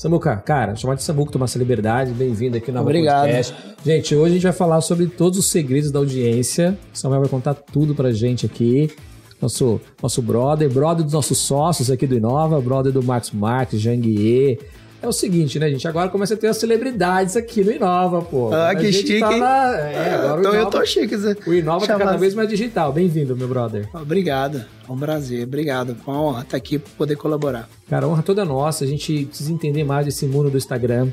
Samuca, 0.00 0.34
cara, 0.34 0.74
chamar 0.76 0.94
de 0.94 1.02
Samuca, 1.02 1.30
tomar 1.30 1.44
essa 1.44 1.58
liberdade, 1.58 2.12
bem-vindo 2.12 2.56
aqui 2.56 2.72
no 2.72 2.80
Obrigado. 2.80 3.24
Podcast. 3.24 3.54
Gente, 3.84 4.16
hoje 4.16 4.30
a 4.30 4.34
gente 4.36 4.42
vai 4.44 4.52
falar 4.52 4.80
sobre 4.80 5.06
todos 5.08 5.38
os 5.38 5.50
segredos 5.50 5.90
da 5.90 5.98
audiência. 5.98 6.78
Samuel 6.90 7.20
vai 7.20 7.28
contar 7.28 7.52
tudo 7.52 7.94
pra 7.94 8.10
gente 8.10 8.46
aqui. 8.46 8.90
Nosso, 9.42 9.78
nosso 10.02 10.22
brother, 10.22 10.70
brother 10.70 11.04
dos 11.04 11.12
nossos 11.12 11.36
sócios 11.36 11.90
aqui 11.90 12.06
do 12.06 12.16
Inova, 12.16 12.58
brother 12.62 12.90
do 12.90 13.02
Marcos 13.02 13.30
Marques, 13.32 13.78
Janguier. 13.78 14.58
É 15.02 15.08
o 15.08 15.12
seguinte, 15.12 15.58
né, 15.58 15.70
gente? 15.70 15.88
Agora 15.88 16.10
começa 16.10 16.34
a 16.34 16.36
ter 16.36 16.48
as 16.48 16.58
celebridades 16.58 17.34
aqui 17.34 17.64
no 17.64 17.72
Inova, 17.72 18.20
pô. 18.20 18.52
Ah, 18.52 18.70
A 18.70 18.74
que 18.76 18.92
gente 18.92 19.06
chique, 19.08 19.20
tá 19.20 19.34
na- 19.36 19.78
É, 19.78 20.14
agora 20.14 20.36
o 20.36 20.40
então 20.40 20.52
eu 20.54 20.60
Inova, 20.60 20.78
tô 20.78 20.84
chique. 20.84 21.16
Zé. 21.16 21.34
o 21.46 21.54
Inova 21.54 21.80
tá 21.80 21.86
Chamar 21.94 22.04
cada 22.04 22.16
vez 22.18 22.34
mais 22.34 22.48
digital. 22.48 22.92
Bem-vindo, 22.92 23.34
meu 23.34 23.48
brother. 23.48 23.88
Obrigado. 23.94 24.58
É 24.86 24.92
um 24.92 24.98
prazer. 24.98 25.44
Obrigado. 25.44 25.96
Foi 26.04 26.12
uma 26.12 26.22
honra 26.22 26.42
estar 26.42 26.56
aqui 26.58 26.78
para 26.78 26.90
poder 26.98 27.16
colaborar. 27.16 27.66
Cara, 27.88 28.06
honra 28.06 28.22
toda 28.22 28.44
nossa. 28.44 28.84
A 28.84 28.86
gente 28.86 29.24
precisa 29.24 29.50
entender 29.50 29.84
mais 29.84 30.04
desse 30.04 30.26
mundo 30.26 30.50
do 30.50 30.58
Instagram, 30.58 31.08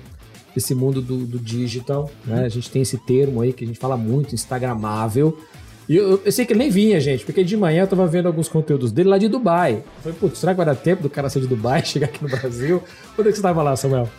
desse 0.54 0.76
mundo 0.76 1.02
do, 1.02 1.20
do 1.26 1.40
digital, 1.40 2.12
né? 2.26 2.44
A 2.44 2.50
gente 2.50 2.70
tem 2.70 2.82
esse 2.82 2.98
termo 2.98 3.40
aí 3.42 3.54
que 3.54 3.64
a 3.64 3.68
gente 3.68 3.80
fala 3.80 3.96
muito, 3.96 4.36
Instagramável. 4.36 5.38
E 5.88 5.96
eu, 5.96 6.22
eu 6.24 6.32
sei 6.32 6.46
que 6.46 6.52
ele 6.52 6.60
nem 6.60 6.70
vinha, 6.70 7.00
gente, 7.00 7.24
porque 7.24 7.44
de 7.44 7.56
manhã 7.56 7.84
eu 7.84 7.88
tava 7.88 8.06
vendo 8.08 8.26
alguns 8.26 8.50
conteúdos 8.50 8.92
dele 8.92 9.10
lá 9.10 9.18
de 9.18 9.28
Dubai. 9.28 9.76
Eu 9.76 10.04
falei, 10.04 10.18
putz, 10.20 10.40
será 10.40 10.52
que 10.52 10.58
vai 10.58 10.66
dar 10.66 10.76
tempo 10.76 11.02
do 11.02 11.10
cara 11.10 11.30
sair 11.30 11.44
de 11.44 11.48
Dubai 11.48 11.82
e 11.82 11.86
chegar 11.88 12.08
aqui 12.08 12.22
no 12.22 12.30
Brasil? 12.30 12.84
Quando 13.16 13.28
é 13.28 13.32
que 13.32 13.38
você 13.38 13.42
tava 13.42 13.64
lá, 13.64 13.76
Samuel? 13.76 14.10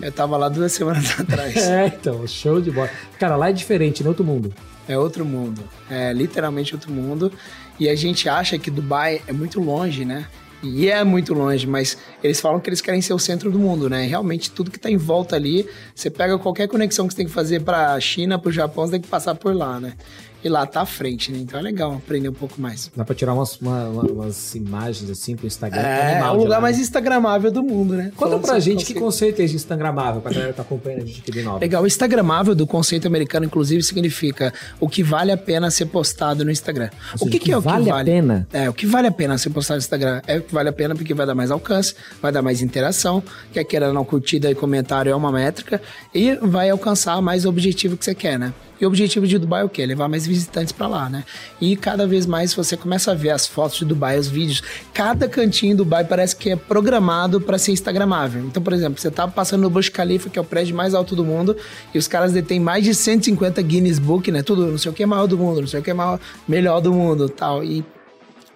Eu 0.00 0.12
tava 0.12 0.36
lá 0.36 0.48
duas 0.48 0.72
semanas 0.72 1.08
atrás. 1.18 1.56
É, 1.56 1.86
então, 1.86 2.26
show 2.26 2.60
de 2.60 2.70
bola. 2.70 2.90
Cara, 3.18 3.36
lá 3.36 3.50
é 3.50 3.52
diferente, 3.52 4.02
no 4.02 4.10
outro 4.10 4.24
mundo. 4.24 4.52
É 4.88 4.98
outro 4.98 5.24
mundo. 5.24 5.62
É 5.88 6.12
literalmente 6.12 6.74
outro 6.74 6.92
mundo. 6.92 7.32
E 7.78 7.88
a 7.88 7.94
gente 7.94 8.28
acha 8.28 8.58
que 8.58 8.70
Dubai 8.70 9.22
é 9.26 9.32
muito 9.32 9.60
longe, 9.60 10.04
né? 10.04 10.26
E 10.62 10.88
é 10.88 11.04
muito 11.04 11.34
longe, 11.34 11.66
mas 11.66 11.98
eles 12.22 12.40
falam 12.40 12.58
que 12.58 12.68
eles 12.68 12.80
querem 12.80 13.00
ser 13.00 13.12
o 13.12 13.18
centro 13.18 13.50
do 13.50 13.58
mundo, 13.58 13.90
né? 13.90 14.06
Realmente, 14.06 14.50
tudo 14.50 14.70
que 14.70 14.78
tá 14.78 14.90
em 14.90 14.96
volta 14.96 15.36
ali, 15.36 15.68
você 15.94 16.10
pega 16.10 16.38
qualquer 16.38 16.66
conexão 16.66 17.06
que 17.06 17.12
você 17.12 17.18
tem 17.18 17.26
que 17.26 17.32
fazer 17.32 17.60
pra 17.62 17.98
China, 18.00 18.38
pro 18.38 18.50
Japão, 18.50 18.86
você 18.86 18.92
tem 18.92 19.00
que 19.00 19.08
passar 19.08 19.34
por 19.34 19.54
lá, 19.54 19.78
né? 19.78 19.92
E 20.44 20.48
lá 20.48 20.64
tá 20.66 20.82
à 20.82 20.86
frente, 20.86 21.32
né? 21.32 21.38
Então 21.38 21.58
é 21.58 21.62
legal 21.62 21.94
aprender 21.94 22.28
um 22.28 22.32
pouco 22.32 22.60
mais. 22.60 22.90
Dá 22.94 23.04
pra 23.04 23.14
tirar 23.14 23.34
umas, 23.34 23.56
uma- 23.60 23.88
uma- 23.88 24.02
umas 24.04 24.54
imagens 24.54 25.10
assim 25.10 25.34
pro 25.34 25.46
Instagram. 25.46 25.80
É, 25.80 25.98
é 25.98 26.12
animal 26.12 26.34
o 26.36 26.38
lugar 26.38 26.56
lá, 26.56 26.60
mais 26.60 26.76
né? 26.76 26.82
instagramável 26.82 27.50
do 27.50 27.62
mundo, 27.62 27.94
né? 27.94 28.04
Conta 28.14 28.30
Falando 28.30 28.42
pra 28.42 28.58
gente 28.60 28.84
que 28.84 28.94
conceito. 28.94 29.00
conceito 29.04 29.40
é 29.40 29.44
esse 29.44 29.56
Instagramável, 29.56 30.20
pra 30.20 30.30
galera 30.30 30.50
que 30.52 30.56
tá 30.56 30.62
acompanhando 30.62 31.02
a 31.02 31.06
gente 31.06 31.20
aqui 31.20 31.32
de 31.32 31.42
novo. 31.42 31.58
Legal, 31.58 31.82
o 31.82 31.86
Instagramável 31.86 32.54
do 32.54 32.66
conceito 32.66 33.06
americano, 33.08 33.46
inclusive, 33.46 33.82
significa 33.82 34.52
o 34.78 34.88
que 34.88 35.02
vale 35.02 35.32
a 35.32 35.36
pena 35.36 35.70
ser 35.70 35.86
postado 35.86 36.44
no 36.44 36.50
Instagram. 36.50 36.90
Ou 36.92 37.14
o 37.14 37.18
seja, 37.18 37.30
que, 37.30 37.38
que 37.38 37.52
é 37.52 37.56
o 37.56 37.60
que 37.62 37.68
vale 37.68 37.90
vale? 37.90 38.10
a 38.10 38.14
pena? 38.14 38.48
É, 38.52 38.68
o 38.70 38.72
que 38.72 38.86
vale 38.86 39.08
a 39.08 39.12
pena 39.12 39.36
ser 39.38 39.50
postado 39.50 39.76
no 39.78 39.82
Instagram 39.82 40.20
é 40.26 40.38
o 40.38 40.42
que 40.42 40.54
vale 40.54 40.68
a 40.68 40.72
pena 40.72 40.94
porque 40.94 41.12
vai 41.14 41.26
dar 41.26 41.34
mais 41.34 41.50
alcance, 41.50 41.94
vai 42.22 42.30
dar 42.30 42.42
mais 42.42 42.62
interação, 42.62 43.22
quer 43.52 43.64
queira 43.64 43.92
não 43.92 44.04
curtida 44.04 44.50
e 44.50 44.54
comentário 44.54 45.10
é 45.10 45.14
uma 45.16 45.32
métrica, 45.32 45.80
e 46.14 46.34
vai 46.36 46.70
alcançar 46.70 47.20
mais 47.20 47.44
o 47.44 47.48
objetivo 47.48 47.96
que 47.96 48.04
você 48.04 48.14
quer, 48.14 48.38
né? 48.38 48.52
E 48.80 48.84
o 48.84 48.88
objetivo 48.88 49.26
de 49.26 49.38
Dubai 49.38 49.62
é 49.62 49.64
o 49.64 49.68
quê? 49.68 49.84
Levar 49.86 50.08
mais 50.08 50.26
visitantes 50.26 50.72
pra 50.72 50.86
lá, 50.86 51.08
né? 51.08 51.24
E 51.60 51.76
cada 51.76 52.06
vez 52.06 52.26
mais 52.26 52.52
você 52.52 52.76
começa 52.76 53.12
a 53.12 53.14
ver 53.14 53.30
as 53.30 53.46
fotos 53.46 53.78
de 53.78 53.84
Dubai, 53.84 54.18
os 54.18 54.28
vídeos. 54.28 54.62
Cada 54.92 55.28
cantinho 55.28 55.72
em 55.72 55.76
Dubai 55.76 56.04
parece 56.04 56.36
que 56.36 56.50
é 56.50 56.56
programado 56.56 57.40
para 57.40 57.58
ser 57.58 57.72
instagramável. 57.72 58.44
Então, 58.44 58.62
por 58.62 58.72
exemplo, 58.72 59.00
você 59.00 59.10
tá 59.10 59.26
passando 59.26 59.62
no 59.62 59.70
Burj 59.70 59.90
Khalifa, 59.90 60.28
que 60.28 60.38
é 60.38 60.42
o 60.42 60.44
prédio 60.44 60.76
mais 60.76 60.94
alto 60.94 61.16
do 61.16 61.24
mundo, 61.24 61.56
e 61.94 61.98
os 61.98 62.06
caras 62.06 62.32
detêm 62.32 62.60
mais 62.60 62.84
de 62.84 62.94
150 62.94 63.60
Guinness 63.62 63.98
Book, 63.98 64.30
né? 64.30 64.42
Tudo, 64.42 64.66
não 64.66 64.78
sei 64.78 64.90
o 64.90 64.94
que 64.94 65.02
é 65.02 65.06
maior 65.06 65.26
do 65.26 65.38
mundo, 65.38 65.60
não 65.60 65.68
sei 65.68 65.80
o 65.80 65.82
que 65.82 65.90
é 65.90 65.94
maior, 65.94 66.20
melhor 66.46 66.80
do 66.80 66.92
mundo, 66.92 67.28
tal. 67.28 67.64
E 67.64 67.84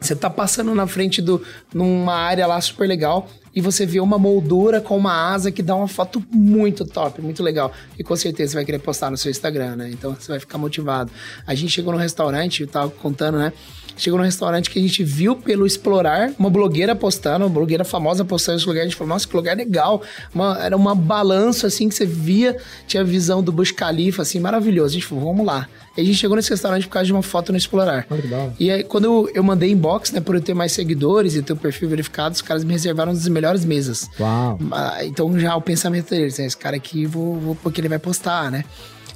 você 0.01 0.17
tá 0.17 0.31
passando 0.31 0.75
na 0.75 0.87
frente 0.87 1.21
do 1.21 1.43
numa 1.75 2.15
área 2.15 2.47
lá 2.47 2.61
super 2.61 2.89
legal 2.89 3.29
e 3.55 3.61
você 3.61 3.85
vê 3.87 4.01
uma 4.01 4.19
moldura 4.19 4.81
com 4.81 4.97
uma 4.97 5.13
asa 5.33 5.51
que 5.51 5.63
dá 5.63 5.75
uma 5.75 5.89
foto 5.89 6.23
muito 6.31 6.85
top, 6.85 7.21
muito 7.21 7.43
legal. 7.43 7.73
E 7.99 8.05
com 8.05 8.15
certeza 8.17 8.53
você 8.53 8.57
vai 8.57 8.65
querer 8.65 8.79
postar 8.79 9.11
no 9.11 9.17
seu 9.17 9.31
Instagram, 9.31 9.77
né? 9.77 9.91
Então 9.93 10.15
você 10.19 10.29
vai 10.31 10.39
ficar 10.41 10.57
motivado. 10.59 11.11
A 11.47 11.55
gente 11.55 11.71
chegou 11.73 11.93
no 11.93 11.99
restaurante, 11.99 12.63
eu 12.63 12.69
tava 12.69 12.91
contando, 12.91 13.39
né? 13.39 13.53
Chegou 13.97 14.19
num 14.19 14.25
restaurante 14.25 14.71
que 14.71 14.79
a 14.79 14.83
gente 14.83 15.05
viu 15.05 15.37
pelo 15.37 15.67
explorar, 15.67 16.33
uma 16.39 16.49
blogueira 16.49 16.95
postando, 16.97 17.45
uma 17.45 17.51
blogueira 17.51 17.85
famosa 17.85 18.25
postando 18.25 18.57
esse 18.59 18.67
lugar. 18.67 18.81
A 18.81 18.85
gente 18.85 18.97
falou, 18.97 19.09
nossa, 19.13 19.29
que 19.29 19.37
lugar 19.37 19.55
legal. 19.57 20.01
Uma- 20.35 20.59
era 20.65 20.75
uma 20.75 20.95
balança 20.95 21.67
assim 21.67 21.87
que 21.89 21.95
você 21.95 22.07
via, 22.07 22.57
tinha 22.87 23.03
a 23.03 23.05
visão 23.05 23.43
do 23.43 23.53
Burj 23.53 23.75
Khalifa, 23.75 24.23
assim, 24.23 24.41
maravilhoso. 24.41 24.91
A 24.93 24.95
gente 25.01 25.07
falou, 25.07 25.25
vamos 25.25 25.45
lá. 25.45 25.69
E 25.99 26.01
a 26.01 26.05
gente 26.05 26.17
chegou 26.17 26.35
nesse 26.37 26.49
restaurante 26.49 26.87
por 26.87 26.93
causa 26.95 27.07
de 27.07 27.13
uma 27.13 27.23
foto 27.23 27.53
no 27.53 27.59
explorar. 27.59 28.07
Hora. 28.09 28.55
E 28.59 28.71
aí, 28.71 28.85
quando 28.85 29.05
eu, 29.05 29.31
eu 29.35 29.43
mandei 29.43 29.71
inbox, 29.71 30.13
né, 30.13 30.21
por 30.21 30.35
eu 30.35 30.41
ter 30.41 30.55
mais 30.55 30.73
seguidores 30.73 31.35
e 31.35 31.43
ter 31.43 31.53
o 31.53 31.57
perfil 31.57 31.89
verificado, 31.89 32.35
os 32.35 32.41
caras 32.41 32.65
me 32.65 32.73
reservaram 32.73 33.13
melhores 33.13 33.29
mesas. 33.65 34.11
Uau. 34.19 34.59
Ah, 34.73 35.05
Então 35.05 35.39
já 35.39 35.55
o 35.57 35.61
pensamento 35.61 36.11
deles, 36.11 36.39
né, 36.39 36.47
esse 36.47 36.57
cara 36.57 36.77
aqui, 36.77 37.07
vou, 37.07 37.39
vou 37.39 37.55
porque 37.55 37.81
ele 37.81 37.89
vai 37.89 37.99
postar, 37.99 38.51
né? 38.51 38.65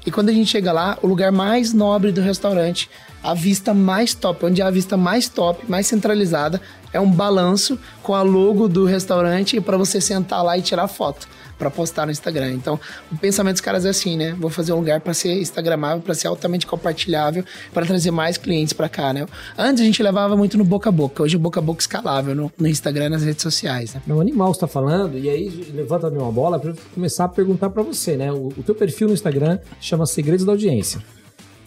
E 0.06 0.10
quando 0.10 0.28
a 0.28 0.32
gente 0.32 0.50
chega 0.50 0.70
lá, 0.70 0.98
o 1.02 1.06
lugar 1.06 1.32
mais 1.32 1.72
nobre 1.72 2.12
do 2.12 2.20
restaurante, 2.20 2.90
a 3.22 3.32
vista 3.32 3.72
mais 3.72 4.14
top, 4.14 4.44
onde 4.44 4.60
é 4.60 4.64
a 4.64 4.70
vista 4.70 4.96
mais 4.98 5.28
top, 5.28 5.64
mais 5.68 5.86
centralizada, 5.86 6.60
é 6.92 7.00
um 7.00 7.10
balanço 7.10 7.78
com 8.02 8.14
a 8.14 8.20
logo 8.20 8.68
do 8.68 8.84
restaurante 8.84 9.60
para 9.60 9.78
você 9.78 10.00
sentar 10.00 10.44
lá 10.44 10.58
e 10.58 10.62
tirar 10.62 10.88
foto 10.88 11.26
para 11.64 11.70
postar 11.70 12.04
no 12.04 12.12
Instagram. 12.12 12.52
Então, 12.52 12.78
o 13.10 13.16
pensamento 13.16 13.54
dos 13.54 13.60
caras 13.62 13.86
é 13.86 13.88
assim, 13.88 14.16
né? 14.16 14.36
Vou 14.38 14.50
fazer 14.50 14.72
um 14.74 14.76
lugar 14.76 15.00
para 15.00 15.14
ser 15.14 15.32
instagramável, 15.40 16.02
para 16.02 16.14
ser 16.14 16.28
altamente 16.28 16.66
compartilhável, 16.66 17.42
para 17.72 17.86
trazer 17.86 18.10
mais 18.10 18.36
clientes 18.36 18.74
para 18.74 18.88
cá, 18.88 19.12
né? 19.14 19.26
Antes 19.56 19.80
a 19.80 19.84
gente 19.84 20.02
levava 20.02 20.36
muito 20.36 20.58
no 20.58 20.64
boca 20.64 20.90
a 20.90 20.92
boca, 20.92 21.22
hoje 21.22 21.36
o 21.36 21.38
boca 21.38 21.60
a 21.60 21.62
boca 21.62 21.80
escalável 21.80 22.34
no, 22.34 22.52
no 22.58 22.68
Instagram 22.68 23.08
nas 23.08 23.22
redes 23.22 23.42
sociais, 23.42 23.94
né? 23.94 24.02
Não, 24.06 24.20
animal 24.20 24.52
você 24.52 24.60
tá 24.60 24.66
falando, 24.66 25.18
e 25.18 25.30
aí 25.30 25.72
levanta 25.72 26.08
uma 26.08 26.30
bola 26.30 26.60
eu 26.62 26.74
começar 26.94 27.24
a 27.24 27.28
perguntar 27.28 27.70
pra 27.70 27.82
você, 27.82 28.16
né? 28.16 28.30
O, 28.30 28.48
o 28.48 28.62
teu 28.62 28.74
perfil 28.74 29.08
no 29.08 29.14
Instagram 29.14 29.58
chama 29.80 30.04
Segredos 30.04 30.44
da 30.44 30.52
Audiência. 30.52 31.00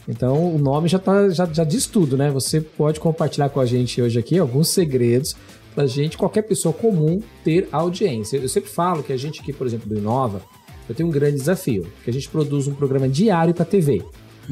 Então 0.08 0.56
o 0.56 0.58
nome 0.58 0.88
já, 0.88 1.00
tá, 1.00 1.30
já, 1.30 1.46
já 1.46 1.64
diz 1.64 1.86
tudo, 1.88 2.16
né? 2.16 2.30
Você 2.32 2.62
pode 2.62 3.00
compartilhar 3.00 3.50
com 3.50 3.60
a 3.60 3.66
gente 3.66 4.02
hoje 4.02 4.18
aqui 4.18 4.38
alguns 4.38 4.70
segredos 4.70 5.36
pra 5.78 5.86
gente, 5.86 6.18
qualquer 6.18 6.42
pessoa 6.42 6.74
comum, 6.74 7.22
ter 7.44 7.70
audiência. 7.72 8.38
Eu 8.38 8.50
sempre 8.50 8.68
falo 8.68 9.04
que 9.04 9.14
a 9.14 9.18
gente 9.18 9.42
aqui, 9.42 9.54
por 9.54 9.68
exemplo, 9.68 9.88
do 9.88 9.96
Inova, 9.96 10.42
eu 10.90 10.96
tenho 10.96 11.08
um 11.08 11.12
grande 11.12 11.36
desafio, 11.36 11.86
que 12.04 12.10
a 12.10 12.14
gente 12.14 12.28
produz 12.30 12.68
um 12.68 12.74
programa 12.74 13.08
diário 13.08 13.54
pra 13.54 13.64
TV. 13.64 14.04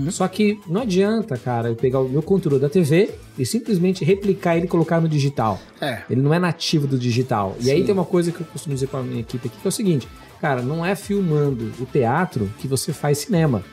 Só 0.10 0.28
que 0.28 0.60
não 0.68 0.82
adianta, 0.82 1.36
cara, 1.36 1.70
eu 1.70 1.76
pegar 1.76 2.00
o 2.00 2.08
meu 2.08 2.22
conteúdo 2.22 2.60
da 2.60 2.70
TV 2.70 3.10
e 3.40 3.46
simplesmente 3.46 4.06
replicar 4.06 4.56
ele 4.56 4.66
e 4.66 4.68
colocar 4.68 5.02
no 5.02 5.10
digital. 5.10 5.60
É. 5.82 6.04
Ele 6.08 6.22
não 6.22 6.32
é 6.32 6.38
nativo 6.38 6.86
do 6.86 6.96
digital. 7.00 7.56
E 7.60 7.72
aí 7.72 7.80
Sim. 7.80 7.86
tem 7.86 7.94
uma 7.94 8.06
coisa 8.06 8.32
que 8.32 8.42
eu 8.42 8.46
costumo 8.46 8.76
dizer 8.76 8.88
pra 8.88 9.02
minha 9.02 9.22
equipe 9.22 9.48
aqui, 9.48 9.58
que 9.60 9.68
é 9.68 9.70
o 9.70 9.72
seguinte, 9.72 10.08
cara, 10.40 10.62
não 10.62 10.86
é 10.86 10.94
filmando 10.96 11.72
o 11.80 11.86
teatro 11.88 12.52
que 12.60 12.68
você 12.68 12.94
faz 12.94 13.18
cinema. 13.18 13.64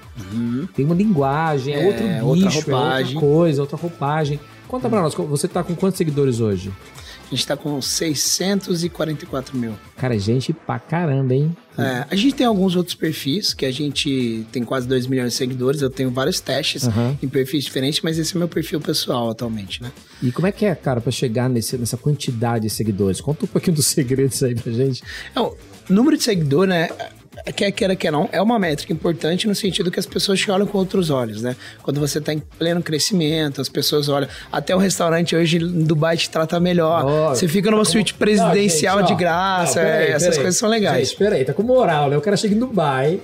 Tem 0.74 0.86
uma 0.86 0.94
linguagem, 0.94 1.74
é, 1.74 1.82
É, 1.82 2.22
outro 2.22 2.44
bicho, 2.46 2.56
outra 2.56 2.72
é 2.72 2.76
outra 2.76 2.76
roupagem. 2.76 3.20
coisa, 3.20 3.60
outra 3.60 3.76
roupagem. 3.76 4.40
Conta 4.68 4.88
pra 4.88 5.02
nós, 5.02 5.12
você 5.12 5.46
tá 5.46 5.62
com 5.62 5.74
quantos 5.74 5.98
seguidores 5.98 6.40
hoje? 6.40 6.72
A 7.32 7.34
gente 7.34 7.46
tá 7.46 7.56
com 7.56 7.80
644 7.80 9.56
mil. 9.56 9.72
Cara, 9.96 10.18
gente 10.18 10.52
pra 10.52 10.78
caramba, 10.78 11.32
hein? 11.34 11.56
É, 11.78 12.04
a 12.10 12.14
gente 12.14 12.34
tem 12.34 12.46
alguns 12.46 12.76
outros 12.76 12.94
perfis, 12.94 13.54
que 13.54 13.64
a 13.64 13.72
gente 13.72 14.46
tem 14.52 14.62
quase 14.62 14.86
2 14.86 15.06
milhões 15.06 15.32
de 15.32 15.38
seguidores. 15.38 15.80
Eu 15.80 15.88
tenho 15.88 16.10
vários 16.10 16.40
testes 16.40 16.86
Aham. 16.86 17.16
em 17.22 17.28
perfis 17.28 17.64
diferentes, 17.64 18.02
mas 18.02 18.18
esse 18.18 18.36
é 18.36 18.38
meu 18.38 18.48
perfil 18.48 18.82
pessoal 18.82 19.30
atualmente, 19.30 19.82
né? 19.82 19.90
E 20.22 20.30
como 20.30 20.46
é 20.46 20.52
que 20.52 20.66
é, 20.66 20.74
cara, 20.74 21.00
pra 21.00 21.10
chegar 21.10 21.48
nesse, 21.48 21.78
nessa 21.78 21.96
quantidade 21.96 22.64
de 22.64 22.70
seguidores? 22.70 23.18
Conta 23.18 23.46
um 23.46 23.48
pouquinho 23.48 23.76
dos 23.76 23.86
segredos 23.86 24.42
aí 24.42 24.54
pra 24.54 24.70
gente. 24.70 25.02
Então, 25.30 25.56
número 25.88 26.18
de 26.18 26.24
seguidor, 26.24 26.66
né? 26.66 26.90
Quer 27.56 27.70
queira, 27.72 27.96
quer 27.96 28.12
não, 28.12 28.28
é 28.30 28.40
uma 28.42 28.58
métrica 28.58 28.92
importante 28.92 29.48
no 29.48 29.54
sentido 29.54 29.90
que 29.90 29.98
as 29.98 30.04
pessoas 30.04 30.38
te 30.38 30.50
olham 30.50 30.66
com 30.66 30.76
outros 30.76 31.08
olhos, 31.08 31.40
né? 31.40 31.56
Quando 31.82 31.98
você 31.98 32.20
tá 32.20 32.32
em 32.32 32.38
pleno 32.38 32.82
crescimento, 32.82 33.60
as 33.60 33.68
pessoas 33.70 34.08
olham. 34.08 34.28
Até 34.52 34.76
o 34.76 34.78
restaurante 34.78 35.34
hoje 35.34 35.56
em 35.56 35.82
Dubai 35.82 36.16
te 36.16 36.28
trata 36.28 36.60
melhor. 36.60 37.04
Ó, 37.06 37.28
você 37.30 37.48
fica 37.48 37.70
numa 37.70 37.84
tá 37.84 37.90
suíte 37.90 38.12
presidencial 38.14 38.96
Não, 38.98 39.06
gente, 39.06 39.16
de 39.16 39.20
graça. 39.24 39.80
não, 39.82 39.88
é, 39.88 39.92
peraí, 39.92 40.08
essas 40.10 40.22
peraí. 40.28 40.40
coisas 40.42 40.56
são 40.60 40.68
legais. 40.68 41.08
Gente, 41.08 41.18
peraí, 41.18 41.44
tá 41.44 41.54
com 41.54 41.62
moral, 41.62 42.10
né? 42.10 42.16
O 42.18 42.20
cara 42.20 42.36
chega 42.36 42.54
em 42.54 42.58
Dubai 42.58 43.18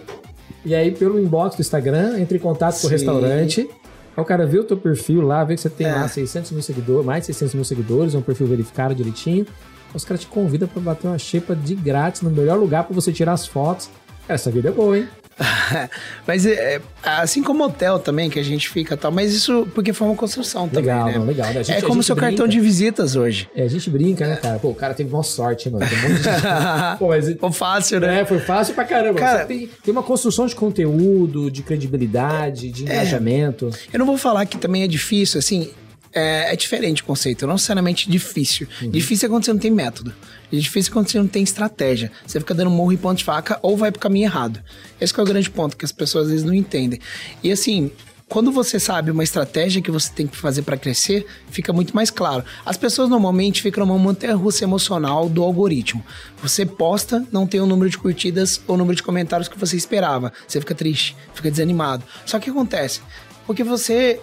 e 0.64 0.74
aí 0.74 0.90
pelo 0.90 1.20
inbox 1.20 1.56
do 1.56 1.60
Instagram, 1.60 2.18
entra 2.18 2.36
em 2.36 2.40
contato 2.40 2.72
com 2.80 2.86
o 2.86 2.90
Sim. 2.90 2.94
restaurante. 2.96 3.68
Aí 4.16 4.22
o 4.22 4.24
cara 4.24 4.46
vê 4.46 4.58
o 4.58 4.64
teu 4.64 4.76
perfil 4.78 5.20
lá, 5.20 5.44
vê 5.44 5.54
que 5.54 5.60
você 5.60 5.70
tem 5.70 5.86
É. 5.86 5.92
lá 5.94 6.08
600 6.08 6.50
mil 6.52 6.62
seguidores, 6.62 7.04
mais 7.04 7.20
de 7.20 7.26
600 7.26 7.54
mil 7.54 7.64
seguidores, 7.64 8.14
é 8.14 8.18
um 8.18 8.22
perfil 8.22 8.46
verificado 8.46 8.94
direitinho. 8.94 9.46
Os 9.94 10.04
caras 10.04 10.20
te 10.22 10.26
convidam 10.26 10.66
pra 10.68 10.80
bater 10.82 11.06
uma 11.08 11.18
xepa 11.18 11.54
de 11.54 11.74
grátis 11.74 12.20
no 12.22 12.30
melhor 12.30 12.58
lugar 12.58 12.84
pra 12.84 12.94
você 12.94 13.12
tirar 13.12 13.32
as 13.32 13.46
fotos. 13.46 13.88
Essa 14.28 14.50
vida 14.50 14.68
é 14.68 14.72
boa, 14.72 14.98
hein? 14.98 15.08
mas 16.26 16.44
é, 16.44 16.74
é, 16.76 16.80
assim 17.04 17.44
como 17.44 17.62
hotel 17.64 18.00
também, 18.00 18.28
que 18.28 18.40
a 18.40 18.42
gente 18.42 18.68
fica 18.68 18.94
e 18.94 18.96
tal, 18.96 19.12
mas 19.12 19.32
isso 19.32 19.68
porque 19.72 19.92
foi 19.92 20.08
uma 20.08 20.16
construção 20.16 20.68
também, 20.68 20.82
Legal, 20.92 21.06
né? 21.06 21.18
legal. 21.18 21.52
né? 21.54 21.60
A 21.60 21.62
gente- 21.62 21.78
é 21.78 21.80
como 21.82 22.02
seu 22.02 22.16
cartão 22.16 22.46
brinca. 22.46 22.48
de 22.48 22.60
visitas 22.60 23.14
hoje. 23.14 23.48
É, 23.54 23.62
a 23.62 23.68
gente 23.68 23.88
brinca, 23.88 24.26
né, 24.26 24.34
cara? 24.36 24.58
Pô, 24.58 24.70
o 24.70 24.74
cara 24.74 24.94
teve 24.94 25.08
maior 25.10 25.22
sorte, 25.22 25.70
mano. 25.70 25.86
Tem 25.88 25.96
um 25.96 26.02
monte 26.08 26.22
de. 26.22 26.28
Pô, 26.98 27.08
mas 27.08 27.26
Ficou 27.28 27.52
fácil, 27.52 28.00
né? 28.00 28.20
É, 28.20 28.24
foi 28.24 28.40
fácil 28.40 28.74
pra 28.74 28.84
caramba. 28.84 29.18
Cara- 29.20 29.46
tem, 29.46 29.68
tem 29.84 29.92
uma 29.92 30.02
construção 30.02 30.44
de 30.46 30.56
conteúdo, 30.56 31.50
de 31.52 31.62
credibilidade, 31.62 32.68
É. 32.68 32.72
de 32.72 32.82
engajamento. 32.82 33.70
Eu 33.92 33.98
não 34.00 34.06
vou 34.06 34.18
falar 34.18 34.44
que 34.44 34.58
também 34.58 34.82
é 34.82 34.88
difícil, 34.88 35.38
assim. 35.38 35.70
é, 36.12 36.52
é 36.52 36.56
diferente 36.56 37.02
o 37.02 37.04
conceito, 37.04 37.46
não 37.46 37.54
necessariamente 37.54 38.10
difícil. 38.10 38.66
Uhum. 38.82 38.90
Difícil 38.90 39.26
é 39.26 39.30
quando 39.30 39.44
você 39.44 39.52
não 39.52 39.60
tem 39.60 39.70
método. 39.70 40.12
Difícil 40.50 40.90
é 40.90 40.94
quando 40.94 41.08
você 41.08 41.18
não 41.18 41.28
tem 41.28 41.42
estratégia. 41.42 42.10
Você 42.26 42.40
fica 42.40 42.54
dando 42.54 42.70
morro 42.70 42.92
e 42.92 42.96
ponto 42.96 43.18
de 43.18 43.24
faca 43.24 43.58
ou 43.62 43.76
vai 43.76 43.90
pro 43.90 44.00
caminho 44.00 44.26
errado. 44.26 44.60
Esse 45.00 45.18
é 45.18 45.22
o 45.22 45.26
grande 45.26 45.50
ponto 45.50 45.76
que 45.76 45.84
as 45.84 45.92
pessoas 45.92 46.26
às 46.26 46.30
vezes 46.30 46.46
não 46.46 46.54
entendem. 46.54 46.98
E 47.42 47.52
assim, 47.52 47.90
quando 48.28 48.52
você 48.52 48.78
sabe 48.78 49.10
uma 49.10 49.24
estratégia 49.24 49.80
que 49.80 49.90
você 49.90 50.12
tem 50.12 50.26
que 50.26 50.36
fazer 50.36 50.60
para 50.60 50.76
crescer, 50.76 51.26
fica 51.50 51.72
muito 51.72 51.96
mais 51.96 52.10
claro. 52.10 52.44
As 52.64 52.76
pessoas 52.76 53.08
normalmente 53.08 53.62
ficam 53.62 53.86
numa 53.86 53.98
montanha 53.98 54.36
russa 54.36 54.64
emocional 54.64 55.30
do 55.30 55.42
algoritmo. 55.42 56.04
Você 56.42 56.66
posta, 56.66 57.26
não 57.32 57.46
tem 57.46 57.58
o 57.58 57.66
número 57.66 57.88
de 57.88 57.96
curtidas 57.96 58.60
ou 58.66 58.74
o 58.74 58.78
número 58.78 58.96
de 58.96 59.02
comentários 59.02 59.48
que 59.48 59.58
você 59.58 59.76
esperava. 59.76 60.30
Você 60.46 60.60
fica 60.60 60.74
triste, 60.74 61.16
fica 61.32 61.50
desanimado. 61.50 62.04
Só 62.26 62.38
que 62.38 62.50
acontece? 62.50 63.00
Porque 63.46 63.64
você 63.64 64.20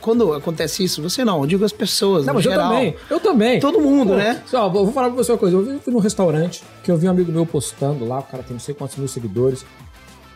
quando 0.00 0.34
acontece 0.34 0.84
isso, 0.84 1.02
você 1.02 1.24
não, 1.24 1.40
eu 1.40 1.46
digo 1.46 1.64
as 1.64 1.72
pessoas, 1.72 2.26
não, 2.26 2.34
no 2.34 2.40
geral. 2.40 2.72
Eu 2.72 2.78
também, 2.78 2.96
eu 3.10 3.20
também. 3.20 3.60
Todo 3.60 3.80
mundo, 3.80 4.10
Pô, 4.10 4.16
né? 4.16 4.42
Só, 4.46 4.68
vou 4.68 4.90
falar 4.92 5.08
pra 5.08 5.16
você 5.16 5.32
uma 5.32 5.38
coisa. 5.38 5.56
Eu 5.56 5.80
fui 5.80 5.92
num 5.92 5.98
restaurante 5.98 6.62
que 6.82 6.90
eu 6.90 6.96
vi 6.96 7.06
um 7.06 7.10
amigo 7.10 7.32
meu 7.32 7.46
postando 7.46 8.06
lá, 8.06 8.20
o 8.20 8.22
cara 8.22 8.42
tem 8.42 8.52
não 8.52 8.60
sei 8.60 8.74
quantos 8.74 8.96
mil 8.96 9.08
seguidores. 9.08 9.64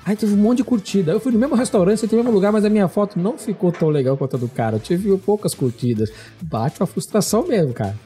Aí 0.07 0.15
teve 0.15 0.35
um 0.35 0.37
monte 0.37 0.59
de 0.59 0.65
curtida. 0.65 1.11
Eu 1.11 1.19
fui 1.19 1.33
no 1.33 1.39
mesmo 1.39 1.57
restaurante, 1.57 2.07
no 2.07 2.17
mesmo 2.17 2.31
lugar, 2.31 2.53
mas 2.53 2.65
a 2.65 2.71
minha 2.71 2.87
foto 2.87 3.19
não 3.19 3.37
ficou 3.37 3.73
tão 3.73 3.89
legal 3.89 4.17
quanto 4.17 4.37
a 4.37 4.39
do 4.39 4.49
cara. 4.49 4.77
Eu 4.77 4.81
tive 4.81 5.17
poucas 5.19 5.53
curtidas. 5.53 6.13
Bate 6.41 6.81
uma 6.81 6.87
frustração 6.87 7.45
mesmo, 7.45 7.73
cara. 7.73 7.99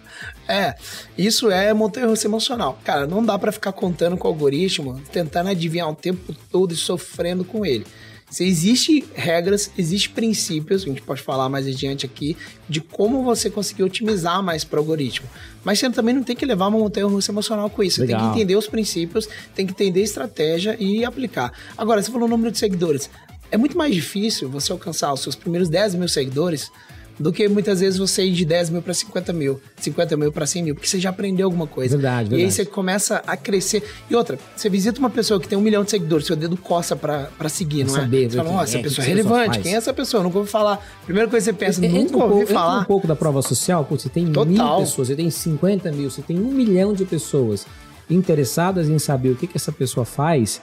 É, 0.49 0.75
isso 1.17 1.51
é 1.51 1.75
montanha-russa 1.75 2.27
emocional. 2.27 2.79
Cara, 2.85 3.07
não 3.07 3.23
dá 3.23 3.39
para 3.39 3.53
ficar 3.53 3.73
contando 3.73 4.17
com 4.17 4.27
o 4.27 4.31
algoritmo, 4.31 4.99
tentando 5.13 5.51
adivinhar 5.51 5.91
o 5.91 5.95
tempo 5.95 6.35
todo 6.51 6.73
e 6.73 6.77
sofrendo 6.77 7.45
com 7.45 7.67
ele. 7.67 7.87
Se 8.31 8.45
existe 8.45 9.05
regras, 9.13 9.73
existe 9.77 10.09
princípios, 10.09 10.83
a 10.83 10.87
gente 10.87 11.03
pode 11.03 11.21
falar 11.21 11.49
mais 11.49 11.67
adiante 11.67 12.07
aqui, 12.07 12.37
de 12.69 12.81
como 12.81 13.25
você 13.25 13.51
conseguir 13.51 13.83
otimizar 13.83 14.41
mais 14.41 14.63
para 14.63 14.77
o 14.77 14.83
algoritmo. 14.83 15.29
Mas 15.65 15.81
você 15.81 15.91
também 15.91 16.15
não 16.15 16.23
tem 16.23 16.37
que 16.37 16.47
levar 16.47 16.69
uma 16.69 16.79
montanha 16.79 17.07
russa 17.07 17.33
emocional 17.33 17.69
com 17.69 17.83
isso. 17.83 18.01
Você 18.01 18.07
tem 18.07 18.17
que 18.17 18.25
entender 18.25 18.55
os 18.55 18.69
princípios, 18.69 19.29
tem 19.53 19.67
que 19.67 19.73
entender 19.73 20.01
a 20.01 20.05
estratégia 20.05 20.77
e 20.79 21.05
aplicar. 21.05 21.53
Agora, 21.77 22.01
você 22.01 22.11
falou 22.11 22.29
o 22.29 22.31
número 22.31 22.53
de 22.53 22.59
seguidores. 22.59 23.11
É 23.51 23.57
muito 23.57 23.77
mais 23.77 23.93
difícil 23.93 24.49
você 24.49 24.71
alcançar 24.71 25.13
os 25.13 25.21
seus 25.21 25.35
primeiros 25.35 25.69
10 25.69 25.97
mil 25.97 26.09
seguidores 26.09 26.71
do 27.21 27.31
que 27.31 27.47
muitas 27.49 27.81
vezes 27.81 27.99
você 27.99 28.25
ir 28.25 28.33
de 28.33 28.47
10 28.47 28.71
mil 28.71 28.81
para 28.81 28.95
50 28.95 29.31
mil, 29.35 29.61
50 29.79 30.17
mil 30.17 30.33
para 30.33 30.47
100 30.47 30.63
mil, 30.63 30.75
porque 30.75 30.89
você 30.89 30.99
já 30.99 31.11
aprendeu 31.11 31.47
alguma 31.47 31.67
coisa. 31.67 31.97
Verdade, 31.99 32.31
verdade. 32.31 32.43
E 32.43 32.45
aí 32.47 32.51
você 32.51 32.65
começa 32.65 33.23
a 33.27 33.37
crescer. 33.37 33.85
E 34.09 34.17
outra, 34.17 34.39
você 34.57 34.71
visita 34.71 34.99
uma 34.99 35.11
pessoa 35.11 35.39
que 35.39 35.47
tem 35.47 35.59
um 35.59 35.61
milhão 35.61 35.85
de 35.85 35.91
seguidores, 35.91 36.27
seu 36.27 36.35
dedo 36.35 36.57
coça 36.57 36.97
para 36.97 37.49
seguir, 37.51 37.85
não 37.85 37.95
é? 37.95 38.01
Saber, 38.01 38.31
você 38.31 38.37
fala, 38.39 38.51
nossa, 38.51 38.65
essa 38.65 38.79
é, 38.79 38.83
pessoa 38.83 39.05
é 39.05 39.09
relevante, 39.09 39.59
quem 39.59 39.75
é 39.75 39.77
essa 39.77 39.93
pessoa? 39.93 40.21
Eu 40.21 40.25
nunca 40.25 40.39
ouvi 40.39 40.51
falar. 40.51 40.83
Primeira 41.05 41.29
coisa 41.29 41.53
que 41.53 41.59
você 41.59 41.67
pensa, 41.67 41.85
entra 41.85 42.01
nunca 42.01 42.17
um 42.17 42.23
ouvi 42.23 42.35
pouco, 42.37 42.53
falar. 42.53 42.81
um 42.81 42.85
pouco 42.85 43.07
da 43.07 43.15
prova 43.15 43.43
social, 43.43 43.85
pô, 43.85 43.99
você 43.99 44.09
tem 44.09 44.27
Total. 44.27 44.47
mil 44.47 44.79
pessoas, 44.79 45.09
você 45.09 45.15
tem 45.15 45.29
50 45.29 45.93
mil, 45.93 46.11
você 46.11 46.23
tem 46.23 46.39
um 46.39 46.51
milhão 46.51 46.95
de 46.95 47.05
pessoas 47.05 47.67
interessadas 48.09 48.89
em 48.89 48.99
saber 48.99 49.29
o 49.29 49.37
que, 49.37 49.47
que 49.47 49.59
essa 49.59 49.71
pessoa 49.71 50.07
faz, 50.07 50.61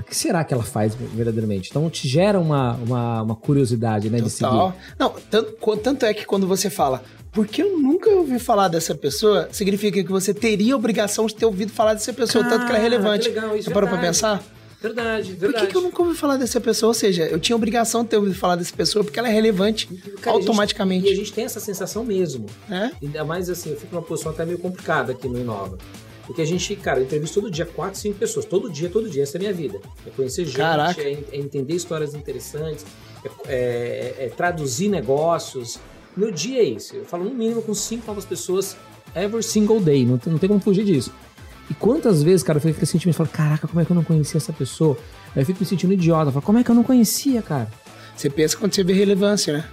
o 0.00 0.02
que 0.02 0.16
será 0.16 0.42
que 0.44 0.54
ela 0.54 0.62
faz 0.62 0.94
verdadeiramente? 0.94 1.70
Então 1.70 1.88
te 1.90 2.08
gera 2.08 2.38
uma, 2.40 2.74
uma, 2.74 3.22
uma 3.22 3.36
curiosidade, 3.36 4.08
né, 4.08 4.18
Total. 4.18 4.28
de 4.28 4.32
seguir. 4.32 4.96
Não, 4.98 5.14
tanto, 5.30 5.76
tanto 5.76 6.06
é 6.06 6.14
que 6.14 6.24
quando 6.24 6.46
você 6.46 6.70
fala, 6.70 7.02
porque 7.30 7.62
eu 7.62 7.78
nunca 7.78 8.10
ouvi 8.10 8.38
falar 8.38 8.68
dessa 8.68 8.94
pessoa, 8.94 9.48
significa 9.52 10.02
que 10.02 10.10
você 10.10 10.34
teria 10.34 10.74
a 10.74 10.76
obrigação 10.76 11.26
de 11.26 11.34
ter 11.34 11.46
ouvido 11.46 11.72
falar 11.72 11.94
dessa 11.94 12.12
pessoa, 12.12 12.44
Cara, 12.44 12.56
tanto 12.56 12.66
que 12.66 12.72
ela 12.72 12.78
é 12.78 12.82
relevante. 12.82 13.28
Que 13.28 13.34
legal, 13.34 13.56
isso 13.56 13.68
Você 13.68 13.74
parou 13.74 13.88
pra 13.88 13.98
pensar? 13.98 14.42
Verdade, 14.82 15.34
verdade. 15.34 15.52
Por 15.52 15.60
que, 15.60 15.66
que, 15.68 15.76
eu 15.76 15.80
nunca 15.80 16.02
ouvi 16.02 16.14
falar 16.16 16.36
dessa 16.36 16.60
pessoa? 16.60 16.88
Ou 16.88 16.94
seja, 16.94 17.24
eu 17.24 17.38
tinha 17.38 17.54
obrigação 17.54 18.02
de 18.02 18.10
ter 18.10 18.16
ouvido 18.16 18.34
falar 18.34 18.56
dessa 18.56 18.74
pessoa 18.74 19.04
porque 19.04 19.18
ela 19.18 19.28
é 19.28 19.32
relevante 19.32 19.86
Cara, 20.20 20.36
automaticamente. 20.36 21.06
A 21.06 21.08
gente, 21.08 21.18
e 21.18 21.20
a 21.20 21.24
gente 21.24 21.32
tem 21.32 21.44
essa 21.44 21.60
sensação 21.60 22.04
mesmo. 22.04 22.46
É? 22.68 22.90
Ainda 23.00 23.24
mais 23.24 23.48
assim, 23.48 23.70
eu 23.70 23.76
fico 23.76 23.94
numa 23.94 24.02
posição 24.02 24.32
até 24.32 24.44
meio 24.44 24.58
complicada 24.58 25.12
aqui 25.12 25.28
no 25.28 25.38
Inova. 25.38 25.78
Porque 26.26 26.40
a 26.40 26.44
gente, 26.44 26.74
cara, 26.76 27.00
eu 27.00 27.04
entrevisto 27.04 27.40
todo 27.40 27.50
dia 27.50 27.66
quatro, 27.66 27.98
cinco 27.98 28.18
pessoas. 28.18 28.44
Todo 28.44 28.70
dia, 28.70 28.88
todo 28.88 29.08
dia. 29.08 29.22
Essa 29.22 29.36
é 29.36 29.38
a 29.38 29.40
minha 29.40 29.52
vida. 29.52 29.80
É 30.06 30.10
conhecer 30.10 30.44
gente, 30.44 30.60
é, 30.60 31.12
é, 31.32 31.36
entender 31.36 31.74
histórias 31.74 32.14
interessantes, 32.14 32.84
é, 33.24 33.28
é, 33.48 34.26
é, 34.26 34.28
traduzir 34.28 34.88
negócios. 34.88 35.78
Meu 36.16 36.30
dia 36.30 36.60
é 36.60 36.64
isso. 36.64 36.94
Eu 36.94 37.04
falo 37.04 37.24
no 37.24 37.34
mínimo 37.34 37.62
com 37.62 37.74
cinco 37.74 38.06
novas 38.06 38.24
pessoas 38.24 38.76
every 39.16 39.42
single 39.42 39.80
day. 39.80 40.04
Não, 40.04 40.20
não 40.26 40.38
tem 40.38 40.48
como 40.48 40.60
fugir 40.60 40.84
disso. 40.84 41.12
E 41.70 41.74
quantas 41.74 42.22
vezes, 42.22 42.42
cara, 42.42 42.58
eu 42.58 42.60
fico 42.60 42.84
sentindo 42.86 43.10
e 43.10 43.14
falo, 43.14 43.28
caraca, 43.28 43.66
como 43.66 43.80
é 43.80 43.84
que 43.84 43.90
eu 43.90 43.96
não 43.96 44.04
conhecia 44.04 44.38
essa 44.38 44.52
pessoa? 44.52 44.96
Aí 45.34 45.42
eu 45.42 45.46
fico 45.46 45.60
me 45.60 45.66
sentindo 45.66 45.92
idiota. 45.92 46.28
Eu 46.28 46.32
falo, 46.32 46.44
como 46.44 46.58
é 46.58 46.64
que 46.64 46.70
eu 46.70 46.74
não 46.74 46.84
conhecia, 46.84 47.42
cara? 47.42 47.68
Você 48.16 48.28
pensa 48.28 48.56
quando 48.56 48.74
você 48.74 48.84
vê 48.84 48.92
relevância, 48.92 49.52
né? 49.52 49.68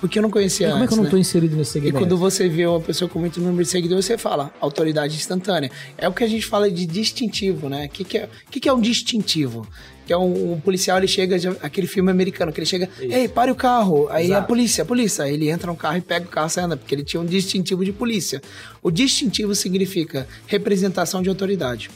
Porque 0.00 0.18
eu 0.18 0.22
não 0.22 0.30
conhecia 0.30 0.68
e 0.68 0.70
como 0.70 0.82
antes, 0.82 0.84
é 0.84 0.88
que 0.88 0.94
eu 0.94 0.96
não 0.98 1.04
né? 1.04 1.10
tô 1.10 1.16
inserido 1.16 1.56
nesse 1.56 1.72
segmento? 1.72 1.96
E 1.96 2.00
quando 2.00 2.16
você 2.16 2.48
vê 2.48 2.66
uma 2.66 2.80
pessoa 2.80 3.08
com 3.08 3.18
muito 3.18 3.40
número 3.40 3.62
de 3.64 3.68
seguidores, 3.68 4.04
você 4.04 4.16
fala 4.16 4.52
autoridade 4.60 5.16
instantânea. 5.16 5.70
É 5.96 6.08
o 6.08 6.12
que 6.12 6.22
a 6.22 6.28
gente 6.28 6.46
fala 6.46 6.70
de 6.70 6.86
distintivo, 6.86 7.68
né? 7.68 7.86
O 7.86 7.88
que, 7.88 8.04
que, 8.04 8.18
é, 8.18 8.28
que, 8.50 8.60
que 8.60 8.68
é 8.68 8.72
um 8.72 8.80
distintivo? 8.80 9.66
Que 10.06 10.12
é 10.12 10.16
um, 10.16 10.52
um 10.52 10.60
policial, 10.60 10.98
ele 10.98 11.08
chega, 11.08 11.36
aquele 11.60 11.86
filme 11.86 12.10
americano, 12.10 12.52
que 12.52 12.60
ele 12.60 12.66
chega, 12.66 12.88
Isso. 13.00 13.12
ei, 13.12 13.28
pare 13.28 13.50
o 13.50 13.54
carro. 13.54 14.08
Aí 14.08 14.26
Exato. 14.26 14.40
a 14.40 14.46
polícia, 14.46 14.82
a 14.82 14.86
polícia. 14.86 15.24
Aí 15.24 15.34
ele 15.34 15.50
entra 15.50 15.70
no 15.70 15.76
carro 15.76 15.98
e 15.98 16.00
pega 16.00 16.26
o 16.26 16.28
carro 16.28 16.48
e 16.48 16.76
porque 16.76 16.94
ele 16.94 17.04
tinha 17.04 17.20
um 17.20 17.26
distintivo 17.26 17.84
de 17.84 17.92
polícia. 17.92 18.40
O 18.82 18.90
distintivo 18.90 19.54
significa 19.54 20.26
representação 20.46 21.20
de 21.20 21.28
autoridade. 21.28 21.90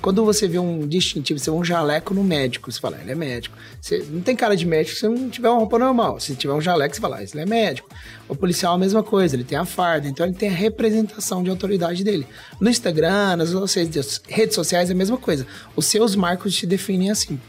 Quando 0.00 0.24
você 0.24 0.46
vê 0.46 0.58
um 0.58 0.86
distintivo, 0.86 1.38
você 1.38 1.50
vê 1.50 1.56
um 1.56 1.64
jaleco 1.64 2.14
no 2.14 2.22
médico, 2.22 2.70
você 2.70 2.80
fala, 2.80 2.98
ele 3.00 3.10
é 3.10 3.14
médico. 3.14 3.56
Você 3.80 4.04
não 4.10 4.20
tem 4.20 4.36
cara 4.36 4.56
de 4.56 4.64
médico 4.64 4.96
se 4.96 5.08
não 5.08 5.28
tiver 5.28 5.48
uma 5.48 5.58
roupa 5.58 5.78
normal. 5.78 6.20
Se 6.20 6.34
tiver 6.34 6.52
um 6.52 6.60
jaleco, 6.60 6.94
você 6.94 7.00
fala, 7.00 7.16
ah, 7.16 7.22
ele 7.22 7.40
é 7.40 7.46
médico. 7.46 7.88
O 8.28 8.36
policial 8.36 8.72
é 8.72 8.76
a 8.76 8.78
mesma 8.78 9.02
coisa, 9.02 9.34
ele 9.34 9.44
tem 9.44 9.58
a 9.58 9.64
farda, 9.64 10.06
então 10.06 10.24
ele 10.24 10.34
tem 10.34 10.48
a 10.48 10.52
representação 10.52 11.42
de 11.42 11.50
autoridade 11.50 12.04
dele. 12.04 12.26
No 12.60 12.70
Instagram, 12.70 13.36
nas 13.36 13.52
redes 13.74 14.54
sociais 14.54 14.90
é 14.90 14.92
a 14.92 14.96
mesma 14.96 15.16
coisa. 15.16 15.46
Os 15.74 15.86
seus 15.86 16.14
marcos 16.14 16.54
te 16.54 16.66
definem 16.66 17.10
assim. 17.10 17.40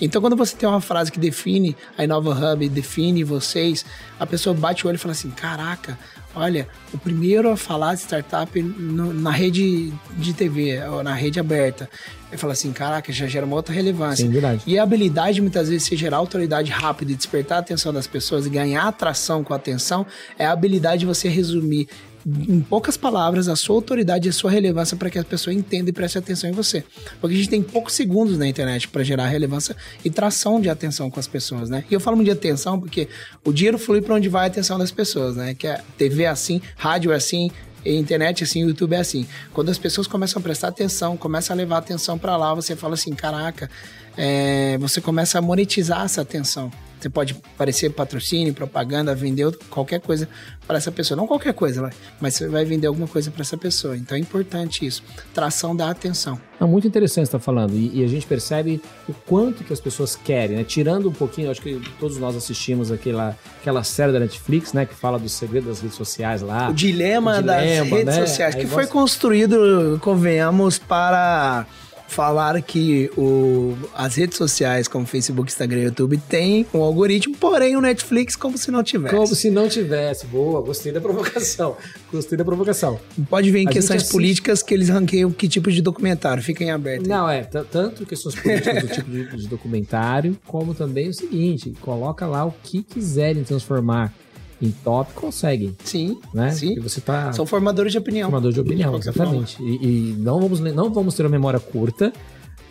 Então, 0.00 0.20
quando 0.22 0.36
você 0.36 0.56
tem 0.56 0.68
uma 0.68 0.80
frase 0.80 1.10
que 1.10 1.18
define 1.18 1.76
a 1.96 2.04
Inova 2.04 2.30
Hub, 2.30 2.68
define 2.68 3.24
vocês, 3.24 3.84
a 4.18 4.24
pessoa 4.24 4.54
bate 4.54 4.84
o 4.84 4.88
olho 4.88 4.94
e 4.94 4.98
fala 4.98 5.12
assim: 5.12 5.30
caraca, 5.30 5.98
olha, 6.38 6.68
o 6.92 6.98
primeiro 6.98 7.50
a 7.50 7.56
falar 7.56 7.94
de 7.94 8.00
startup 8.00 8.60
no, 8.62 9.12
na 9.12 9.30
rede 9.30 9.92
de 10.16 10.32
TV, 10.32 10.82
ou 10.88 11.02
na 11.02 11.14
rede 11.14 11.38
aberta. 11.38 11.88
Eu 12.30 12.38
falo 12.38 12.52
assim, 12.52 12.72
caraca, 12.72 13.10
já 13.10 13.26
gera 13.26 13.46
uma 13.46 13.56
outra 13.56 13.74
relevância. 13.74 14.24
Sim, 14.24 14.30
verdade. 14.30 14.62
E 14.66 14.78
a 14.78 14.82
habilidade, 14.82 15.40
muitas 15.40 15.68
vezes, 15.68 15.88
de 15.88 15.96
gerar 15.96 16.18
autoridade 16.18 16.70
rápida 16.70 17.12
e 17.12 17.14
despertar 17.14 17.56
a 17.56 17.58
atenção 17.60 17.92
das 17.92 18.06
pessoas 18.06 18.46
e 18.46 18.50
ganhar 18.50 18.86
atração 18.86 19.42
com 19.42 19.54
a 19.54 19.56
atenção, 19.56 20.06
é 20.38 20.44
a 20.44 20.52
habilidade 20.52 21.00
de 21.00 21.06
você 21.06 21.28
resumir 21.28 21.88
em 22.26 22.60
poucas 22.60 22.96
palavras, 22.96 23.48
a 23.48 23.56
sua 23.56 23.76
autoridade 23.76 24.28
e 24.28 24.30
a 24.30 24.32
sua 24.32 24.50
relevância 24.50 24.96
para 24.96 25.10
que 25.10 25.18
a 25.18 25.24
pessoa 25.24 25.54
entenda 25.54 25.90
e 25.90 25.92
preste 25.92 26.18
atenção 26.18 26.50
em 26.50 26.52
você. 26.52 26.84
Porque 27.20 27.34
a 27.34 27.38
gente 27.38 27.48
tem 27.48 27.62
poucos 27.62 27.94
segundos 27.94 28.36
na 28.38 28.46
internet 28.46 28.88
para 28.88 29.02
gerar 29.02 29.28
relevância 29.28 29.76
e 30.04 30.10
tração 30.10 30.60
de 30.60 30.68
atenção 30.68 31.10
com 31.10 31.20
as 31.20 31.26
pessoas, 31.26 31.68
né? 31.68 31.84
E 31.90 31.94
eu 31.94 32.00
falo 32.00 32.16
muito 32.16 32.26
de 32.26 32.32
atenção 32.32 32.78
porque 32.78 33.08
o 33.44 33.52
dinheiro 33.52 33.78
flui 33.78 34.00
para 34.00 34.14
onde 34.14 34.28
vai 34.28 34.44
a 34.44 34.46
atenção 34.46 34.78
das 34.78 34.90
pessoas, 34.90 35.36
né? 35.36 35.54
Que 35.54 35.66
é 35.66 35.80
TV 35.96 36.24
é 36.24 36.28
assim, 36.28 36.60
rádio 36.76 37.12
é 37.12 37.16
assim, 37.16 37.50
internet 37.84 38.42
é 38.42 38.44
assim, 38.44 38.62
YouTube 38.62 38.94
é 38.94 38.98
assim. 38.98 39.26
Quando 39.52 39.70
as 39.70 39.78
pessoas 39.78 40.06
começam 40.06 40.40
a 40.40 40.42
prestar 40.42 40.68
atenção, 40.68 41.16
começam 41.16 41.54
a 41.54 41.56
levar 41.56 41.78
atenção 41.78 42.18
para 42.18 42.36
lá, 42.36 42.54
você 42.54 42.74
fala 42.76 42.94
assim, 42.94 43.14
caraca, 43.14 43.70
é, 44.16 44.76
você 44.78 45.00
começa 45.00 45.38
a 45.38 45.42
monetizar 45.42 46.04
essa 46.04 46.20
atenção. 46.20 46.70
Você 46.98 47.08
pode 47.08 47.36
aparecer 47.54 47.90
patrocínio, 47.90 48.52
propaganda, 48.52 49.14
vender 49.14 49.56
qualquer 49.70 50.00
coisa 50.00 50.28
para 50.66 50.78
essa 50.78 50.90
pessoa. 50.90 51.16
Não 51.16 51.26
qualquer 51.26 51.54
coisa, 51.54 51.90
mas 52.20 52.34
você 52.34 52.48
vai 52.48 52.64
vender 52.64 52.86
alguma 52.86 53.06
coisa 53.06 53.30
para 53.30 53.42
essa 53.42 53.56
pessoa. 53.56 53.96
Então 53.96 54.16
é 54.16 54.20
importante 54.20 54.84
isso. 54.84 55.02
Tração 55.32 55.74
da 55.74 55.90
atenção. 55.90 56.40
É 56.60 56.64
muito 56.64 56.88
interessante 56.88 57.26
estar 57.26 57.38
tá 57.38 57.44
falando. 57.44 57.74
E, 57.74 58.00
e, 58.00 58.04
a 58.04 58.08
gente 58.08 58.26
percebe 58.26 58.80
o 59.08 59.12
quanto 59.12 59.62
que 59.62 59.72
as 59.72 59.80
pessoas 59.80 60.16
querem, 60.16 60.56
né? 60.56 60.64
Tirando 60.64 61.08
um 61.08 61.12
pouquinho, 61.12 61.50
acho 61.50 61.62
que 61.62 61.80
todos 62.00 62.18
nós 62.18 62.34
assistimos 62.34 62.90
aquela, 62.90 63.36
aquela 63.60 63.84
série 63.84 64.12
da 64.12 64.18
Netflix, 64.18 64.72
né? 64.72 64.84
Que 64.84 64.94
fala 64.94 65.18
do 65.18 65.28
segredo 65.28 65.68
das 65.68 65.80
redes 65.80 65.96
sociais 65.96 66.42
lá. 66.42 66.68
O 66.68 66.74
dilema, 66.74 67.38
o 67.38 67.42
dilema 67.42 67.42
das 67.42 67.88
redes 67.88 68.04
né? 68.04 68.26
sociais, 68.26 68.56
Aí 68.56 68.62
que 68.62 68.66
foi 68.66 68.86
construído, 68.88 70.00
convenhamos, 70.02 70.78
para 70.78 71.64
falar 72.08 72.60
que 72.62 73.10
o, 73.16 73.76
as 73.94 74.16
redes 74.16 74.36
sociais, 74.36 74.88
como 74.88 75.06
Facebook, 75.06 75.50
Instagram 75.50 75.80
e 75.80 75.84
YouTube, 75.84 76.16
têm 76.28 76.66
um 76.74 76.82
algoritmo, 76.82 77.36
porém 77.36 77.76
o 77.76 77.80
Netflix 77.80 78.34
como 78.34 78.58
se 78.58 78.70
não 78.70 78.82
tivesse. 78.82 79.14
Como 79.14 79.34
se 79.34 79.50
não 79.50 79.68
tivesse. 79.68 80.26
Boa, 80.26 80.60
gostei 80.62 80.90
da 80.90 81.00
provocação. 81.00 81.76
gostei 82.10 82.36
da 82.36 82.44
provocação. 82.44 82.98
Pode 83.28 83.50
ver 83.50 83.60
em 83.60 83.68
a 83.68 83.70
questões 83.70 84.04
políticas 84.04 84.62
que 84.62 84.74
eles 84.74 84.88
ranqueiam 84.88 85.30
que 85.30 85.48
tipo 85.48 85.70
de 85.70 85.82
documentário. 85.82 86.42
Fiquem 86.42 86.70
abertos. 86.70 87.06
Não, 87.06 87.28
é. 87.28 87.42
Tanto 87.42 88.06
questões 88.06 88.34
políticas 88.34 88.82
do 88.82 88.88
tipo 88.88 89.10
de, 89.10 89.36
de 89.36 89.48
documentário, 89.48 90.36
como 90.46 90.74
também 90.74 91.08
o 91.08 91.14
seguinte: 91.14 91.74
coloca 91.80 92.26
lá 92.26 92.44
o 92.44 92.52
que 92.62 92.82
quiserem 92.82 93.44
transformar 93.44 94.12
em 94.60 94.70
top 94.70 95.12
conseguem. 95.14 95.76
Sim. 95.84 96.18
Né? 96.34 96.50
Sim. 96.50 96.68
Porque 96.74 96.88
você 96.88 97.00
tá 97.00 97.32
São 97.32 97.46
formadores 97.46 97.92
de 97.92 97.98
opinião. 97.98 98.28
Formadores 98.28 98.54
de 98.54 98.60
opinião, 98.60 98.92
de 98.98 99.08
exatamente. 99.08 99.62
E, 99.62 99.86
e, 99.86 100.16
não, 100.18 100.40
vamos, 100.40 100.60
não 100.60 100.92
vamos 100.92 101.14
ter 101.14 101.22
uma 101.22 101.30
memória 101.30 101.60
curta 101.60 102.12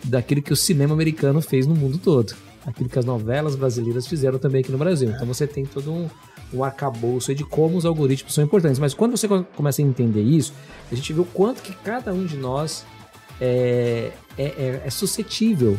daquilo 0.04 0.42
que 0.42 0.52
o 0.52 0.56
cinema 0.56 0.94
americano 0.94 1.40
fez 1.40 1.66
no 1.66 1.74
mundo 1.74 1.98
todo. 1.98 2.34
aquilo 2.66 2.88
que 2.88 2.98
as 2.98 3.04
novelas 3.04 3.56
brasileiras 3.56 4.06
fizeram 4.06 4.38
também 4.38 4.60
aqui 4.60 4.70
no 4.70 4.78
Brasil. 4.78 5.10
Então 5.10 5.26
você 5.26 5.46
tem 5.46 5.64
todo 5.64 5.90
um, 5.90 6.08
um 6.52 6.62
arcabouço 6.62 7.34
de 7.34 7.44
como 7.44 7.76
os 7.76 7.86
algoritmos 7.86 8.34
são 8.34 8.44
importantes. 8.44 8.78
Mas 8.78 8.94
quando 8.94 9.16
você 9.16 9.26
começa 9.56 9.82
a 9.82 9.84
entender 9.84 10.22
isso, 10.22 10.52
a 10.90 10.94
gente 10.94 11.12
vê 11.12 11.20
o 11.20 11.24
quanto 11.24 11.62
que 11.62 11.72
cada 11.72 12.12
um 12.12 12.26
de 12.26 12.36
nós 12.36 12.84
é, 13.40 14.12
é, 14.36 14.44
é, 14.44 14.82
é 14.84 14.90
suscetível 14.90 15.78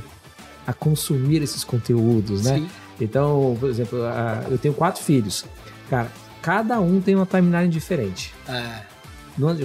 a 0.66 0.74
consumir 0.74 1.42
esses 1.42 1.64
conteúdos, 1.64 2.44
né? 2.44 2.58
Sim. 2.58 2.70
Então, 3.02 3.56
por 3.60 3.70
exemplo, 3.70 4.00
eu 4.52 4.58
tenho 4.58 4.74
quatro 4.74 5.02
filhos. 5.02 5.46
Cara, 5.90 6.12
cada 6.42 6.80
um 6.80 7.02
tem 7.02 7.16
uma 7.16 7.26
timeline 7.26 7.70
diferente. 7.70 8.34
É. 8.48 8.82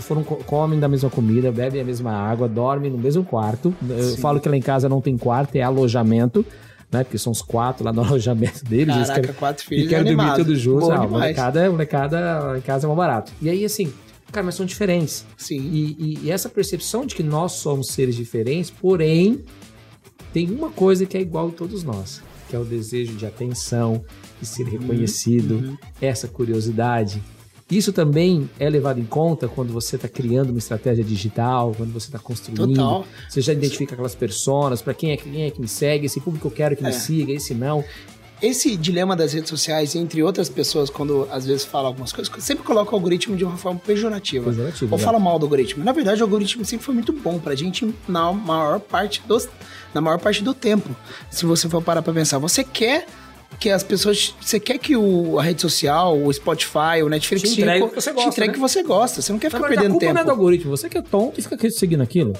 Foram, 0.00 0.22
comem 0.22 0.78
da 0.78 0.88
mesma 0.88 1.10
comida, 1.10 1.50
bebem 1.50 1.80
a 1.80 1.84
mesma 1.84 2.12
água, 2.12 2.48
dormem 2.48 2.90
no 2.90 2.98
mesmo 2.98 3.24
quarto. 3.24 3.74
Eu 3.88 4.10
Sim. 4.10 4.16
falo 4.18 4.38
que 4.38 4.48
lá 4.48 4.56
em 4.56 4.62
casa 4.62 4.88
não 4.88 5.00
tem 5.00 5.18
quarto, 5.18 5.56
é 5.56 5.62
alojamento 5.62 6.46
né? 6.94 7.04
Porque 7.04 7.18
são 7.18 7.32
os 7.32 7.42
quatro 7.42 7.84
lá 7.84 7.92
no 7.92 8.02
alojamento 8.06 8.64
deles. 8.64 8.94
Caraca, 8.94 9.14
querem, 9.20 9.34
quatro 9.34 9.66
filhos. 9.66 9.86
E 9.86 9.88
querem 9.88 10.16
dormir 10.16 10.34
tudo 10.36 10.56
junto. 10.56 10.90
Ah, 10.90 11.06
molecada, 11.06 11.70
molecada 11.70 12.54
em 12.56 12.60
casa 12.60 12.86
é 12.86 12.88
mais 12.88 12.96
barato. 12.96 13.32
E 13.42 13.50
aí, 13.50 13.64
assim, 13.64 13.92
cara, 14.30 14.46
mas 14.46 14.54
são 14.54 14.64
diferentes. 14.64 15.26
Sim. 15.36 15.58
E, 15.58 15.96
e, 15.98 16.18
e, 16.24 16.30
essa 16.30 16.48
percepção 16.48 17.04
de 17.04 17.14
que 17.14 17.22
nós 17.22 17.52
somos 17.52 17.88
seres 17.88 18.14
diferentes, 18.14 18.70
porém, 18.70 19.44
tem 20.32 20.50
uma 20.50 20.70
coisa 20.70 21.04
que 21.04 21.16
é 21.16 21.20
igual 21.20 21.48
em 21.48 21.52
todos 21.52 21.82
nós, 21.82 22.22
que 22.54 22.56
é 22.56 22.60
o 22.60 22.64
desejo 22.64 23.14
de 23.14 23.26
atenção, 23.26 24.04
de 24.40 24.46
ser 24.46 24.62
uhum, 24.62 24.78
reconhecido, 24.78 25.56
uhum. 25.56 25.76
essa 26.00 26.28
curiosidade. 26.28 27.20
Isso 27.68 27.92
também 27.92 28.48
é 28.60 28.70
levado 28.70 29.00
em 29.00 29.04
conta 29.04 29.48
quando 29.48 29.72
você 29.72 29.96
está 29.96 30.06
criando 30.06 30.50
uma 30.50 30.58
estratégia 30.58 31.02
digital, 31.02 31.74
quando 31.76 31.92
você 31.92 32.06
está 32.06 32.18
construindo. 32.18 32.68
Total. 32.68 33.04
Você 33.28 33.40
já 33.40 33.52
identifica 33.52 33.94
aquelas 33.94 34.14
pessoas, 34.14 34.80
para 34.80 34.94
quem 34.94 35.10
é, 35.10 35.16
quem 35.16 35.42
é 35.42 35.50
que 35.50 35.60
me 35.60 35.66
segue, 35.66 36.06
esse 36.06 36.20
público 36.20 36.46
eu 36.46 36.52
quero 36.52 36.76
que 36.76 36.84
é. 36.84 36.86
me 36.86 36.92
siga, 36.92 37.32
esse 37.32 37.54
não. 37.54 37.82
Esse 38.44 38.76
dilema 38.76 39.16
das 39.16 39.32
redes 39.32 39.48
sociais, 39.48 39.94
entre 39.94 40.22
outras 40.22 40.50
pessoas, 40.50 40.90
quando 40.90 41.26
às 41.30 41.46
vezes 41.46 41.64
fala 41.64 41.88
algumas 41.88 42.12
coisas, 42.12 42.30
sempre 42.44 42.62
coloca 42.62 42.92
o 42.92 42.94
algoritmo 42.94 43.34
de 43.36 43.42
uma 43.42 43.56
forma 43.56 43.80
pejorativa. 43.80 44.50
Pejorativo, 44.50 44.92
ou 44.92 44.98
fala 44.98 45.18
mal 45.18 45.38
do 45.38 45.46
algoritmo. 45.46 45.82
Na 45.82 45.92
verdade, 45.92 46.20
o 46.20 46.24
algoritmo 46.24 46.62
sempre 46.62 46.84
foi 46.84 46.94
muito 46.94 47.10
bom 47.10 47.38
pra 47.38 47.54
gente 47.54 47.94
na 48.06 48.30
maior 48.32 48.80
parte, 48.80 49.22
dos, 49.26 49.48
na 49.94 50.02
maior 50.02 50.18
parte 50.18 50.44
do 50.44 50.52
tempo. 50.52 50.94
Se 51.30 51.46
você 51.46 51.70
for 51.70 51.80
parar 51.80 52.02
pra 52.02 52.12
pensar, 52.12 52.36
você 52.36 52.62
quer 52.62 53.06
que 53.58 53.70
as 53.70 53.82
pessoas. 53.82 54.34
Você 54.38 54.60
quer 54.60 54.76
que 54.76 54.94
o, 54.94 55.38
a 55.38 55.42
rede 55.42 55.62
social, 55.62 56.14
o 56.14 56.30
Spotify, 56.30 57.02
o 57.02 57.08
Netflix 57.08 57.50
te 57.50 57.62
entregue 57.62 57.84
o 57.84 57.88
que 57.88 57.94
você 57.94 58.12
gosta. 58.12 58.28
Te 58.28 58.32
entregue 58.34 58.48
né? 58.48 58.54
que 58.54 58.60
você 58.60 58.82
gosta. 58.82 59.22
Você 59.22 59.32
não 59.32 59.38
quer 59.38 59.50
ficar 59.50 59.66
perdendo 59.68 59.82
tempo. 59.82 59.96
A 59.96 60.00
culpa 60.00 60.12
não 60.12 60.20
é 60.20 60.24
do 60.24 60.30
algoritmo. 60.30 60.70
Você 60.76 60.90
que 60.90 60.98
é 60.98 61.02
tonto 61.02 61.40
e 61.40 61.42
fica 61.42 61.70
seguindo 61.70 62.02
aquilo. 62.02 62.34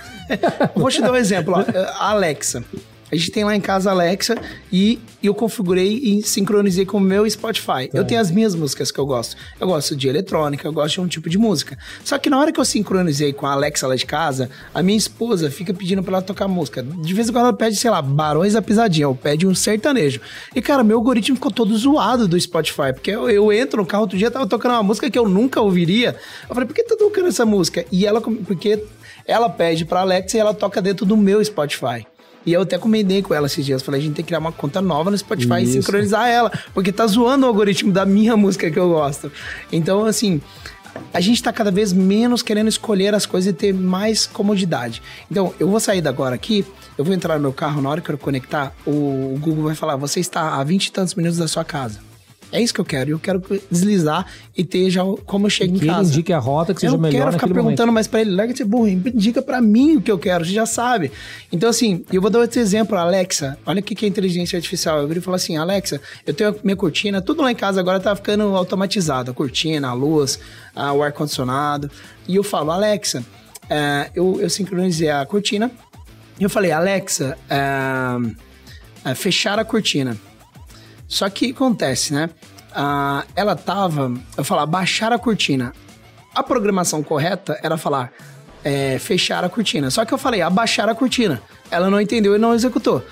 Vou 0.76 0.90
te 0.90 1.00
dar 1.00 1.12
um 1.12 1.16
exemplo. 1.16 1.54
Ó. 1.54 1.64
Alexa. 1.98 2.62
A 3.10 3.16
gente 3.16 3.30
tem 3.30 3.44
lá 3.44 3.56
em 3.56 3.60
casa 3.60 3.90
a 3.90 3.92
Alexa 3.92 4.36
e 4.72 5.00
eu 5.22 5.34
configurei 5.34 5.98
e 5.98 6.22
sincronizei 6.22 6.86
com 6.86 6.98
o 6.98 7.00
meu 7.00 7.28
Spotify. 7.28 7.88
Tá. 7.88 7.98
Eu 7.98 8.04
tenho 8.04 8.20
as 8.20 8.30
minhas 8.30 8.54
músicas 8.54 8.90
que 8.90 8.98
eu 8.98 9.06
gosto. 9.06 9.36
Eu 9.58 9.66
gosto 9.66 9.96
de 9.96 10.08
eletrônica, 10.08 10.66
eu 10.66 10.72
gosto 10.72 10.94
de 10.94 11.00
um 11.00 11.08
tipo 11.08 11.28
de 11.28 11.36
música. 11.36 11.76
Só 12.04 12.18
que 12.18 12.30
na 12.30 12.38
hora 12.38 12.52
que 12.52 12.60
eu 12.60 12.64
sincronizei 12.64 13.32
com 13.32 13.46
a 13.46 13.52
Alexa 13.52 13.86
lá 13.86 13.96
de 13.96 14.06
casa, 14.06 14.48
a 14.72 14.82
minha 14.82 14.96
esposa 14.96 15.50
fica 15.50 15.74
pedindo 15.74 16.02
pra 16.02 16.14
ela 16.14 16.22
tocar 16.22 16.46
música. 16.46 16.82
De 16.82 17.12
vez 17.12 17.28
em 17.28 17.32
quando 17.32 17.46
ela 17.46 17.52
pede, 17.52 17.76
sei 17.76 17.90
lá, 17.90 18.00
Barões 18.00 18.52
da 18.52 18.62
Pisadinha, 18.62 19.08
ou 19.08 19.14
pede 19.14 19.46
um 19.46 19.54
sertanejo. 19.54 20.20
E 20.54 20.62
cara, 20.62 20.84
meu 20.84 20.98
algoritmo 20.98 21.36
ficou 21.36 21.50
todo 21.50 21.76
zoado 21.76 22.28
do 22.28 22.40
Spotify, 22.40 22.92
porque 22.94 23.10
eu, 23.10 23.28
eu 23.28 23.52
entro 23.52 23.80
no 23.80 23.86
carro 23.86 24.02
outro 24.02 24.16
dia, 24.16 24.30
tava 24.30 24.46
tocando 24.46 24.72
uma 24.72 24.82
música 24.82 25.10
que 25.10 25.18
eu 25.18 25.28
nunca 25.28 25.60
ouviria. 25.60 26.16
Eu 26.48 26.54
falei, 26.54 26.66
por 26.66 26.74
que 26.74 26.82
tá 26.84 26.96
tocando 26.96 27.28
essa 27.28 27.44
música? 27.44 27.84
E 27.90 28.06
ela, 28.06 28.20
porque 28.20 28.84
ela 29.26 29.48
pede 29.48 29.84
pra 29.84 30.00
Alexa 30.00 30.36
e 30.36 30.40
ela 30.40 30.54
toca 30.54 30.80
dentro 30.80 31.04
do 31.04 31.16
meu 31.16 31.44
Spotify. 31.44 32.06
E 32.44 32.52
eu 32.52 32.62
até 32.62 32.78
comentei 32.78 33.22
com 33.22 33.34
ela 33.34 33.46
esses 33.46 33.64
dias. 33.64 33.82
Falei, 33.82 34.00
a 34.00 34.04
gente 34.04 34.14
tem 34.14 34.24
que 34.24 34.28
criar 34.28 34.38
uma 34.38 34.52
conta 34.52 34.80
nova 34.80 35.10
no 35.10 35.18
Spotify 35.18 35.62
Isso. 35.62 35.78
e 35.78 35.82
sincronizar 35.82 36.26
ela. 36.26 36.50
Porque 36.72 36.90
tá 36.90 37.06
zoando 37.06 37.44
o 37.44 37.48
algoritmo 37.48 37.92
da 37.92 38.06
minha 38.06 38.34
música 38.38 38.70
que 38.70 38.78
eu 38.78 38.88
gosto. 38.88 39.30
Então, 39.70 40.04
assim, 40.04 40.40
a 41.12 41.20
gente 41.20 41.42
tá 41.42 41.52
cada 41.52 41.70
vez 41.70 41.92
menos 41.92 42.42
querendo 42.42 42.68
escolher 42.68 43.14
as 43.14 43.26
coisas 43.26 43.52
e 43.52 43.56
ter 43.56 43.74
mais 43.74 44.26
comodidade. 44.26 45.02
Então, 45.30 45.54
eu 45.60 45.68
vou 45.68 45.80
sair 45.80 46.00
da 46.00 46.10
agora 46.10 46.34
aqui, 46.34 46.64
eu 46.96 47.04
vou 47.04 47.14
entrar 47.14 47.36
no 47.36 47.42
meu 47.42 47.52
carro, 47.52 47.80
na 47.80 47.90
hora 47.90 48.00
que 48.00 48.10
eu 48.10 48.18
conectar, 48.18 48.74
o 48.86 49.38
Google 49.40 49.64
vai 49.64 49.74
falar: 49.74 49.96
você 49.96 50.20
está 50.20 50.56
a 50.56 50.64
20 50.64 50.86
e 50.86 50.92
tantos 50.92 51.14
minutos 51.14 51.38
da 51.38 51.48
sua 51.48 51.64
casa. 51.64 52.09
É 52.52 52.60
isso 52.60 52.74
que 52.74 52.80
eu 52.80 52.84
quero. 52.84 53.10
Eu 53.10 53.18
quero 53.18 53.42
deslizar 53.70 54.26
e 54.56 54.64
ter 54.64 54.90
já 54.90 55.02
como 55.24 55.46
eu 55.46 55.50
chego 55.50 55.76
em 55.76 55.78
casa. 55.78 56.00
Ele 56.00 56.08
indique 56.08 56.32
a 56.32 56.38
rota 56.38 56.74
que 56.74 56.80
seja 56.80 56.96
melhor. 56.96 57.08
Eu 57.08 57.12
não 57.12 57.18
quero 57.26 57.32
ficar 57.32 57.46
perguntando 57.46 57.86
momento. 57.86 57.94
mais 57.94 58.06
para 58.06 58.20
ele, 58.20 58.30
larga 58.30 58.52
de 58.52 58.58
ser 58.58 58.64
burro, 58.64 58.88
indica 58.88 59.40
para 59.40 59.60
mim 59.60 59.96
o 59.96 60.02
que 60.02 60.10
eu 60.10 60.18
quero, 60.18 60.44
você 60.44 60.52
já 60.52 60.66
sabe. 60.66 61.12
Então, 61.52 61.68
assim, 61.68 62.04
eu 62.12 62.20
vou 62.20 62.30
dar 62.30 62.40
outro 62.40 62.58
exemplo, 62.60 62.96
Alexa. 62.96 63.56
Olha 63.64 63.80
o 63.80 63.82
que 63.82 64.04
é 64.04 64.08
inteligência 64.08 64.56
artificial. 64.56 64.98
Eu 64.98 65.06
viro 65.06 65.20
e 65.20 65.22
falo 65.22 65.36
assim, 65.36 65.56
Alexa, 65.56 66.00
eu 66.26 66.34
tenho 66.34 66.56
minha 66.64 66.76
cortina, 66.76 67.22
tudo 67.22 67.42
lá 67.42 67.52
em 67.52 67.54
casa 67.54 67.80
agora 67.80 68.00
tá 68.00 68.14
ficando 68.16 68.42
automatizado. 68.56 69.30
A 69.30 69.34
cortina, 69.34 69.88
a 69.88 69.92
luz, 69.92 70.38
a, 70.74 70.92
o 70.92 71.02
ar-condicionado. 71.02 71.90
E 72.26 72.36
eu 72.36 72.42
falo, 72.42 72.70
Alexa, 72.70 73.24
é, 73.68 74.10
eu, 74.14 74.40
eu 74.40 74.50
sincronizei 74.50 75.10
a 75.10 75.24
cortina. 75.24 75.70
E 76.38 76.42
eu 76.42 76.50
falei, 76.50 76.72
Alexa, 76.72 77.36
é, 77.48 79.10
é, 79.10 79.14
fechar 79.14 79.58
a 79.58 79.64
cortina. 79.64 80.16
Só 81.10 81.28
que 81.28 81.50
acontece, 81.50 82.14
né? 82.14 82.30
Ah, 82.72 83.24
ela 83.34 83.56
tava. 83.56 84.14
Eu 84.36 84.44
falar, 84.44 84.64
baixar 84.64 85.12
a 85.12 85.18
cortina. 85.18 85.74
A 86.32 86.40
programação 86.40 87.02
correta 87.02 87.58
era 87.64 87.76
falar 87.76 88.12
é, 88.64 88.96
fechar 89.00 89.42
a 89.44 89.48
cortina. 89.48 89.90
Só 89.90 90.04
que 90.04 90.14
eu 90.14 90.18
falei, 90.18 90.40
abaixar 90.40 90.88
a 90.88 90.94
cortina. 90.94 91.42
Ela 91.68 91.90
não 91.90 92.00
entendeu 92.00 92.36
e 92.36 92.38
não 92.38 92.54
executou. 92.54 93.04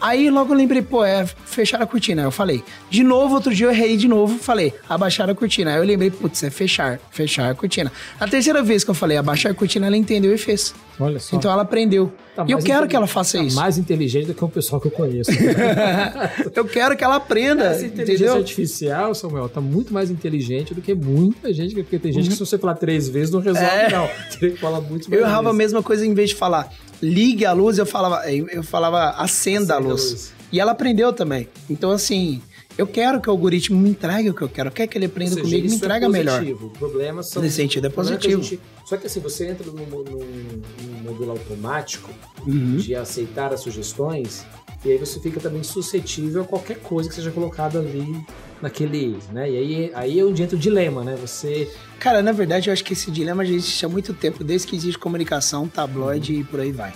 Aí 0.00 0.30
logo 0.30 0.52
eu 0.52 0.56
lembrei, 0.56 0.82
pô, 0.82 1.04
é 1.04 1.26
fechar 1.26 1.82
a 1.82 1.86
cortina. 1.86 2.22
Aí 2.22 2.26
eu 2.26 2.30
falei. 2.30 2.62
De 2.88 3.02
novo, 3.02 3.34
outro 3.34 3.54
dia 3.54 3.66
eu 3.66 3.70
errei 3.70 3.96
de 3.96 4.08
novo, 4.08 4.38
falei, 4.38 4.72
abaixar 4.88 5.28
a 5.28 5.34
cortina. 5.34 5.72
Aí 5.72 5.76
eu 5.76 5.84
lembrei, 5.84 6.10
putz, 6.10 6.42
é 6.42 6.50
fechar, 6.50 6.98
fechar 7.10 7.50
a 7.50 7.54
cortina. 7.54 7.92
A 8.18 8.26
terceira 8.26 8.62
vez 8.62 8.82
que 8.82 8.90
eu 8.90 8.94
falei 8.94 9.16
abaixar 9.16 9.52
a 9.52 9.54
cortina, 9.54 9.86
ela 9.86 9.96
entendeu 9.96 10.34
e 10.34 10.38
fez. 10.38 10.74
Olha 10.98 11.18
só. 11.18 11.36
Então 11.36 11.50
ela 11.50 11.62
aprendeu. 11.62 12.12
Tá 12.34 12.44
e 12.46 12.52
eu 12.52 12.58
quero 12.58 12.86
que 12.86 12.94
ela 12.94 13.06
faça 13.06 13.38
tá 13.38 13.44
isso. 13.44 13.56
mais 13.56 13.76
inteligente 13.76 14.26
do 14.26 14.34
que 14.34 14.44
o 14.44 14.48
pessoal 14.48 14.80
que 14.80 14.86
eu 14.86 14.92
conheço. 14.92 15.30
eu 16.54 16.64
quero 16.64 16.96
que 16.96 17.04
ela 17.04 17.16
aprenda. 17.16 17.64
Essa 17.64 17.86
inteligência 17.86 18.24
entendeu? 18.24 18.36
artificial, 18.36 19.14
Samuel, 19.14 19.48
tá 19.48 19.60
muito 19.60 19.92
mais 19.92 20.10
inteligente 20.10 20.74
do 20.74 20.80
que 20.80 20.94
muita 20.94 21.52
gente, 21.52 21.74
porque 21.74 21.98
tem 21.98 22.12
gente 22.12 22.24
uhum. 22.24 22.30
que 22.30 22.36
se 22.36 22.46
você 22.46 22.58
falar 22.58 22.74
três 22.74 23.08
vezes 23.08 23.32
não 23.32 23.40
resolve, 23.40 23.68
é. 23.68 23.90
não. 23.90 24.08
Tem 24.38 24.52
que 24.52 24.58
falar 24.58 24.80
muito 24.80 25.10
mais. 25.10 25.20
Eu 25.20 25.26
errava 25.26 25.50
a 25.50 25.54
mesma 25.54 25.82
coisa 25.82 26.06
em 26.06 26.14
vez 26.14 26.30
de 26.30 26.36
falar 26.36 26.70
ligue 27.02 27.44
a 27.44 27.52
luz, 27.52 27.78
eu 27.78 27.86
falava, 27.86 28.30
eu 28.30 28.62
falava 28.62 29.10
acenda, 29.10 29.74
acenda 29.74 29.74
a, 29.74 29.78
luz. 29.78 30.06
a 30.06 30.10
luz. 30.10 30.32
E 30.52 30.60
ela 30.60 30.72
aprendeu 30.72 31.12
também. 31.12 31.48
Então, 31.68 31.90
assim, 31.92 32.42
eu 32.76 32.86
quero 32.86 33.20
que 33.20 33.28
o 33.28 33.32
algoritmo 33.32 33.78
me 33.78 33.90
entregue 33.90 34.30
o 34.30 34.34
que 34.34 34.42
eu 34.42 34.48
quero. 34.48 34.68
Eu 34.68 34.72
quero 34.72 34.90
que 34.90 34.98
ele 34.98 35.06
aprenda 35.06 35.34
seja, 35.34 35.42
comigo 35.42 35.66
e 35.66 35.70
me 35.70 35.76
entregue 35.76 36.04
é 36.04 36.08
melhor. 36.08 36.42
O 36.42 36.70
problema 36.70 37.22
são. 37.22 37.42
Nesse 37.42 37.56
sentido, 37.56 37.84
é, 37.84 37.88
é 37.88 37.90
positivo. 37.90 38.42
Gente, 38.42 38.60
só 38.84 38.96
que 38.96 39.06
assim, 39.06 39.20
você 39.20 39.48
entra 39.48 39.66
num, 39.66 39.86
num, 39.86 40.02
num 40.02 41.02
modelo 41.04 41.32
automático 41.32 42.10
uhum. 42.46 42.76
de 42.76 42.94
aceitar 42.94 43.52
as 43.52 43.60
sugestões, 43.60 44.44
e 44.84 44.90
aí 44.90 44.98
você 44.98 45.20
fica 45.20 45.38
também 45.38 45.62
suscetível 45.62 46.42
a 46.42 46.44
qualquer 46.44 46.78
coisa 46.78 47.08
que 47.08 47.14
seja 47.14 47.30
colocada 47.30 47.78
ali 47.78 48.24
naquele, 48.62 49.18
né? 49.32 49.50
E 49.50 49.56
aí, 49.56 49.92
aí 49.94 50.18
é 50.18 50.24
onde 50.24 50.42
entra 50.42 50.56
o 50.56 50.58
dilema, 50.58 51.04
né? 51.04 51.16
Você... 51.20 51.70
Cara, 52.00 52.22
na 52.22 52.32
verdade, 52.32 52.70
eu 52.70 52.72
acho 52.72 52.82
que 52.82 52.94
esse 52.94 53.10
dilema 53.10 53.44
já 53.44 53.52
existe 53.52 53.84
há 53.84 53.88
muito 53.88 54.14
tempo, 54.14 54.42
desde 54.42 54.66
que 54.66 54.74
existe 54.74 54.98
comunicação, 54.98 55.68
tabloide 55.68 56.32
uhum. 56.32 56.40
e 56.40 56.44
por 56.44 56.58
aí 56.58 56.72
vai. 56.72 56.94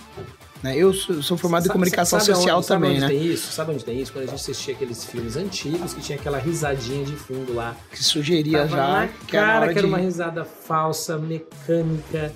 Né? 0.63 0.75
Eu 0.79 0.95
sou, 0.95 1.23
sou 1.23 1.37
formado 1.37 1.65
sabe, 1.65 1.73
em 1.73 1.73
comunicação 1.75 2.19
sabe 2.19 2.35
social 2.35 2.63
também, 2.63 2.99
sabe 2.99 3.05
onde 3.05 3.15
né? 3.15 3.21
Tem 3.21 3.33
isso? 3.33 3.53
Sabe 3.53 3.73
onde 3.73 3.85
tem 3.85 4.01
isso? 4.01 4.13
Quando 4.15 4.23
a 4.23 4.27
gente 4.29 4.35
assistia 4.37 4.73
aqueles 4.73 5.05
filmes 5.05 5.37
antigos 5.37 5.93
que 5.93 6.01
tinha 6.01 6.19
aquela 6.19 6.39
risadinha 6.39 7.05
de 7.05 7.13
fundo 7.13 7.53
lá. 7.55 7.77
Que 7.91 8.03
sugeria 8.03 8.61
Tava 8.61 8.71
já. 8.71 8.89
Na 8.89 9.09
que 9.09 9.27
cara, 9.27 9.71
que 9.71 9.79
era 9.79 9.87
uma 9.87 9.99
risada 9.99 10.43
falsa, 10.43 11.19
mecânica, 11.19 12.33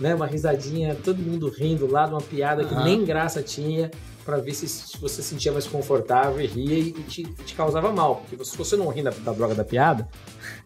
né? 0.00 0.14
Uma 0.14 0.26
risadinha, 0.26 0.94
todo 0.94 1.18
mundo 1.18 1.48
rindo 1.48 1.90
lá 1.90 2.06
de 2.06 2.12
uma 2.12 2.20
piada 2.20 2.64
que 2.64 2.74
nem 2.74 3.04
graça 3.04 3.42
tinha 3.42 3.90
para 4.24 4.36
ver 4.38 4.54
se, 4.54 4.68
se, 4.68 4.96
você 4.98 5.22
se 5.22 5.30
sentia 5.30 5.52
mais 5.52 5.66
confortável 5.66 6.40
e 6.40 6.46
ria 6.46 6.78
e, 6.78 6.92
te, 6.92 7.24
te, 7.24 7.54
causava 7.54 7.92
mal. 7.92 8.24
Porque 8.28 8.44
se 8.44 8.56
você 8.56 8.76
não 8.76 8.88
ri 8.88 9.02
da, 9.02 9.10
da, 9.10 9.32
droga 9.32 9.54
da 9.54 9.64
piada, 9.64 10.08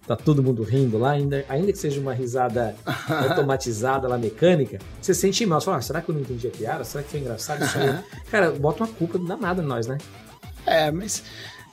tá 0.06 0.14
todo 0.14 0.42
mundo 0.42 0.62
rindo 0.62 0.99
lá, 0.99 1.12
ainda, 1.12 1.45
ainda 1.49 1.73
que 1.73 1.78
seja 1.78 2.00
uma 2.00 2.12
risada 2.12 2.76
automatizada 3.09 4.06
lá, 4.09 4.18
mecânica, 4.18 4.78
você 5.00 5.14
sente 5.14 5.45
mal. 5.47 5.61
Você 5.61 5.64
fala, 5.66 5.78
ah, 5.78 5.83
será 5.83 6.02
que 6.02 6.11
eu 6.11 6.14
não 6.14 6.23
entendi 6.23 6.47
a 6.47 6.50
piada? 6.50 6.85
Será 6.85 7.02
que 7.02 7.11
foi 7.11 7.21
engraçado 7.21 7.64
isso 7.64 7.78
aí? 7.78 7.99
Cara, 8.30 8.50
bota 8.50 8.85
uma 8.85 8.92
culpa 8.92 9.18
danada 9.18 9.62
em 9.62 9.66
nós, 9.66 9.87
né? 9.87 9.99
É, 10.66 10.90
mas 10.90 11.23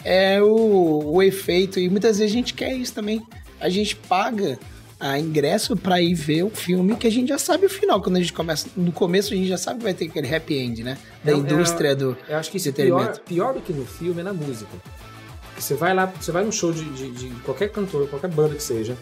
é 0.03 0.41
o, 0.41 1.15
o 1.15 1.23
efeito, 1.23 1.79
e 1.79 1.89
muitas 1.89 2.17
vezes 2.17 2.31
a 2.31 2.35
gente 2.35 2.53
quer 2.53 2.73
isso 2.73 2.93
também. 2.93 3.25
A 3.59 3.69
gente 3.69 3.95
paga 3.95 4.57
a 4.99 5.19
ingresso 5.19 5.75
para 5.75 6.01
ir 6.01 6.13
ver 6.13 6.43
o 6.43 6.49
filme 6.49 6.95
que 6.95 7.07
a 7.07 7.11
gente 7.11 7.29
já 7.29 7.37
sabe 7.37 7.65
o 7.65 7.69
final. 7.69 8.01
Quando 8.01 8.17
a 8.17 8.19
gente 8.19 8.33
começa. 8.33 8.67
No 8.75 8.91
começo 8.91 9.33
a 9.33 9.37
gente 9.37 9.47
já 9.47 9.57
sabe 9.57 9.79
que 9.79 9.83
vai 9.83 9.93
ter 9.93 10.05
aquele 10.05 10.33
happy 10.33 10.55
end, 10.55 10.83
né? 10.83 10.97
Da 11.23 11.31
eu, 11.31 11.39
indústria 11.39 11.89
eu, 11.89 11.95
do. 11.95 12.17
Eu 12.27 12.37
acho 12.37 12.51
que 12.51 12.57
isso 12.57 12.71
pior, 12.73 13.19
pior 13.19 13.53
do 13.53 13.61
que 13.61 13.73
no 13.73 13.85
filme 13.85 14.21
é 14.21 14.23
na 14.23 14.33
música. 14.33 14.71
Você 15.57 15.75
vai 15.75 15.93
lá, 15.93 16.05
você 16.05 16.31
vai 16.31 16.43
num 16.43 16.51
show 16.51 16.71
de, 16.71 16.83
de, 16.83 17.11
de 17.11 17.29
qualquer 17.41 17.69
cantor, 17.69 18.07
qualquer 18.09 18.29
banda 18.29 18.55
que 18.55 18.63
seja. 18.63 18.97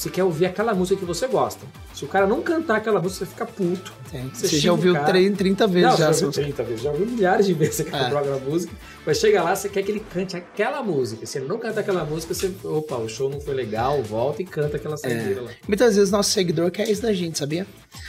Você 0.00 0.08
quer 0.08 0.24
ouvir 0.24 0.46
aquela 0.46 0.72
música 0.72 0.98
que 0.98 1.04
você 1.04 1.26
gosta. 1.28 1.60
Se 1.92 2.06
o 2.06 2.08
cara 2.08 2.26
não 2.26 2.40
cantar 2.40 2.76
aquela 2.76 3.02
música, 3.02 3.26
você 3.26 3.30
fica 3.30 3.44
puto. 3.44 3.92
Você, 4.32 4.46
você 4.46 4.58
já 4.58 4.72
ouviu 4.72 4.94
cara... 4.94 5.12
30 5.12 5.66
vezes 5.66 5.90
não, 5.90 5.96
já. 5.98 6.10
já 6.10 6.26
ouviu 6.26 6.42
30 6.42 6.62
vezes, 6.62 6.82
já 6.82 6.90
ouviu 6.90 7.06
milhares 7.06 7.44
de 7.44 7.52
vezes 7.52 7.80
aquela 7.80 8.20
é. 8.22 8.40
música. 8.40 8.72
Mas 9.04 9.18
chega 9.18 9.42
lá, 9.42 9.54
você 9.54 9.68
quer 9.68 9.82
que 9.82 9.90
ele 9.90 10.00
cante 10.00 10.38
aquela 10.38 10.82
música. 10.82 11.26
Se 11.26 11.36
ele 11.36 11.46
não 11.46 11.58
canta 11.58 11.80
aquela 11.80 12.02
música, 12.06 12.32
você. 12.32 12.50
Opa, 12.64 12.96
o 12.96 13.10
show 13.10 13.28
não 13.28 13.42
foi 13.42 13.52
legal, 13.52 14.02
volta 14.02 14.40
e 14.40 14.46
canta 14.46 14.78
aquela 14.78 14.96
saideira 14.96 15.40
é. 15.40 15.42
lá. 15.42 15.50
Muitas 15.68 15.96
vezes 15.96 16.10
nosso 16.10 16.30
seguidor 16.30 16.70
quer 16.70 16.88
isso 16.88 17.02
da 17.02 17.12
gente, 17.12 17.38
sabia? 17.38 17.66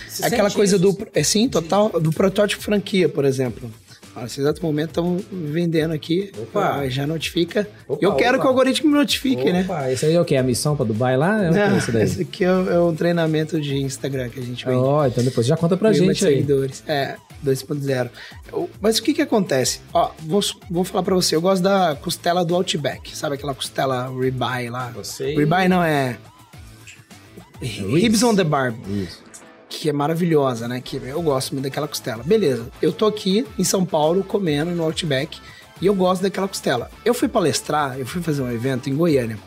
Você 0.08 0.24
aquela 0.24 0.50
coisa 0.50 0.78
isso? 0.78 0.94
do. 0.94 1.08
É 1.14 1.24
sim, 1.24 1.50
total. 1.50 1.90
Do 1.90 2.12
protótipo 2.14 2.64
franquia, 2.64 3.10
por 3.10 3.26
exemplo. 3.26 3.70
Nesse 4.16 4.42
exato 4.42 4.62
momento 4.62 4.90
estão 4.90 5.20
vendendo 5.32 5.94
aqui. 5.94 6.32
Opa. 6.38 6.88
Já 6.90 7.08
notifica. 7.08 7.68
Opa, 7.88 8.04
eu 8.04 8.14
quero 8.16 8.36
opa. 8.36 8.40
que 8.40 8.46
o 8.46 8.50
algoritmo 8.50 8.92
me 8.92 8.98
notifique, 8.98 9.42
opa. 9.42 9.82
né? 9.82 9.94
Esse 9.94 10.06
aí 10.06 10.14
é 10.14 10.22
o 10.22 10.26
que? 10.26 10.36
A 10.36 10.44
missão 10.44 10.76
para 10.76 10.86
Dubai 10.86 11.16
lá? 11.16 11.46
É 11.46 11.50
Não, 11.50 11.78
esse, 11.78 11.96
esse 11.98 12.22
aqui 12.24 12.44
é, 12.44 12.48
é, 12.48 12.80
um 12.80 12.96
treinamento 12.96 13.60
de 13.60 13.78
Instagram 13.78 14.30
que 14.30 14.40
a 14.40 14.44
gente 14.44 14.66
vende. 14.66 14.78
Ó, 14.78 15.02
oh, 15.02 15.06
então 15.06 15.24
depois 15.24 15.48
já 15.48 15.56
conta 15.56 15.78
pra 15.78 15.94
gente 15.94 16.26
aí. 16.26 16.36
seguidores. 16.36 16.84
É, 16.88 17.16
2.0. 17.46 18.10
Mas 18.82 18.98
o 18.98 19.04
que 19.04 19.14
que 19.14 19.22
acontece? 19.22 19.80
Ó, 19.94 20.12
vou, 20.20 20.42
vou 20.70 20.84
falar 20.84 21.04
pra 21.04 21.16
você. 21.16 21.36
Eu 21.36 21.42
gosto 21.42 21.64
da 21.64 21.96
costela 21.96 22.44
do 22.44 22.56
Outback. 22.56 23.16
Sabe 23.16 23.36
aquela 23.36 23.56
costela 23.56 24.10
ribeye 24.10 24.70
lá? 24.70 24.92
Você... 24.96 25.36
Ribeye 25.36 25.68
não, 25.68 25.84
é... 25.84 26.18
Ribs 27.62 28.24
on 28.24 28.36
the 28.36 28.44
Barb. 28.44 28.76
Isso 28.90 29.21
que 29.72 29.90
é 29.90 29.94
maravilhosa, 29.94 30.68
né? 30.68 30.82
Que 30.82 30.98
eu 30.98 31.22
gosto 31.22 31.54
muito 31.54 31.64
daquela 31.64 31.88
costela. 31.88 32.22
Beleza, 32.24 32.70
eu 32.82 32.92
tô 32.92 33.08
aqui 33.08 33.48
em 33.58 33.64
São 33.64 33.86
Paulo 33.86 34.24
comendo 34.24 34.72
no 34.72 34.84
Outback 34.84 35.40
e 35.82 35.86
eu 35.86 35.96
gosto 35.96 36.22
daquela 36.22 36.48
costela. 36.48 36.92
Eu 37.06 37.14
fui 37.14 37.30
palestrar, 37.30 37.98
eu 37.98 38.06
fui 38.06 38.22
fazer 38.22 38.42
um 38.42 38.52
evento 38.52 38.90
em 38.90 38.96
Goiânia 38.96 39.40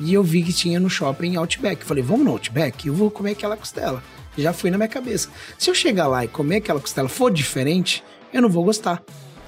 e 0.00 0.14
eu 0.14 0.22
vi 0.22 0.42
que 0.42 0.52
tinha 0.52 0.80
no 0.80 0.88
shopping 0.88 1.36
Outback. 1.36 1.84
Falei, 1.84 2.02
vamos 2.02 2.24
no 2.24 2.32
Outback? 2.32 2.88
Eu 2.88 2.94
vou 2.94 3.10
comer 3.10 3.32
aquela 3.32 3.56
costela. 3.56 4.02
Já 4.36 4.52
fui 4.52 4.70
na 4.70 4.78
minha 4.78 4.88
cabeça. 4.88 5.28
Se 5.58 5.70
eu 5.70 5.74
chegar 5.74 6.08
lá 6.08 6.24
e 6.24 6.28
comer 6.28 6.56
aquela 6.56 6.80
costela 6.80 7.08
for 7.08 7.30
diferente, 7.30 8.02
eu 8.32 8.40
não 8.40 8.48
vou 8.48 8.64
gostar. 8.64 9.02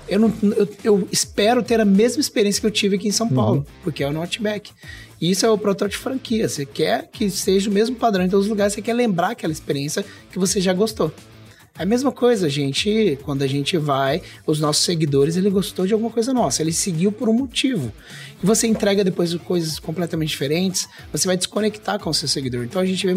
Eu, 0.09 0.19
não, 0.21 0.33
eu, 0.43 0.69
eu 0.83 1.09
espero 1.13 1.63
ter 1.63 1.81
a 1.81 1.85
mesma 1.85 2.21
experiência 2.21 2.61
que 2.61 2.67
eu 2.67 2.71
tive 2.71 2.97
aqui 2.97 3.09
em 3.09 3.13
São 3.13 3.29
Paulo, 3.29 3.59
uhum. 3.59 3.65
porque 3.83 4.03
é 4.03 4.11
o 4.11 4.19
Outback. 4.19 4.73
E 5.21 5.31
isso 5.31 5.45
é 5.45 5.51
o 5.51 5.59
protótipo 5.59 6.03
franquia. 6.03 6.49
Você 6.49 6.65
quer 6.65 7.09
que 7.13 7.29
seja 7.29 7.69
o 7.69 7.73
mesmo 7.73 7.97
padrão 7.97 8.25
em 8.25 8.29
todos 8.29 8.47
os 8.47 8.51
lugares, 8.51 8.73
você 8.73 8.83
quer 8.83 8.95
lembrar 8.95 9.31
aquela 9.31 9.53
experiência 9.53 10.05
que 10.31 10.39
você 10.39 10.61
já 10.61 10.73
gostou. 10.73 11.13
É 11.79 11.83
a 11.85 11.87
mesma 11.87 12.11
coisa, 12.11 12.47
a 12.47 12.49
gente, 12.49 13.19
quando 13.23 13.43
a 13.43 13.47
gente 13.47 13.77
vai, 13.77 14.21
os 14.47 14.59
nossos 14.59 14.85
seguidores, 14.85 15.37
ele 15.37 15.49
gostou 15.49 15.87
de 15.87 15.93
alguma 15.93 16.11
coisa 16.11 16.33
nossa, 16.33 16.61
ele 16.61 16.73
seguiu 16.73 17.13
por 17.13 17.29
um 17.29 17.33
motivo. 17.33 17.93
E 18.43 18.47
você 18.47 18.67
entrega 18.67 19.05
depois 19.05 19.35
coisas 19.37 19.79
completamente 19.79 20.31
diferentes, 20.31 20.89
você 21.13 21.27
vai 21.27 21.37
desconectar 21.37 21.99
com 21.99 22.11
o 22.11 22.15
seu 22.15 22.29
seguidor. 22.29 22.65
Então 22.65 22.83
a 22.83 22.87
gente 22.87 23.07
vê, 23.07 23.13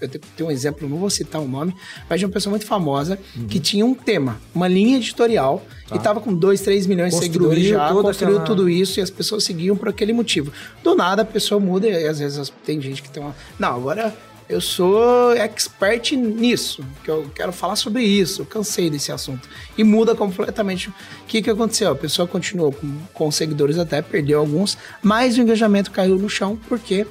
eu 0.00 0.08
tenho 0.36 0.48
um 0.48 0.50
exemplo, 0.50 0.88
não 0.88 0.96
vou 0.96 1.10
citar 1.10 1.40
o 1.40 1.48
nome, 1.48 1.74
mas 2.08 2.20
de 2.20 2.26
uma 2.26 2.32
pessoa 2.32 2.50
muito 2.52 2.66
famosa 2.66 3.18
uhum. 3.36 3.46
que 3.46 3.58
tinha 3.58 3.84
um 3.84 3.94
tema, 3.94 4.40
uma 4.54 4.68
linha 4.68 4.96
editorial, 4.96 5.64
tá. 5.88 5.96
e 5.96 5.98
tava 5.98 6.20
com 6.20 6.34
2, 6.34 6.60
3 6.60 6.86
milhões 6.86 7.14
de 7.14 7.20
seguidores 7.20 7.64
já, 7.66 7.88
construiu 7.90 8.38
aquela... 8.38 8.44
tudo 8.44 8.68
isso 8.68 9.00
e 9.00 9.02
as 9.02 9.10
pessoas 9.10 9.44
seguiam 9.44 9.76
por 9.76 9.88
aquele 9.88 10.12
motivo. 10.12 10.52
Do 10.82 10.94
nada 10.94 11.22
a 11.22 11.24
pessoa 11.24 11.60
muda 11.60 11.88
e 11.88 12.06
às 12.06 12.18
vezes 12.18 12.52
tem 12.64 12.80
gente 12.80 13.02
que 13.02 13.10
tem 13.10 13.22
uma. 13.22 13.34
Não, 13.58 13.74
agora 13.76 14.14
eu 14.48 14.60
sou 14.60 15.32
expert 15.32 16.12
nisso, 16.12 16.84
que 17.02 17.10
eu 17.10 17.30
quero 17.34 17.52
falar 17.52 17.76
sobre 17.76 18.02
isso, 18.02 18.42
eu 18.42 18.46
cansei 18.46 18.90
desse 18.90 19.10
assunto. 19.10 19.48
E 19.76 19.82
muda 19.82 20.14
completamente. 20.14 20.88
O 20.88 20.94
que, 21.26 21.42
que 21.42 21.50
aconteceu? 21.50 21.90
A 21.90 21.96
pessoa 21.96 22.28
continuou 22.28 22.72
com, 22.72 22.98
com 23.12 23.30
seguidores 23.30 23.78
até, 23.78 24.02
perdeu 24.02 24.40
alguns, 24.40 24.76
mas 25.02 25.36
o 25.36 25.40
engajamento 25.40 25.90
caiu 25.90 26.16
no 26.18 26.28
chão 26.28 26.58
porque 26.68 27.06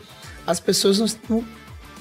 as 0.46 0.60
pessoas 0.60 1.18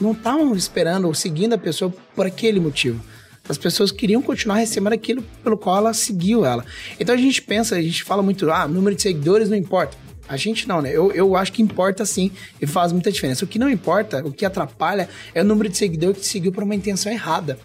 não 0.01 0.13
estavam 0.13 0.55
esperando 0.55 1.07
ou 1.07 1.15
seguindo 1.15 1.55
a 1.55 1.59
pessoa 1.59 1.93
por 2.15 2.27
aquele 2.27 2.61
motivo. 2.61 3.03
As 3.49 3.59
pessoas 3.59 3.91
queriam 3.91 4.23
continuar 4.23 4.57
recebendo 4.57 4.93
aquilo 4.93 5.23
pelo 5.43 5.57
qual 5.57 5.79
ela 5.79 5.95
seguiu 5.95 6.45
ela. 6.45 6.65
Então 7.01 7.15
a 7.15 7.19
gente 7.19 7.43
pensa, 7.43 7.75
a 7.75 7.83
gente 7.83 8.05
fala 8.05 8.23
muito, 8.23 8.51
ah, 8.51 8.69
número 8.69 8.95
de 8.95 9.03
seguidores 9.03 9.49
não 9.49 9.57
importa. 9.57 9.97
A 10.29 10.37
gente 10.37 10.69
não, 10.69 10.81
né? 10.81 10.91
Eu, 10.91 11.13
eu 11.13 11.37
acho 11.37 11.53
que 11.53 11.63
importa 11.63 12.05
sim 12.05 12.31
e 12.61 12.67
faz 12.67 12.93
muita 12.93 13.11
diferença. 13.11 13.45
O 13.45 13.49
que 13.49 13.59
não 13.59 13.69
importa, 13.69 14.25
o 14.25 14.33
que 14.33 14.45
atrapalha, 14.45 15.09
é 15.35 15.43
o 15.43 15.45
número 15.45 15.69
de 15.69 15.77
seguidores 15.77 16.21
que 16.21 16.27
seguiu 16.27 16.53
por 16.53 16.63
uma 16.63 16.75
intenção 16.75 17.11
errada. 17.11 17.59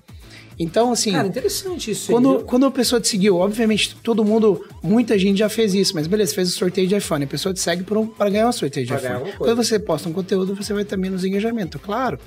Então, 0.60 0.92
assim. 0.92 1.12
Cara, 1.12 1.28
interessante 1.28 1.92
isso. 1.92 2.12
Quando, 2.12 2.40
quando 2.40 2.66
a 2.66 2.72
pessoa 2.72 3.00
te 3.00 3.08
seguiu, 3.08 3.38
obviamente, 3.38 3.96
todo 4.02 4.26
mundo, 4.26 4.66
muita 4.82 5.18
gente 5.18 5.38
já 5.38 5.50
fez 5.50 5.74
isso, 5.74 5.94
mas 5.94 6.08
beleza, 6.08 6.34
fez 6.34 6.50
o 6.50 6.52
sorteio 6.52 6.88
de 6.88 6.96
iPhone. 6.96 7.26
A 7.26 7.28
pessoa 7.28 7.54
te 7.54 7.60
segue 7.60 7.84
para 7.84 8.00
um, 8.00 8.12
ganhar 8.32 8.48
um 8.48 8.52
sorteio 8.52 8.86
de 8.86 8.94
pra 8.94 9.20
iPhone. 9.20 9.34
Quando 9.38 9.56
você 9.56 9.78
posta 9.78 10.10
um 10.10 10.14
conteúdo, 10.14 10.56
você 10.56 10.74
vai 10.74 10.84
ter 10.84 10.98
menos 10.98 11.24
engajamento. 11.24 11.78
Claro, 11.78 12.20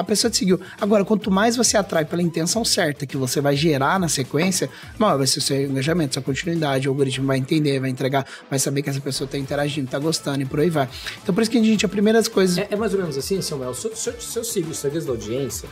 a 0.00 0.04
pessoa 0.04 0.30
te 0.30 0.36
seguiu. 0.36 0.60
Agora, 0.80 1.04
quanto 1.04 1.30
mais 1.30 1.56
você 1.56 1.76
atrai 1.76 2.04
pela 2.04 2.22
intenção 2.22 2.64
certa 2.64 3.06
que 3.06 3.16
você 3.16 3.40
vai 3.40 3.56
gerar 3.56 3.98
na 3.98 4.08
sequência, 4.08 4.68
maior 4.98 5.18
vai 5.18 5.26
ser 5.26 5.38
o 5.38 5.42
seu 5.42 5.64
engajamento, 5.64 6.14
sua 6.14 6.22
continuidade. 6.22 6.88
O 6.88 6.90
algoritmo 6.92 7.26
vai 7.26 7.38
entender, 7.38 7.80
vai 7.80 7.90
entregar, 7.90 8.26
vai 8.50 8.58
saber 8.58 8.82
que 8.82 8.90
essa 8.90 9.00
pessoa 9.00 9.26
está 9.26 9.38
interagindo, 9.38 9.86
está 9.86 9.98
gostando 9.98 10.42
e 10.42 10.44
por 10.44 10.60
aí 10.60 10.70
vai. 10.70 10.88
Então, 11.22 11.34
por 11.34 11.40
isso 11.40 11.50
que 11.50 11.58
a 11.58 11.62
gente, 11.62 11.86
a 11.86 11.88
primeira 11.88 12.18
das 12.18 12.28
coisas. 12.28 12.58
É, 12.58 12.68
é 12.70 12.76
mais 12.76 12.92
ou 12.92 13.00
menos 13.00 13.16
assim, 13.16 13.40
Samuel. 13.40 13.74
Se 13.74 13.88
eu, 13.88 13.96
se 13.96 14.12
se 14.18 14.38
eu 14.38 14.44
sigo 14.44 14.70
os 14.70 14.78
segredos 14.78 15.06
da 15.06 15.12
audiência 15.12 15.68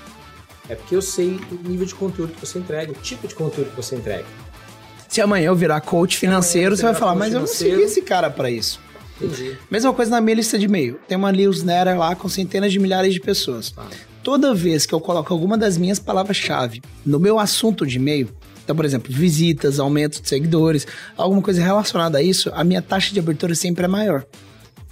é 0.69 0.75
porque 0.75 0.97
eu 0.97 1.03
sei 1.03 1.39
o 1.51 1.69
nível 1.69 1.87
de 1.87 1.95
conteúdo 1.95 2.33
que 2.33 2.41
você 2.41 2.59
entrega, 2.59 2.93
o 2.93 2.95
tipo 2.95 3.29
de 3.29 3.35
conteúdo 3.35 3.71
que 3.71 3.77
você 3.77 3.97
entrega. 3.97 4.25
Se 5.09 5.21
amanhã 5.21 5.49
eu 5.49 5.55
virar 5.55 5.81
coach 5.83 6.17
financeiro, 6.17 6.77
você 6.77 6.83
vai 6.83 6.95
falar, 6.95 7.15
mas 7.15 7.33
eu 7.35 7.41
não 7.41 7.47
segui 7.47 7.83
esse 7.83 8.03
cara 8.03 8.31
para 8.31 8.51
isso. 8.51 8.81
Entendi. 9.21 9.57
Mesma 9.71 9.93
coisa 9.93 10.11
na 10.11 10.21
minha 10.21 10.37
lista 10.37 10.59
de 10.59 10.65
e-mail. 10.65 10.99
Tem 11.07 11.17
uma 11.17 11.31
newsletter 11.31 11.97
lá 11.97 12.17
com 12.17 12.29
centenas 12.29 12.73
de 12.73 12.81
milhares 12.81 13.13
de 13.13 13.21
pessoas. 13.21 13.73
Ah. 13.77 13.87
Toda 14.25 14.55
vez 14.55 14.87
que 14.87 14.95
eu 14.95 15.01
coloco 15.01 15.33
alguma 15.35 15.59
das 15.59 15.77
minhas 15.77 15.99
palavras-chave 15.99 16.81
no 17.05 17.21
meu 17.21 17.39
assunto 17.39 17.87
de 17.87 17.99
e-mail, 17.99 18.31
então, 18.65 18.75
por 18.75 18.87
exemplo, 18.87 19.13
visitas, 19.13 19.79
aumento 19.79 20.23
de 20.23 20.29
seguidores, 20.29 20.87
alguma 21.15 21.43
coisa 21.43 21.63
relacionada 21.63 22.17
a 22.17 22.23
isso, 22.23 22.51
a 22.55 22.65
minha 22.65 22.81
taxa 22.81 23.13
de 23.13 23.21
abertura 23.21 23.55
sempre 23.55 23.85
é 23.85 23.89
maior. 23.89 24.25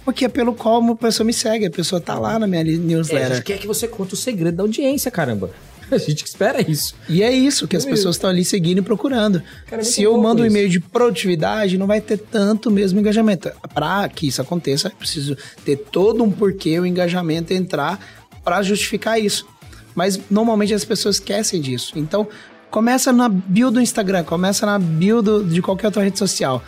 Porque 0.05 0.25
é 0.25 0.29
pelo 0.29 0.53
qual 0.53 0.83
a 0.83 0.95
pessoa 0.95 1.25
me 1.25 1.33
segue, 1.33 1.65
a 1.65 1.71
pessoa 1.71 1.99
tá 1.99 2.13
lá 2.13 2.37
na 2.37 2.45
minha 2.45 2.63
newsletter. 2.63 3.27
É, 3.27 3.31
a 3.31 3.35
gente 3.35 3.43
quer 3.43 3.57
que 3.57 3.65
você 3.65 3.87
conte 3.87 4.13
o 4.13 4.17
segredo 4.17 4.57
da 4.57 4.63
audiência, 4.63 5.09
caramba. 5.09 5.49
A 5.91 5.97
gente 5.97 6.25
espera 6.25 6.61
isso. 6.61 6.95
E 7.07 7.21
é 7.21 7.31
isso 7.31 7.67
que 7.67 7.75
as 7.75 7.85
pessoas 7.85 8.15
estão 8.15 8.29
ali 8.29 8.43
seguindo 8.43 8.79
e 8.79 8.81
procurando. 8.81 9.43
Cara, 9.67 9.83
Se 9.83 10.01
eu 10.01 10.17
mando 10.17 10.41
um 10.41 10.45
e-mail 10.45 10.69
de 10.69 10.79
produtividade, 10.79 11.77
não 11.77 11.85
vai 11.85 12.01
ter 12.01 12.17
tanto 12.17 12.71
mesmo 12.71 12.99
engajamento. 12.99 13.51
Para 13.73 14.07
que 14.09 14.27
isso 14.27 14.41
aconteça, 14.41 14.87
é 14.87 14.91
preciso 14.91 15.37
ter 15.63 15.75
todo 15.75 16.23
um 16.23 16.31
porquê 16.31 16.79
o 16.79 16.85
engajamento 16.85 17.53
entrar 17.53 17.99
para 18.43 18.61
justificar 18.61 19.19
isso. 19.19 19.47
Mas 19.95 20.19
normalmente 20.29 20.73
as 20.73 20.83
pessoas 20.83 21.15
esquecem 21.15 21.61
disso. 21.61 21.93
Então, 21.95 22.27
começa 22.71 23.13
na 23.13 23.29
bio 23.29 23.69
do 23.69 23.79
Instagram, 23.79 24.23
começa 24.23 24.65
na 24.65 24.79
bio 24.79 25.21
do, 25.21 25.43
de 25.43 25.61
qualquer 25.61 25.87
outra 25.87 26.03
rede 26.03 26.17
social 26.17 26.61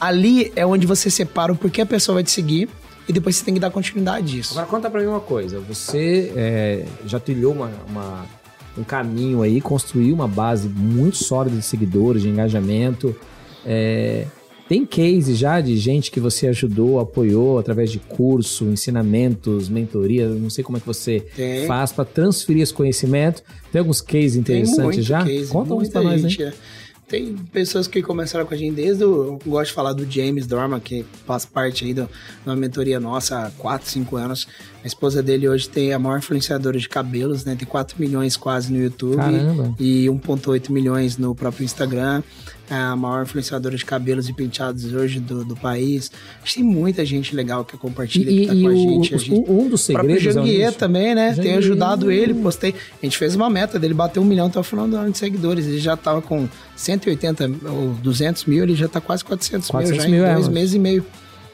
ali 0.00 0.52
é 0.54 0.64
onde 0.64 0.86
você 0.86 1.10
separa 1.10 1.52
o 1.52 1.56
porquê 1.56 1.82
a 1.82 1.86
pessoa 1.86 2.14
vai 2.14 2.24
te 2.24 2.30
seguir 2.30 2.68
e 3.08 3.12
depois 3.12 3.36
você 3.36 3.44
tem 3.44 3.54
que 3.54 3.60
dar 3.60 3.70
continuidade 3.70 4.32
disso. 4.32 4.52
Agora 4.52 4.66
conta 4.66 4.90
pra 4.90 5.00
mim 5.00 5.06
uma 5.06 5.20
coisa, 5.20 5.60
você 5.60 6.32
é, 6.36 6.86
já 7.04 7.20
trilhou 7.20 7.52
uma, 7.52 7.70
uma, 7.88 8.26
um 8.76 8.84
caminho 8.84 9.42
aí, 9.42 9.60
construiu 9.60 10.14
uma 10.14 10.28
base 10.28 10.68
muito 10.68 11.16
sólida 11.16 11.56
de 11.56 11.62
seguidores, 11.62 12.22
de 12.22 12.28
engajamento. 12.28 13.14
É, 13.64 14.26
tem 14.68 14.84
case 14.84 15.34
já 15.34 15.60
de 15.60 15.76
gente 15.76 16.10
que 16.10 16.18
você 16.18 16.48
ajudou, 16.48 16.98
apoiou 16.98 17.58
através 17.58 17.90
de 17.90 17.98
curso, 17.98 18.64
ensinamentos, 18.64 19.68
mentoria, 19.68 20.28
não 20.28 20.50
sei 20.50 20.64
como 20.64 20.76
é 20.76 20.80
que 20.80 20.86
você 20.86 21.20
tem. 21.36 21.66
faz 21.66 21.92
para 21.92 22.04
transferir 22.04 22.62
esse 22.62 22.74
conhecimento. 22.74 23.42
Tem 23.70 23.78
alguns 23.78 24.00
cases 24.00 24.36
interessantes 24.36 25.04
já? 25.04 25.24
Case, 25.24 25.46
Conta 25.46 25.74
uns 25.74 25.88
pra 25.88 26.02
nós, 26.02 26.20
gente, 26.20 26.42
né? 26.42 26.52
É. 26.52 26.86
Tem 27.08 27.36
pessoas 27.52 27.86
que 27.86 28.02
começaram 28.02 28.44
com 28.44 28.52
a 28.52 28.56
gente 28.56 28.74
desde 28.74 29.04
o. 29.04 29.24
Eu 29.24 29.38
gosto 29.46 29.68
de 29.68 29.74
falar 29.74 29.92
do 29.92 30.10
James 30.10 30.44
Dorman, 30.44 30.80
que 30.80 31.04
faz 31.24 31.46
parte 31.46 31.84
aí 31.84 31.94
de 31.94 32.04
uma 32.44 32.56
mentoria 32.56 32.98
nossa 32.98 33.46
há 33.46 33.50
4, 33.52 33.88
5 33.88 34.16
anos. 34.16 34.48
A 34.86 34.88
esposa 34.88 35.20
dele 35.20 35.48
hoje 35.48 35.68
tem 35.68 35.92
a 35.92 35.98
maior 35.98 36.18
influenciadora 36.18 36.78
de 36.78 36.88
cabelos, 36.88 37.44
né? 37.44 37.56
Tem 37.56 37.66
4 37.66 37.96
milhões 37.98 38.36
quase 38.36 38.72
no 38.72 38.80
YouTube 38.80 39.16
Caramba. 39.16 39.74
e 39.80 40.06
1,8 40.06 40.70
milhões 40.70 41.18
no 41.18 41.34
próprio 41.34 41.64
Instagram. 41.64 42.22
É 42.70 42.74
a 42.76 42.94
maior 42.94 43.24
influenciadora 43.24 43.76
de 43.76 43.84
cabelos 43.84 44.28
e 44.28 44.32
penteados 44.32 44.92
hoje 44.92 45.18
do, 45.18 45.44
do 45.44 45.56
país. 45.56 46.12
Tem 46.54 46.62
muita 46.62 47.04
gente 47.04 47.34
legal 47.34 47.64
que 47.64 47.76
compartilha, 47.76 48.30
e, 48.30 48.42
que 48.42 48.46
tá 48.46 48.52
com 48.52 48.68
a 48.68 48.74
gente. 48.76 49.14
a 49.16 49.18
gente. 49.18 49.50
Um 49.50 49.68
dos 49.68 49.80
segredos. 49.80 50.26
O 50.26 50.32
próprio 50.34 50.62
é 50.62 50.70
também, 50.70 51.16
né? 51.16 51.30
Janguier. 51.30 51.44
Tem 51.44 51.54
ajudado 51.56 52.12
ele, 52.12 52.34
postei. 52.34 52.72
A 53.02 53.04
gente 53.04 53.18
fez 53.18 53.34
uma 53.34 53.50
meta 53.50 53.80
dele 53.80 53.92
bater 53.92 54.20
um 54.20 54.24
milhão 54.24 54.46
até 54.46 54.60
o 54.60 54.62
final 54.62 54.86
do 54.86 54.96
ano 54.96 55.10
de 55.10 55.18
seguidores. 55.18 55.66
Ele 55.66 55.80
já 55.80 55.96
tava 55.96 56.22
com 56.22 56.48
180 56.76 57.50
ou 57.64 57.88
200 57.94 58.44
mil, 58.44 58.62
ele 58.62 58.76
já 58.76 58.86
tá 58.86 59.00
quase 59.00 59.24
400, 59.24 59.68
400 59.68 60.06
mil, 60.06 60.22
já 60.22 60.22
mil 60.22 60.30
em 60.30 60.34
dois 60.34 60.46
é, 60.46 60.50
meses 60.50 60.74
e 60.76 60.78
meio. 60.78 61.04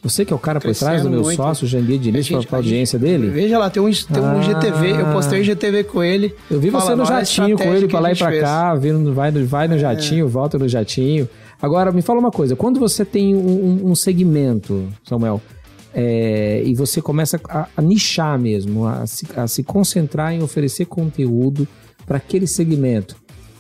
Você 0.03 0.25
que 0.25 0.33
é 0.33 0.37
o 0.37 0.39
cara 0.39 0.61
por 0.61 0.75
trás 0.75 1.03
do 1.03 1.09
meu 1.09 1.23
muito. 1.23 1.37
sócio, 1.37 1.65
Janguier 1.65 1.99
Diniz, 1.99 2.29
para 2.29 2.57
a 2.57 2.57
audiência 2.57 2.99
dele? 2.99 3.29
Veja 3.29 3.57
lá, 3.57 3.71
tem 3.71 3.81
um, 3.81 3.89
tem 3.89 4.21
um 4.21 4.27
ah, 4.27 4.43
GTV, 4.43 5.01
eu 5.01 5.13
postei 5.13 5.45
GTV 5.45 5.85
com 5.85 6.03
ele. 6.03 6.35
Eu 6.51 6.59
vi 6.59 6.71
você 6.71 6.95
no 6.97 7.05
jatinho 7.05 7.57
com 7.57 7.73
ele 7.73 7.87
para 7.87 8.01
lá 8.01 8.13
e 8.13 8.17
para 8.17 8.41
cá, 8.41 8.75
vindo, 8.75 9.15
vai, 9.15 9.31
vai 9.31 9.69
no 9.69 9.77
é. 9.77 9.79
jatinho, 9.79 10.27
é. 10.27 10.29
volta 10.29 10.59
no 10.59 10.69
jatinho. 10.69 11.29
Agora, 11.61 11.93
me 11.93 12.03
fala 12.03 12.19
uma 12.19 12.33
coisa, 12.33 12.57
quando 12.57 12.81
você 12.81 13.05
tem 13.05 13.37
um, 13.37 13.91
um 13.91 13.95
segmento, 13.95 14.89
Samuel, 15.05 15.41
é, 15.95 16.61
e 16.65 16.75
você 16.75 17.01
começa 17.01 17.41
a, 17.49 17.69
a 17.77 17.81
nichar 17.81 18.37
mesmo, 18.37 18.85
a 18.89 19.07
se, 19.07 19.25
a 19.37 19.47
se 19.47 19.63
concentrar 19.63 20.33
em 20.33 20.43
oferecer 20.43 20.87
conteúdo 20.87 21.69
para 22.05 22.17
aquele 22.17 22.49
segmento. 22.49 23.15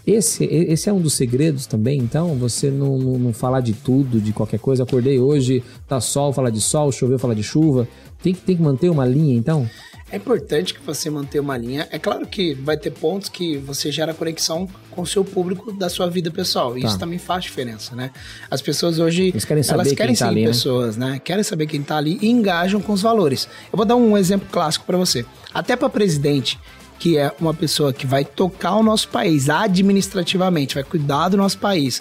Esse, 0.06 0.44
esse 0.44 0.88
é 0.88 0.92
um 0.92 1.00
dos 1.00 1.14
segredos 1.14 1.66
também, 1.66 1.98
então? 1.98 2.34
Você 2.36 2.70
não, 2.70 2.98
não, 2.98 3.18
não, 3.18 3.32
falar 3.32 3.60
de 3.60 3.72
tudo, 3.72 4.20
de 4.20 4.32
qualquer 4.32 4.58
coisa. 4.58 4.82
Acordei 4.82 5.20
hoje, 5.20 5.62
tá 5.86 6.00
sol, 6.00 6.32
falar 6.32 6.50
de 6.50 6.60
sol, 6.60 6.90
choveu, 6.90 7.18
falar 7.18 7.34
de 7.34 7.42
chuva. 7.42 7.86
Tem 8.22 8.34
que, 8.34 8.40
tem 8.40 8.56
que 8.56 8.62
manter 8.62 8.88
uma 8.88 9.06
linha, 9.06 9.34
então? 9.34 9.68
É 10.12 10.16
importante 10.16 10.74
que 10.74 10.80
você 10.84 11.08
mantenha 11.08 11.40
uma 11.40 11.56
linha. 11.56 11.88
É 11.90 11.98
claro 11.98 12.26
que 12.26 12.52
vai 12.52 12.76
ter 12.76 12.90
pontos 12.90 13.30
que 13.30 13.56
você 13.56 13.90
gera 13.90 14.12
conexão 14.12 14.68
com 14.90 15.00
o 15.00 15.06
seu 15.06 15.24
público 15.24 15.72
da 15.72 15.88
sua 15.88 16.10
vida 16.10 16.30
pessoal. 16.30 16.72
Tá. 16.72 16.80
Isso 16.80 16.98
também 16.98 17.18
faz 17.18 17.44
diferença, 17.44 17.96
né? 17.96 18.10
As 18.50 18.60
pessoas 18.60 18.98
hoje 18.98 19.28
Eles 19.28 19.46
querem 19.46 19.62
saber 19.62 19.80
elas 19.80 19.92
querem 19.94 20.14
quem 20.14 20.16
tá 20.16 20.28
ali, 20.28 20.40
né? 20.42 20.46
pessoas, 20.48 20.96
né? 20.98 21.10
né? 21.12 21.18
Querem 21.18 21.42
saber 21.42 21.66
quem 21.66 21.82
tá 21.82 21.96
ali 21.96 22.18
e 22.20 22.28
engajam 22.28 22.78
com 22.78 22.92
os 22.92 23.00
valores. 23.00 23.48
Eu 23.72 23.76
vou 23.78 23.86
dar 23.86 23.96
um 23.96 24.18
exemplo 24.18 24.46
clássico 24.52 24.84
para 24.84 24.98
você. 24.98 25.24
Até 25.54 25.76
para 25.76 25.88
presidente, 25.88 26.60
que 27.02 27.18
é 27.18 27.32
uma 27.40 27.52
pessoa 27.52 27.92
que 27.92 28.06
vai 28.06 28.24
tocar 28.24 28.76
o 28.76 28.82
nosso 28.82 29.08
país 29.08 29.50
administrativamente, 29.50 30.76
vai 30.76 30.84
cuidar 30.84 31.30
do 31.30 31.36
nosso 31.36 31.58
país. 31.58 32.00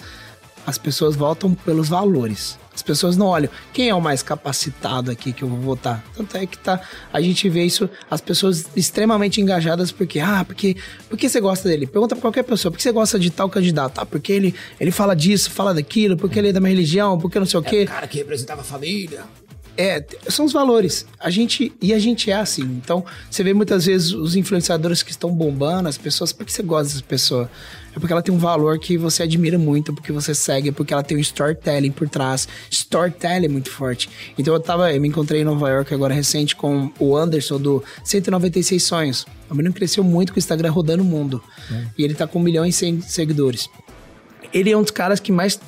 As 0.64 0.78
pessoas 0.78 1.16
votam 1.16 1.54
pelos 1.54 1.88
valores. 1.88 2.56
As 2.72 2.82
pessoas 2.82 3.16
não 3.16 3.26
olham 3.26 3.50
quem 3.72 3.88
é 3.88 3.94
o 3.96 4.00
mais 4.00 4.22
capacitado 4.22 5.10
aqui 5.10 5.32
que 5.32 5.42
eu 5.42 5.48
vou 5.48 5.58
votar. 5.58 6.04
Tanto 6.16 6.36
é 6.36 6.46
que 6.46 6.56
tá, 6.56 6.80
a 7.12 7.20
gente 7.20 7.48
vê 7.48 7.64
isso, 7.64 7.90
as 8.08 8.20
pessoas 8.20 8.66
extremamente 8.76 9.40
engajadas 9.40 9.90
porque, 9.90 10.20
ah, 10.20 10.44
porque, 10.44 10.76
porque 11.08 11.28
você 11.28 11.40
gosta 11.40 11.68
dele? 11.68 11.84
Pergunta 11.84 12.14
pra 12.14 12.22
qualquer 12.22 12.44
pessoa, 12.44 12.70
por 12.70 12.76
que 12.76 12.84
você 12.84 12.92
gosta 12.92 13.18
de 13.18 13.28
tal 13.28 13.50
candidato? 13.50 13.98
Ah, 13.98 14.06
porque 14.06 14.32
ele, 14.32 14.54
ele 14.78 14.92
fala 14.92 15.16
disso, 15.16 15.50
fala 15.50 15.74
daquilo, 15.74 16.16
porque 16.16 16.38
ele 16.38 16.50
é 16.50 16.52
da 16.52 16.60
minha 16.60 16.70
religião, 16.70 17.18
porque 17.18 17.40
não 17.40 17.46
sei 17.46 17.58
o 17.58 17.62
quê. 17.62 17.78
É 17.78 17.84
o 17.84 17.88
cara 17.88 18.06
que 18.06 18.18
representava 18.18 18.60
a 18.60 18.64
família. 18.64 19.24
É, 19.82 20.04
são 20.28 20.44
os 20.44 20.52
valores. 20.52 21.04
A 21.18 21.28
gente 21.28 21.72
e 21.82 21.92
a 21.92 21.98
gente 21.98 22.30
é 22.30 22.36
assim. 22.36 22.62
Então, 22.62 23.04
você 23.28 23.42
vê 23.42 23.52
muitas 23.52 23.86
vezes 23.86 24.12
os 24.12 24.36
influenciadores 24.36 25.02
que 25.02 25.10
estão 25.10 25.28
bombando, 25.28 25.88
as 25.88 25.98
pessoas, 25.98 26.32
por 26.32 26.46
que 26.46 26.52
você 26.52 26.62
gosta 26.62 26.92
dessa 26.92 27.02
pessoa? 27.04 27.50
É 27.90 27.98
porque 27.98 28.12
ela 28.12 28.22
tem 28.22 28.32
um 28.32 28.38
valor 28.38 28.78
que 28.78 28.96
você 28.96 29.24
admira 29.24 29.58
muito, 29.58 29.92
porque 29.92 30.12
você 30.12 30.36
segue, 30.36 30.70
porque 30.70 30.94
ela 30.94 31.02
tem 31.02 31.16
um 31.16 31.20
storytelling 31.20 31.90
por 31.90 32.08
trás. 32.08 32.46
Storytelling 32.70 33.46
é 33.46 33.48
muito 33.48 33.72
forte. 33.72 34.08
Então 34.38 34.54
eu 34.54 34.60
tava, 34.60 34.92
eu 34.92 35.00
me 35.00 35.08
encontrei 35.08 35.40
em 35.40 35.44
Nova 35.44 35.68
York 35.68 35.92
agora 35.92 36.14
recente 36.14 36.54
com 36.54 36.92
o 37.00 37.16
Anderson 37.16 37.60
do 37.60 37.82
196 38.04 38.80
Sonhos. 38.80 39.26
O 39.50 39.54
menino 39.56 39.74
cresceu 39.74 40.04
muito 40.04 40.32
com 40.32 40.36
o 40.36 40.38
Instagram 40.38 40.70
rodando 40.70 41.02
o 41.02 41.06
mundo. 41.06 41.42
É. 41.68 41.86
E 41.98 42.04
ele 42.04 42.14
tá 42.14 42.28
com 42.28 42.38
um 42.38 42.42
milhão 42.42 42.64
e 42.64 42.72
cem 42.72 43.00
seguidores. 43.00 43.68
Ele 44.54 44.70
é 44.70 44.78
um 44.78 44.82
dos 44.82 44.92
caras 44.92 45.18
que 45.18 45.32
mais 45.32 45.58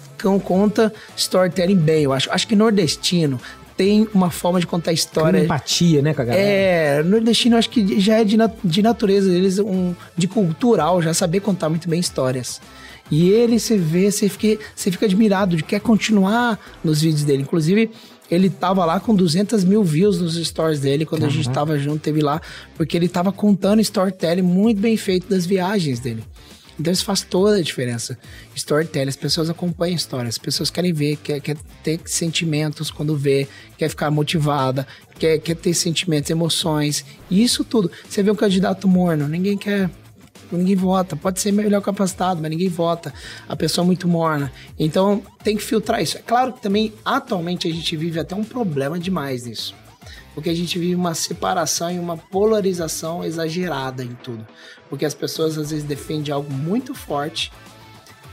conta 0.44 0.94
storytelling 1.16 1.76
bem, 1.76 2.04
eu 2.04 2.12
acho. 2.12 2.30
Acho 2.30 2.46
que 2.46 2.54
nordestino 2.54 3.40
tem 3.76 4.08
uma 4.14 4.30
forma 4.30 4.60
de 4.60 4.66
contar 4.66 4.92
história. 4.92 5.40
Tem 5.40 5.44
empatia, 5.44 6.02
né, 6.02 6.14
com 6.14 6.22
a 6.22 6.24
galera? 6.24 6.46
É, 6.46 7.02
nordestino 7.02 7.54
eu 7.54 7.58
acho 7.58 7.70
que 7.70 8.00
já 8.00 8.20
é 8.20 8.24
de, 8.24 8.36
de 8.64 8.82
natureza 8.82 9.28
deles, 9.28 9.58
um, 9.58 9.94
de 10.16 10.28
cultural, 10.28 11.02
já 11.02 11.12
saber 11.12 11.40
contar 11.40 11.68
muito 11.68 11.88
bem 11.88 12.00
histórias. 12.00 12.60
E 13.10 13.28
ele, 13.28 13.58
você 13.58 13.76
vê, 13.76 14.10
você 14.10 14.28
fica, 14.28 14.62
você 14.74 14.90
fica 14.90 15.06
admirado, 15.06 15.56
de 15.56 15.62
quer 15.62 15.80
continuar 15.80 16.58
nos 16.82 17.02
vídeos 17.02 17.24
dele. 17.24 17.42
Inclusive, 17.42 17.90
ele 18.30 18.48
tava 18.48 18.84
lá 18.84 18.98
com 18.98 19.14
200 19.14 19.64
mil 19.64 19.84
views 19.84 20.20
nos 20.20 20.34
stories 20.34 20.80
dele 20.80 21.04
quando 21.04 21.22
Caramba. 21.22 21.40
a 21.40 21.42
gente 21.42 21.52
tava 21.52 21.78
junto, 21.78 22.00
teve 22.00 22.20
lá, 22.20 22.40
porque 22.76 22.96
ele 22.96 23.08
tava 23.08 23.30
contando 23.30 23.80
storytelling 23.80 24.42
muito 24.42 24.80
bem 24.80 24.96
feito 24.96 25.28
das 25.28 25.44
viagens 25.44 26.00
dele. 26.00 26.24
Então 26.78 26.92
isso 26.92 27.04
faz 27.04 27.22
toda 27.22 27.56
a 27.56 27.62
diferença. 27.62 28.18
Storytelling, 28.54 29.08
as 29.08 29.16
pessoas 29.16 29.48
acompanham 29.48 29.94
histórias, 29.94 30.34
as 30.34 30.38
pessoas 30.38 30.70
querem 30.70 30.92
ver, 30.92 31.16
quer, 31.16 31.40
quer 31.40 31.56
ter 31.82 32.00
sentimentos 32.04 32.90
quando 32.90 33.16
vê, 33.16 33.46
quer 33.78 33.88
ficar 33.88 34.10
motivada, 34.10 34.86
quer, 35.18 35.38
quer 35.38 35.56
ter 35.56 35.74
sentimentos, 35.74 36.30
emoções. 36.30 37.04
Isso 37.30 37.64
tudo. 37.64 37.90
Você 38.08 38.22
vê 38.22 38.30
um 38.30 38.36
candidato 38.36 38.88
morno, 38.88 39.28
ninguém 39.28 39.56
quer 39.56 39.90
ninguém 40.50 40.76
vota. 40.76 41.16
Pode 41.16 41.40
ser 41.40 41.52
melhor 41.52 41.80
capacitado, 41.80 42.40
mas 42.40 42.50
ninguém 42.50 42.68
vota. 42.68 43.12
A 43.48 43.56
pessoa 43.56 43.84
é 43.84 43.86
muito 43.86 44.06
morna. 44.06 44.52
Então 44.78 45.22
tem 45.42 45.56
que 45.56 45.62
filtrar 45.62 46.02
isso. 46.02 46.18
É 46.18 46.20
claro 46.20 46.52
que 46.52 46.60
também, 46.60 46.92
atualmente, 47.04 47.66
a 47.66 47.72
gente 47.72 47.96
vive 47.96 48.20
até 48.20 48.34
um 48.34 48.44
problema 48.44 48.98
demais 48.98 49.46
nisso 49.46 49.74
porque 50.34 50.50
a 50.50 50.54
gente 50.54 50.78
vive 50.78 50.94
uma 50.94 51.14
separação 51.14 51.90
e 51.90 51.98
uma 51.98 52.16
polarização 52.16 53.24
exagerada 53.24 54.02
em 54.02 54.14
tudo. 54.14 54.46
Porque 54.90 55.04
as 55.04 55.14
pessoas 55.14 55.56
às 55.56 55.70
vezes 55.70 55.84
defendem 55.84 56.34
algo 56.34 56.52
muito 56.52 56.94
forte 56.94 57.52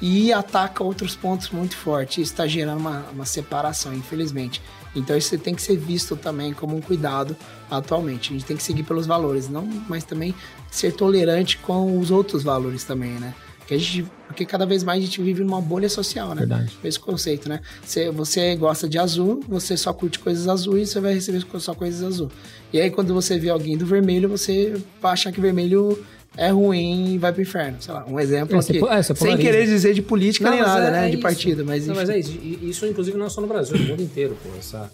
e 0.02 0.34
atacam 0.34 0.88
outros 0.88 1.16
pontos 1.16 1.50
muito 1.50 1.78
fortes. 1.78 2.18
Isso 2.18 2.34
está 2.34 2.48
gerando 2.48 2.80
uma, 2.80 3.06
uma 3.14 3.26
separação, 3.26 3.94
infelizmente. 3.94 4.62
Então 4.96 5.16
isso 5.16 5.38
tem 5.38 5.54
que 5.54 5.62
ser 5.62 5.78
visto 5.78 6.16
também 6.16 6.54
como 6.54 6.76
um 6.76 6.82
cuidado 6.82 7.38
atualmente. 7.70 8.32
A 8.32 8.34
gente 8.34 8.46
tem 8.46 8.58
que 8.58 8.64
seguir 8.64 8.84
pelos 8.84 9.06
valores, 9.06 9.48
não, 9.48 9.66
mas 9.88 10.04
também 10.04 10.34
ser 10.70 10.94
tolerante 10.94 11.58
com 11.58 12.00
os 12.00 12.10
outros 12.10 12.44
valores 12.44 12.84
também, 12.84 13.12
né? 13.12 13.34
Que 13.72 13.76
a 13.76 13.78
gente, 13.78 14.12
porque 14.28 14.46
cada 14.46 14.66
vez 14.66 14.84
mais 14.84 15.02
a 15.02 15.06
gente 15.06 15.22
vive 15.22 15.46
numa 15.46 15.62
bolha 15.62 15.88
social, 15.88 16.36
né? 16.36 16.40
Verdade. 16.40 16.78
Esse 16.84 17.00
conceito, 17.00 17.48
né? 17.48 17.62
Você, 17.82 18.12
você 18.12 18.54
gosta 18.58 18.86
de 18.86 19.00
azul, 19.00 19.40
você 19.48 19.78
só 19.78 19.94
curte 19.94 20.20
coisas 20.20 20.46
azuis, 20.50 20.90
você 20.90 21.00
vai 21.00 21.14
receber 21.14 21.42
só 21.58 21.74
coisas 21.74 22.04
azul. 22.04 22.30
E 22.74 22.82
aí 22.82 22.92
quando 22.92 23.14
você 23.14 23.40
vê 23.40 23.50
alguém 23.50 23.78
do 23.78 23.86
vermelho, 23.86 24.28
você 24.28 24.76
vai 25.02 25.14
achar 25.14 25.32
que 25.32 25.40
vermelho 25.40 25.98
é 26.36 26.50
ruim 26.50 27.14
e 27.14 27.18
vai 27.18 27.32
pro 27.32 27.42
inferno. 27.42 27.78
Sei 27.80 27.94
lá, 27.94 28.06
um 28.06 28.20
exemplo 28.20 28.58
é, 28.58 28.60
aqui. 28.60 28.78
É, 28.90 29.04
sem 29.04 29.38
querer 29.38 29.66
dizer 29.66 29.94
de 29.94 30.02
política 30.02 30.50
não, 30.50 30.52
nem 30.52 30.62
nada, 30.62 30.88
é, 30.88 30.92
né? 30.92 31.08
É 31.08 31.12
de 31.12 31.18
partido, 31.20 31.64
mas 31.66 31.88
Não, 31.88 31.96
mas 31.96 32.10
é 32.10 32.20
isso. 32.20 32.38
Isso, 32.44 32.86
inclusive, 32.86 33.18
não 33.18 33.28
é 33.28 33.30
só 33.30 33.40
no 33.40 33.48
Brasil, 33.48 33.78
no 33.78 33.88
mundo 33.88 34.04
inteiro, 34.04 34.38
pô. 34.44 34.50
Essa, 34.60 34.92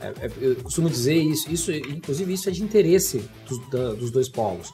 é, 0.00 0.06
é, 0.06 0.30
eu 0.40 0.54
costumo 0.54 0.88
dizer 0.88 1.16
isso, 1.16 1.50
isso, 1.50 1.72
inclusive, 1.72 2.32
isso 2.32 2.48
é 2.48 2.52
de 2.52 2.62
interesse 2.62 3.24
dos, 3.48 3.70
da, 3.70 3.92
dos 3.94 4.12
dois 4.12 4.28
polos. 4.28 4.72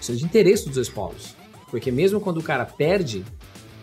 Isso 0.00 0.12
é 0.12 0.14
de 0.14 0.24
interesse 0.24 0.66
dos 0.66 0.74
dois 0.76 0.88
polos. 0.88 1.33
Porque 1.74 1.90
mesmo 1.90 2.20
quando 2.20 2.36
o 2.38 2.42
cara 2.42 2.64
perde, 2.64 3.24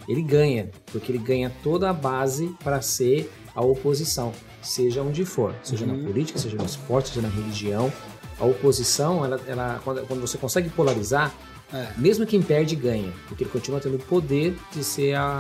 ele 0.08 0.22
ganha, 0.22 0.70
porque 0.94 1.12
ele 1.12 1.18
ganha 1.18 1.52
toda 1.62 1.90
a 1.90 1.94
base 1.94 2.56
para 2.64 2.82
ser 2.82 3.30
a 3.54 3.62
oposição, 3.62 4.32
seja 4.62 5.02
onde 5.02 5.26
for, 5.26 5.54
seja 5.62 5.86
uhum. 5.86 5.98
na 5.98 6.08
política, 6.08 6.40
seja 6.40 6.56
no 6.56 6.64
esporte, 6.64 7.10
seja 7.10 7.22
na 7.22 7.28
religião. 7.28 7.92
A 8.40 8.46
oposição, 8.46 9.26
ela, 9.26 9.42
ela 9.46 9.82
quando, 9.84 10.08
quando 10.08 10.22
você 10.22 10.38
consegue 10.38 10.70
polarizar, 10.70 11.36
é. 11.74 11.90
mesmo 11.98 12.26
quem 12.26 12.42
perde 12.42 12.78
ganha, 12.78 13.12
porque 13.28 13.44
ele 13.44 13.52
continua 13.52 13.82
tendo 13.82 13.98
o 13.98 14.00
poder 14.00 14.56
de 14.72 14.86
ser 14.86 15.16
a, 15.16 15.38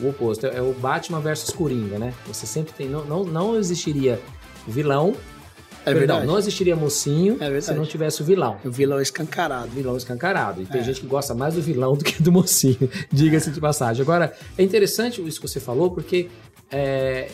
o 0.00 0.10
oposto. 0.10 0.46
É 0.46 0.62
o 0.62 0.72
Batman 0.74 1.18
versus 1.18 1.50
Coringa, 1.50 1.98
né? 1.98 2.14
Você 2.28 2.46
sempre 2.46 2.72
tem. 2.74 2.88
Não, 2.88 3.04
não, 3.04 3.24
não 3.24 3.56
existiria 3.56 4.20
vilão 4.68 5.16
é 5.90 5.94
Perdão, 5.94 6.16
verdade. 6.16 6.26
não 6.26 6.38
existiria 6.38 6.76
mocinho 6.76 7.36
é 7.40 7.60
se 7.60 7.72
não 7.74 7.84
tivesse 7.84 8.22
o 8.22 8.24
vilão. 8.24 8.56
O 8.64 8.70
vilão 8.70 9.00
escancarado. 9.00 9.68
vilão 9.68 9.96
escancarado. 9.96 10.62
E 10.62 10.66
tem 10.66 10.80
é. 10.80 10.84
gente 10.84 11.00
que 11.00 11.06
gosta 11.06 11.34
mais 11.34 11.54
do 11.54 11.62
vilão 11.62 11.94
do 11.94 12.04
que 12.04 12.22
do 12.22 12.32
mocinho, 12.32 12.90
diga-se 13.12 13.50
de 13.50 13.60
passagem. 13.60 14.02
Agora, 14.02 14.32
é 14.56 14.62
interessante 14.62 15.26
isso 15.26 15.40
que 15.40 15.48
você 15.48 15.60
falou, 15.60 15.90
porque 15.90 16.28
é, 16.70 17.28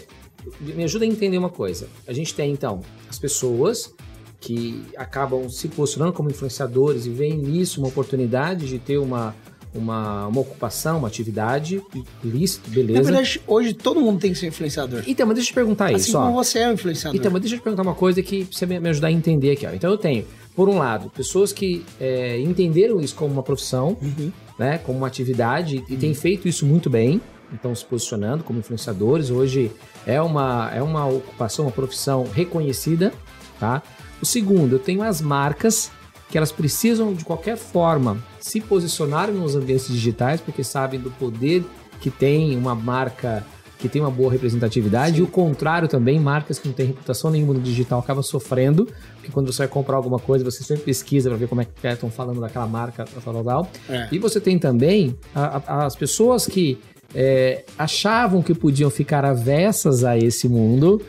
me 0.60 0.84
ajuda 0.84 1.04
a 1.04 1.08
entender 1.08 1.38
uma 1.38 1.50
coisa. 1.50 1.88
A 2.06 2.12
gente 2.12 2.34
tem, 2.34 2.52
então, 2.52 2.80
as 3.08 3.18
pessoas 3.18 3.92
que 4.40 4.84
acabam 4.96 5.48
se 5.48 5.68
posicionando 5.68 6.12
como 6.12 6.30
influenciadores 6.30 7.06
e 7.06 7.10
veem 7.10 7.38
nisso 7.38 7.80
uma 7.80 7.88
oportunidade 7.88 8.66
de 8.66 8.78
ter 8.78 8.98
uma 8.98 9.34
uma, 9.74 10.28
uma 10.28 10.40
ocupação, 10.40 10.98
uma 10.98 11.08
atividade 11.08 11.82
lícita, 12.22 12.70
beleza. 12.70 12.98
Na 12.98 13.02
verdade, 13.02 13.40
hoje 13.46 13.74
todo 13.74 14.00
mundo 14.00 14.20
tem 14.20 14.32
que 14.32 14.38
ser 14.38 14.46
influenciador. 14.46 15.02
Então, 15.06 15.26
mas 15.26 15.34
deixa 15.34 15.48
eu 15.48 15.52
te 15.52 15.54
perguntar 15.54 15.87
assim 15.87 15.96
isso. 15.96 16.16
Assim 16.16 16.26
como 16.26 16.34
você 16.34 16.58
é 16.60 16.68
um 16.68 16.72
influenciador. 16.72 17.18
Então, 17.18 17.32
mas 17.32 17.40
deixa 17.40 17.56
eu 17.56 17.60
te 17.60 17.62
perguntar 17.62 17.82
uma 17.82 17.94
coisa 17.94 18.22
que 18.22 18.46
você 18.50 18.64
me 18.66 18.88
ajudar 18.88 19.08
a 19.08 19.12
entender 19.12 19.50
aqui. 19.50 19.66
Ó. 19.66 19.70
Então, 19.70 19.90
eu 19.90 19.98
tenho, 19.98 20.24
por 20.54 20.68
um 20.68 20.78
lado, 20.78 21.10
pessoas 21.10 21.52
que 21.52 21.84
é, 22.00 22.38
entenderam 22.40 23.00
isso 23.00 23.14
como 23.14 23.32
uma 23.32 23.42
profissão, 23.42 23.96
uhum. 24.00 24.32
né, 24.58 24.78
como 24.78 24.98
uma 24.98 25.08
atividade, 25.08 25.78
uhum. 25.78 25.84
e 25.88 25.96
têm 25.96 26.14
feito 26.14 26.46
isso 26.46 26.64
muito 26.64 26.88
bem, 26.88 27.20
então 27.52 27.74
se 27.74 27.84
posicionando 27.84 28.44
como 28.44 28.60
influenciadores. 28.60 29.30
Hoje 29.30 29.72
é 30.06 30.20
uma, 30.20 30.70
é 30.72 30.82
uma 30.82 31.06
ocupação, 31.06 31.66
uma 31.66 31.72
profissão 31.72 32.26
reconhecida, 32.32 33.12
tá? 33.58 33.82
O 34.22 34.26
segundo, 34.26 34.76
eu 34.76 34.78
tenho 34.78 35.02
as 35.02 35.20
marcas 35.20 35.90
que 36.34 36.38
elas 36.38 36.50
precisam 36.50 37.14
de 37.14 37.24
qualquer 37.24 37.56
forma 37.56 38.18
se 38.40 38.60
posicionar 38.60 39.30
nos 39.30 39.54
ambientes 39.54 39.86
digitais 39.86 40.40
porque 40.40 40.64
sabem 40.64 40.98
do 40.98 41.08
poder 41.12 41.64
que 42.00 42.10
tem 42.10 42.56
uma 42.56 42.74
marca 42.74 43.46
que 43.78 43.88
tem 43.88 44.02
uma 44.02 44.10
boa 44.10 44.32
representatividade 44.32 45.14
Sim. 45.14 45.20
e 45.20 45.22
o 45.22 45.28
contrário 45.28 45.86
também, 45.86 46.18
marcas 46.18 46.58
que 46.58 46.66
não 46.66 46.74
têm 46.74 46.86
reputação 46.86 47.30
nenhuma 47.30 47.54
no 47.54 47.60
digital 47.60 48.00
acabam 48.00 48.20
sofrendo, 48.20 48.88
porque 49.14 49.30
quando 49.30 49.52
você 49.52 49.58
vai 49.58 49.68
comprar 49.68 49.94
alguma 49.94 50.18
coisa, 50.18 50.44
você 50.44 50.64
sempre 50.64 50.82
pesquisa 50.82 51.28
para 51.28 51.38
ver 51.38 51.46
como 51.46 51.60
é 51.60 51.66
que 51.66 51.86
estão 51.86 52.10
falando 52.10 52.40
daquela 52.40 52.66
marca, 52.66 53.04
tal, 53.04 53.32
tal, 53.32 53.44
tal. 53.44 53.70
É. 53.88 54.08
E 54.10 54.18
você 54.18 54.40
tem 54.40 54.58
também 54.58 55.16
a, 55.32 55.62
a, 55.64 55.86
as 55.86 55.94
pessoas 55.94 56.46
que 56.48 56.80
é, 57.14 57.64
achavam 57.78 58.42
que 58.42 58.54
podiam 58.54 58.90
ficar 58.90 59.24
avessas 59.24 60.02
a 60.02 60.18
esse 60.18 60.48
mundo, 60.48 61.00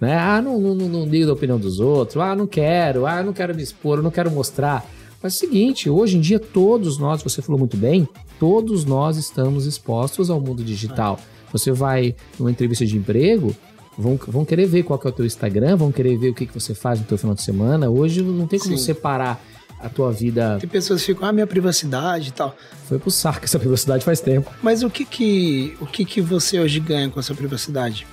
né? 0.00 0.16
Ah, 0.16 0.40
não, 0.42 0.58
não, 0.58 0.74
não, 0.74 1.06
ligo 1.06 1.26
da 1.26 1.32
opinião 1.32 1.58
dos 1.58 1.80
outros. 1.80 2.22
Ah, 2.22 2.34
não 2.34 2.46
quero. 2.46 3.06
Ah, 3.06 3.22
não 3.22 3.32
quero 3.32 3.54
me 3.54 3.62
expor, 3.62 4.02
não 4.02 4.10
quero 4.10 4.30
mostrar. 4.30 4.84
Mas 5.22 5.34
é 5.34 5.36
o 5.36 5.38
seguinte, 5.38 5.88
hoje 5.88 6.18
em 6.18 6.20
dia 6.20 6.38
todos 6.38 6.98
nós, 6.98 7.22
você 7.22 7.40
falou 7.40 7.58
muito 7.58 7.76
bem, 7.76 8.06
todos 8.38 8.84
nós 8.84 9.16
estamos 9.16 9.64
expostos 9.64 10.28
ao 10.28 10.38
mundo 10.38 10.62
digital. 10.62 11.18
Você 11.50 11.72
vai 11.72 12.14
numa 12.38 12.50
entrevista 12.50 12.84
de 12.84 12.96
emprego, 12.96 13.54
vão, 13.96 14.18
vão 14.28 14.44
querer 14.44 14.66
ver 14.66 14.82
qual 14.82 14.98
que 14.98 15.06
é 15.06 15.10
o 15.10 15.12
teu 15.12 15.24
Instagram, 15.24 15.76
vão 15.76 15.90
querer 15.90 16.18
ver 16.18 16.30
o 16.30 16.34
que, 16.34 16.46
que 16.46 16.52
você 16.52 16.74
faz 16.74 17.00
no 17.00 17.06
teu 17.06 17.16
final 17.16 17.34
de 17.34 17.42
semana. 17.42 17.88
Hoje 17.88 18.22
não 18.22 18.46
tem 18.46 18.58
como 18.58 18.76
Sim. 18.76 18.84
separar 18.84 19.42
a 19.80 19.88
tua 19.88 20.10
vida. 20.10 20.58
Tem 20.60 20.68
pessoas 20.68 21.00
que 21.00 21.12
ficam, 21.12 21.28
ah, 21.28 21.32
minha 21.32 21.46
privacidade 21.46 22.28
e 22.28 22.32
tal. 22.32 22.56
Foi 22.88 22.98
pro 22.98 23.10
saco 23.10 23.44
essa 23.44 23.58
privacidade 23.58 24.04
faz 24.04 24.20
tempo. 24.20 24.50
Mas 24.62 24.82
o 24.82 24.90
que 24.90 25.04
que, 25.04 25.76
o 25.80 25.86
que 25.86 26.04
que 26.04 26.20
você 26.20 26.58
hoje 26.58 26.80
ganha 26.80 27.08
com 27.08 27.20
a 27.20 27.22
sua 27.22 27.36
privacidade? 27.36 28.06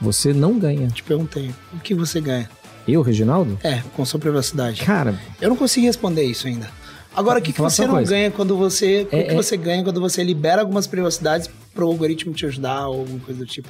Você 0.00 0.32
não 0.32 0.58
ganha. 0.58 0.88
Te 0.88 1.02
perguntei. 1.02 1.50
O 1.72 1.78
que 1.80 1.94
você 1.94 2.20
ganha? 2.20 2.48
Eu, 2.86 3.02
Reginaldo? 3.02 3.58
É, 3.62 3.82
com 3.94 4.04
sua 4.04 4.18
privacidade. 4.18 4.82
Cara, 4.82 5.18
Eu 5.40 5.50
não 5.50 5.56
consegui 5.56 5.86
responder 5.86 6.22
isso 6.24 6.46
ainda. 6.46 6.70
Agora, 7.14 7.38
o 7.40 7.42
que, 7.42 7.52
que 7.52 7.60
você 7.60 7.84
não 7.86 7.94
coisa. 7.94 8.10
ganha 8.12 8.30
quando 8.30 8.56
você. 8.56 9.06
O 9.10 9.16
É, 9.16 9.22
que 9.24 9.30
é- 9.32 9.34
você 9.34 9.56
ganha 9.56 9.82
quando 9.82 10.00
você 10.00 10.22
libera 10.22 10.60
algumas 10.62 10.86
privacidades 10.86 11.50
pro 11.74 11.86
algoritmo 11.86 12.32
te 12.32 12.46
ajudar 12.46 12.86
ou 12.88 13.00
alguma 13.00 13.18
coisa 13.20 13.40
do 13.40 13.46
tipo? 13.46 13.68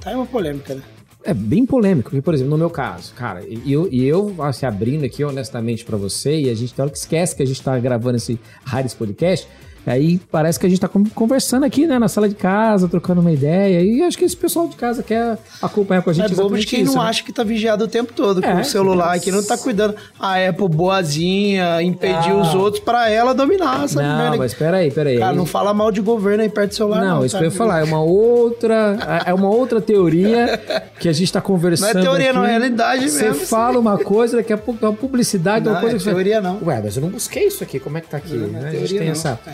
Tá 0.00 0.10
aí 0.10 0.16
uma 0.16 0.26
polêmica, 0.26 0.74
né? 0.74 0.82
é 1.24 1.34
bem 1.34 1.66
polêmico. 1.66 2.08
Porque, 2.10 2.22
por 2.22 2.32
exemplo, 2.32 2.50
no 2.52 2.56
meu 2.56 2.70
caso, 2.70 3.12
cara, 3.12 3.44
e 3.46 3.70
eu, 3.70 3.86
eu 3.92 4.34
assim, 4.42 4.64
abrindo 4.64 5.04
aqui 5.04 5.22
honestamente 5.22 5.84
pra 5.84 5.96
você, 5.98 6.40
e 6.40 6.48
a 6.48 6.54
gente 6.54 6.72
tem 6.72 6.82
hora 6.82 6.90
que 6.90 6.96
esquece 6.96 7.36
que 7.36 7.42
a 7.42 7.46
gente 7.46 7.60
tá 7.60 7.78
gravando 7.78 8.16
esse 8.16 8.40
Rares 8.64 8.94
Podcast. 8.94 9.46
Aí 9.88 10.18
parece 10.30 10.58
que 10.58 10.66
a 10.66 10.68
gente 10.68 10.80
tá 10.80 10.88
con- 10.88 11.04
conversando 11.14 11.64
aqui, 11.64 11.86
né, 11.86 11.98
na 11.98 12.08
sala 12.08 12.28
de 12.28 12.34
casa, 12.34 12.88
trocando 12.88 13.20
uma 13.20 13.32
ideia. 13.32 13.80
E 13.82 14.02
acho 14.02 14.16
que 14.18 14.24
esse 14.24 14.36
pessoal 14.36 14.68
de 14.68 14.76
casa 14.76 15.02
quer 15.02 15.38
acompanhar 15.62 16.02
com 16.02 16.10
a 16.10 16.12
gente. 16.12 16.32
É 16.32 16.34
bobo 16.36 16.56
de 16.58 16.66
quem 16.66 16.82
isso, 16.82 16.94
não 16.94 17.02
né? 17.02 17.08
acha 17.08 17.22
que 17.22 17.32
tá 17.32 17.42
vigiado 17.42 17.84
o 17.84 17.88
tempo 17.88 18.12
todo 18.12 18.42
com 18.42 18.48
É, 18.48 18.60
o 18.60 18.64
celular, 18.64 19.18
que 19.20 19.30
não 19.30 19.42
tá 19.42 19.56
cuidando. 19.56 19.94
A 20.18 20.34
Apple 20.48 20.68
boazinha, 20.68 21.82
impedir 21.82 22.30
Não. 22.30 22.40
os 22.42 22.54
outros 22.54 22.82
pra 22.82 23.08
ela 23.10 23.32
dominar 23.34 23.84
essa 23.84 24.00
Não, 24.02 24.18
merda. 24.18 24.36
mas 24.36 24.54
peraí, 24.54 24.90
peraí. 24.90 25.18
Cara, 25.18 25.34
não 25.34 25.46
fala 25.46 25.72
mal 25.74 25.90
de 25.90 26.00
governo 26.00 26.42
aí 26.42 26.48
perto 26.48 26.70
do 26.70 26.74
celular. 26.74 27.00
Não, 27.00 27.16
Não, 27.18 27.24
isso 27.26 27.36
que 27.36 27.42
eu 27.44 27.48
ia 27.48 27.50
falar, 27.50 27.80
é 27.80 27.84
uma 27.84 28.00
outra, 28.02 29.22
é 29.26 29.34
uma 29.34 29.48
outra 29.48 29.80
teoria 29.80 30.58
que 30.98 31.08
a 31.08 31.12
gente 31.12 31.32
tá 31.32 31.40
Não 31.40 31.46
conversando. 31.46 31.98
é 31.98 32.02
teoria, 32.02 32.32
não, 32.32 32.42
é 32.42 32.44
aqui. 32.46 32.58
realidade 32.58 33.10
Você 33.10 33.24
mesmo. 33.30 33.46
fala 33.46 33.78
uma 33.78 33.98
coisa, 33.98 34.36
daqui 34.38 34.52
a 34.52 34.58
pouco 34.58 34.84
é 34.84 34.88
uma 34.88 34.94
publicidade, 34.96 35.64
Não, 35.64 35.72
uma 35.72 35.80
coisa 35.80 35.96
é 35.96 35.98
que 35.98 36.04
você- 36.04 36.10
teoria 36.10 36.40
não. 36.40 36.58
Ué, 36.64 36.80
mas 36.82 36.96
eu 36.96 37.02
não 37.02 37.08
busquei 37.10 37.46
isso 37.46 37.62
aqui, 37.62 37.78
como 37.80 37.98
é 37.98 38.00
que 38.00 38.08
tá 38.08 38.16
aqui? 38.18 38.34
Não, 38.34 38.48
né? 38.48 38.58
não 38.60 38.66
é 38.66 38.68
A 38.68 38.72
gente 38.72 38.78
teoria, 38.80 38.98
tem 38.98 39.06
não. 39.08 39.12
essa. 39.12 39.40
É 39.46 39.50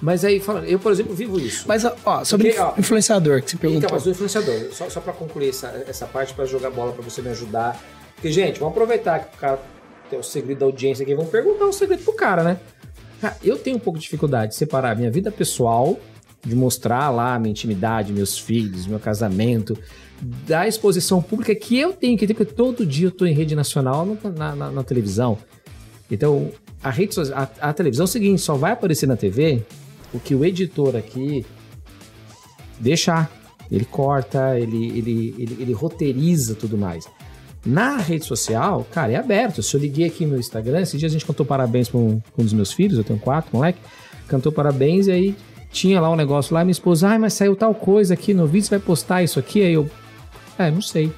Mas 0.00 0.24
aí, 0.24 0.40
falando, 0.40 0.64
eu, 0.64 0.78
por 0.78 0.92
exemplo, 0.92 1.14
vivo 1.14 1.38
isso. 1.40 1.64
Mas, 1.66 1.84
ó, 2.04 2.24
sobre 2.24 2.48
Porque, 2.48 2.60
ó, 2.60 2.74
influenciador 2.78 3.42
que 3.42 3.50
você 3.50 3.56
perguntou. 3.56 3.84
Então, 3.86 3.90
mas 3.96 4.06
o 4.06 4.10
influenciador, 4.10 4.54
só, 4.72 4.88
só 4.90 5.00
pra 5.00 5.12
concluir 5.12 5.48
essa, 5.50 5.68
essa 5.88 6.06
parte, 6.06 6.34
pra 6.34 6.44
jogar 6.44 6.70
bola 6.70 6.92
pra 6.92 7.02
você 7.02 7.20
me 7.22 7.28
ajudar. 7.30 7.80
Porque, 8.14 8.30
gente, 8.32 8.58
vamos 8.58 8.72
aproveitar 8.74 9.18
que 9.20 9.36
o 9.36 9.40
cara 9.40 9.58
tem 10.10 10.18
o 10.18 10.22
segredo 10.22 10.58
da 10.60 10.66
audiência 10.66 11.02
aqui, 11.02 11.14
vamos 11.14 11.30
perguntar 11.30 11.64
o 11.66 11.72
segredo 11.72 12.02
pro 12.04 12.12
cara, 12.14 12.42
né? 12.42 12.58
Cara, 13.20 13.36
eu 13.42 13.56
tenho 13.58 13.76
um 13.76 13.80
pouco 13.80 13.98
de 13.98 14.04
dificuldade 14.04 14.52
de 14.52 14.56
separar 14.56 14.92
a 14.92 14.94
minha 14.94 15.10
vida 15.10 15.30
pessoal, 15.32 15.98
de 16.44 16.54
mostrar 16.54 17.08
lá 17.10 17.34
a 17.34 17.38
minha 17.38 17.50
intimidade, 17.50 18.12
meus 18.12 18.38
filhos, 18.38 18.86
meu 18.86 18.98
casamento, 19.00 19.76
da 20.20 20.68
exposição 20.68 21.22
pública 21.22 21.54
que 21.54 21.78
eu 21.78 21.92
tenho 21.92 22.16
que 22.18 22.26
ter, 22.26 22.34
porque 22.34 22.52
todo 22.52 22.84
dia 22.84 23.08
eu 23.08 23.10
tô 23.10 23.24
em 23.26 23.32
rede 23.34 23.54
nacional 23.56 24.06
na, 24.36 24.54
na- 24.54 24.70
na 24.70 24.82
televisão. 24.84 25.38
Então, 26.10 26.50
a 26.84 26.90
rede 26.90 27.14
so- 27.14 27.32
a, 27.34 27.48
a 27.60 27.72
televisão 27.72 28.04
é 28.04 28.08
o 28.08 28.08
seguinte, 28.08 28.40
só 28.40 28.54
vai 28.54 28.72
aparecer 28.72 29.06
na 29.06 29.16
TV 29.16 29.62
o 30.12 30.20
que 30.20 30.34
o 30.34 30.44
editor 30.44 30.94
aqui 30.96 31.44
deixar. 32.78 33.30
Ele 33.70 33.84
corta, 33.84 34.58
ele, 34.58 34.86
ele, 34.98 35.34
ele, 35.38 35.56
ele 35.60 35.72
roteiriza 35.72 36.54
tudo 36.54 36.76
mais. 36.76 37.08
Na 37.64 37.96
rede 37.96 38.26
social, 38.26 38.86
cara, 38.92 39.12
é 39.12 39.16
aberto. 39.16 39.62
Se 39.62 39.74
eu 39.74 39.80
liguei 39.80 40.06
aqui 40.06 40.26
no 40.26 40.38
Instagram, 40.38 40.82
esses 40.82 41.00
dias 41.00 41.10
a 41.10 41.14
gente 41.14 41.24
cantou 41.24 41.46
parabéns 41.46 41.88
para 41.88 41.98
um, 41.98 42.20
pra 42.20 42.42
um 42.42 42.44
dos 42.44 42.52
meus 42.52 42.72
filhos, 42.72 42.98
eu 42.98 43.04
tenho 43.04 43.18
quatro, 43.18 43.50
moleque. 43.56 43.78
Cantou 44.28 44.52
parabéns 44.52 45.06
e 45.06 45.12
aí 45.12 45.36
tinha 45.72 45.98
lá 46.00 46.10
um 46.10 46.14
negócio 46.16 46.54
lá, 46.54 46.62
minha 46.62 46.72
esposa, 46.72 47.08
ai, 47.08 47.18
mas 47.18 47.32
saiu 47.32 47.56
tal 47.56 47.74
coisa 47.74 48.14
aqui 48.14 48.34
no 48.34 48.46
vídeo, 48.46 48.66
você 48.66 48.76
vai 48.76 48.78
postar 48.86 49.22
isso 49.22 49.38
aqui? 49.38 49.62
Aí 49.62 49.72
eu, 49.72 49.90
é, 50.58 50.70
não 50.70 50.82
sei. 50.82 51.10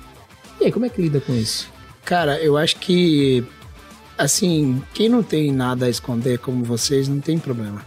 E 0.60 0.64
aí, 0.64 0.72
como 0.72 0.86
é 0.86 0.88
que 0.88 1.02
lida 1.02 1.20
com 1.20 1.34
isso? 1.34 1.68
Cara, 2.04 2.38
eu 2.40 2.56
acho 2.56 2.76
que, 2.76 3.44
assim, 4.18 4.82
quem 4.94 5.08
não 5.08 5.22
tem 5.22 5.52
nada 5.52 5.86
a 5.86 5.88
esconder 5.90 6.38
como 6.38 6.64
vocês, 6.64 7.08
não 7.08 7.20
tem 7.20 7.38
problema. 7.38 7.82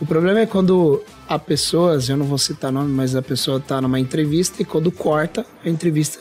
O 0.00 0.06
problema 0.06 0.40
é 0.40 0.46
quando 0.46 1.02
a 1.28 1.38
pessoa, 1.38 1.98
eu 2.08 2.16
não 2.16 2.26
vou 2.26 2.38
citar 2.38 2.70
nome, 2.72 2.92
mas 2.92 3.14
a 3.16 3.22
pessoa 3.22 3.58
tá 3.60 3.80
numa 3.80 3.98
entrevista 3.98 4.62
e 4.62 4.64
quando 4.64 4.90
corta 4.92 5.46
a 5.64 5.68
entrevista, 5.68 6.18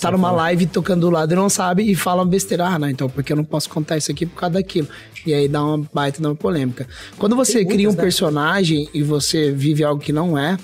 tá 0.00 0.10
numa 0.10 0.30
live 0.30 0.66
tocando 0.66 1.02
do 1.02 1.10
lado 1.10 1.32
e 1.32 1.36
não 1.36 1.48
sabe 1.48 1.90
e 1.90 1.94
fala 1.94 2.24
besteira. 2.24 2.66
Ah, 2.66 2.78
não, 2.78 2.88
então 2.88 3.08
porque 3.08 3.32
eu 3.32 3.36
não 3.36 3.44
posso 3.44 3.68
contar 3.70 3.96
isso 3.96 4.10
aqui 4.10 4.26
por 4.26 4.38
causa 4.40 4.54
daquilo. 4.54 4.88
E 5.26 5.34
aí 5.34 5.48
dá 5.48 5.64
uma 5.64 5.86
baita, 5.92 6.22
dá 6.22 6.28
uma 6.28 6.34
polêmica. 6.34 6.86
Quando 7.18 7.36
você 7.36 7.58
Tem 7.58 7.66
cria 7.66 7.88
um 7.88 7.92
muitas, 7.92 7.96
né? 7.96 8.02
personagem 8.02 8.88
e 8.94 9.02
você 9.02 9.50
vive 9.52 9.84
algo 9.84 10.00
que 10.00 10.12
não 10.12 10.38
é, 10.38 10.56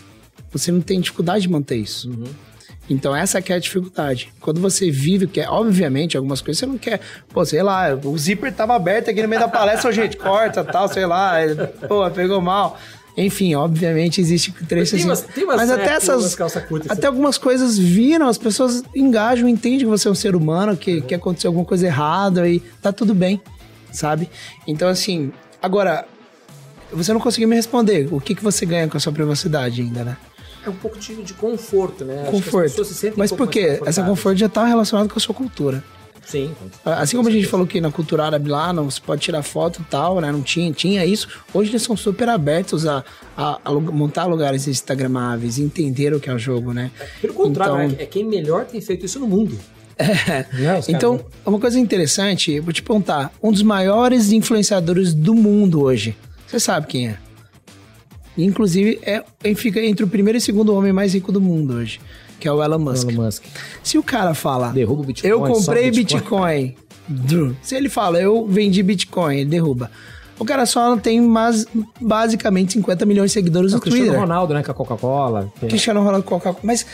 você 0.52 0.70
não 0.70 0.80
tem 0.80 1.00
dificuldade 1.00 1.42
de 1.42 1.48
manter 1.50 1.76
isso. 1.76 2.10
Então 2.88 3.16
essa 3.16 3.40
que 3.40 3.52
é 3.52 3.56
a 3.56 3.58
dificuldade. 3.58 4.32
Quando 4.40 4.60
você 4.60 4.90
vive, 4.90 5.26
que 5.26 5.40
é, 5.40 5.48
obviamente, 5.48 6.16
algumas 6.16 6.42
coisas 6.42 6.58
você 6.60 6.66
não 6.66 6.76
quer. 6.76 7.00
Pô, 7.32 7.44
sei 7.44 7.62
lá, 7.62 7.94
o 7.94 8.18
zíper 8.18 8.52
tava 8.52 8.74
aberto 8.76 9.08
aqui 9.10 9.22
no 9.22 9.28
meio 9.28 9.40
da 9.40 9.48
palestra, 9.48 9.90
gente, 9.90 10.16
corta, 10.18 10.62
tal, 10.62 10.86
sei 10.88 11.06
lá. 11.06 11.42
ele, 11.42 11.54
Pô, 11.88 12.08
pegou 12.10 12.40
mal. 12.42 12.78
Enfim, 13.16 13.54
obviamente 13.54 14.20
existe 14.20 14.50
trecho 14.66 14.90
Tem 14.90 14.98
assim. 15.00 15.08
umas- 15.08 15.20
tem 15.22 15.44
umas 15.44 15.56
mas 15.56 15.70
até 15.70 15.82
épocas, 15.84 16.08
umas 16.08 16.40
essas. 16.40 16.64
curta, 16.64 16.92
Até 16.92 17.06
algumas 17.06 17.38
coisas 17.38 17.78
viram, 17.78 18.26
as 18.28 18.36
pessoas 18.36 18.82
engajam, 18.94 19.48
entendem 19.48 19.78
que 19.78 19.84
você 19.86 20.08
é 20.08 20.10
um 20.10 20.14
ser 20.16 20.34
humano, 20.34 20.76
que, 20.76 21.00
que 21.00 21.14
aconteceu 21.14 21.48
alguma 21.50 21.64
coisa 21.64 21.86
errada 21.86 22.48
e 22.48 22.58
tá 22.82 22.92
tudo 22.92 23.14
bem, 23.14 23.40
sabe? 23.92 24.28
Então, 24.66 24.88
assim, 24.88 25.32
agora, 25.62 26.04
você 26.92 27.12
não 27.12 27.20
conseguiu 27.20 27.48
me 27.48 27.54
responder. 27.54 28.08
O 28.10 28.20
que, 28.20 28.34
que 28.34 28.42
você 28.42 28.66
ganha 28.66 28.88
com 28.88 28.96
a 28.96 29.00
sua 29.00 29.12
privacidade 29.12 29.80
ainda, 29.80 30.02
né? 30.04 30.16
É 30.66 30.70
um 30.70 30.74
pouco 30.74 30.98
de, 30.98 31.14
de 31.22 31.34
conforto, 31.34 32.04
né? 32.04 32.26
Conforto. 32.30 32.84
se 32.84 33.12
Mas 33.16 33.30
um 33.32 33.36
por 33.36 33.48
quê? 33.48 33.80
Essa 33.84 34.02
conforto 34.02 34.38
já 34.38 34.48
tá 34.48 34.64
relacionado 34.64 35.08
com 35.08 35.18
a 35.18 35.20
sua 35.20 35.34
cultura. 35.34 35.82
Sim. 36.26 36.54
Assim 36.86 37.18
como 37.18 37.28
a 37.28 37.32
gente 37.32 37.46
falou 37.46 37.66
que 37.66 37.82
na 37.82 37.90
cultura 37.92 38.24
árabe 38.24 38.48
lá 38.48 38.72
não 38.72 38.90
se 38.90 38.98
pode 38.98 39.20
tirar 39.20 39.42
foto 39.42 39.82
e 39.82 39.84
tal, 39.90 40.22
né? 40.22 40.32
Não 40.32 40.40
tinha, 40.40 40.72
tinha 40.72 41.04
isso. 41.04 41.28
Hoje 41.52 41.70
eles 41.70 41.82
são 41.82 41.94
super 41.98 42.30
abertos 42.30 42.86
a, 42.86 43.04
a- 43.36 43.60
a 43.62 43.72
montar 43.72 44.24
lugares 44.24 44.66
instagramáveis, 44.66 45.58
entender 45.58 46.14
o 46.14 46.20
que 46.20 46.30
é 46.30 46.32
o 46.34 46.38
jogo, 46.38 46.72
né? 46.72 46.90
Pelo 47.20 47.34
contrário, 47.34 47.74
Então- 47.74 47.88
né? 47.88 47.96
é 47.98 48.06
quem 48.06 48.24
melhor 48.24 48.64
tem 48.64 48.80
feito 48.80 49.04
isso 49.04 49.18
no 49.20 49.26
mundo. 49.26 49.58
É. 49.96 50.46
Né, 50.58 50.78
os 50.78 50.88
Então, 50.88 51.18
caras- 51.18 51.32
uma 51.46 51.60
coisa 51.60 51.78
interessante, 51.78 52.58
vou 52.58 52.72
te 52.72 52.82
perguntar, 52.82 53.30
um 53.42 53.52
dos 53.52 53.62
maiores 53.62 54.32
influenciadores 54.32 55.12
do 55.14 55.34
mundo 55.34 55.82
hoje, 55.82 56.16
você 56.46 56.58
sabe 56.58 56.86
quem 56.88 57.08
é? 57.10 57.18
Inclusive, 58.36 58.98
é, 59.02 59.22
ele 59.42 59.54
fica 59.54 59.80
entre 59.80 60.04
o 60.04 60.08
primeiro 60.08 60.36
e 60.36 60.40
segundo 60.40 60.74
homem 60.74 60.92
mais 60.92 61.14
rico 61.14 61.30
do 61.30 61.40
mundo 61.40 61.74
hoje, 61.74 62.00
que 62.40 62.48
é 62.48 62.52
o 62.52 62.62
Elon 62.62 62.78
Musk. 62.78 63.08
Elon 63.10 63.24
Musk. 63.24 63.44
Se 63.82 63.96
o 63.96 64.02
cara 64.02 64.34
fala, 64.34 64.70
Derruba 64.70 65.02
o 65.02 65.04
Bitcoin. 65.04 65.30
eu 65.30 65.40
comprei 65.40 65.88
o 65.88 65.92
Bitcoin. 65.92 66.74
Dru. 67.06 67.56
Se 67.62 67.76
ele 67.76 67.88
fala, 67.88 68.18
eu 68.18 68.46
vendi 68.46 68.82
Bitcoin, 68.82 69.36
ele 69.36 69.50
derruba. 69.50 69.90
O 70.38 70.44
cara 70.44 70.66
só 70.66 70.96
tem 70.96 71.20
mas, 71.20 71.66
basicamente 72.00 72.72
50 72.72 73.06
milhões 73.06 73.30
de 73.30 73.34
seguidores 73.34 73.72
O 73.72 73.76
no 73.76 73.80
Cristiano 73.80 74.06
Twitter. 74.06 74.20
Ronaldo, 74.20 74.54
né? 74.54 74.62
Com 74.62 74.70
a 74.70 74.74
Coca-Cola. 74.74 75.52
Cristiano 75.60 76.02
Ronaldo 76.02 76.24
Coca 76.24 76.56
Mas 76.62 76.84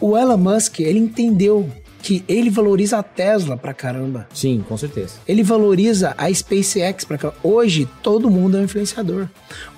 o 0.00 0.16
Elon 0.16 0.36
Musk, 0.36 0.80
ele 0.80 0.98
entendeu 0.98 1.68
que 2.04 2.22
ele 2.28 2.50
valoriza 2.50 2.98
a 2.98 3.02
Tesla 3.02 3.56
pra 3.56 3.72
caramba. 3.72 4.28
Sim, 4.34 4.62
com 4.68 4.76
certeza. 4.76 5.14
Ele 5.26 5.42
valoriza 5.42 6.14
a 6.18 6.30
SpaceX 6.32 7.02
pra 7.02 7.16
caramba. 7.16 7.38
Hoje, 7.42 7.88
todo 8.02 8.30
mundo 8.30 8.58
é 8.58 8.60
um 8.60 8.64
influenciador. 8.64 9.26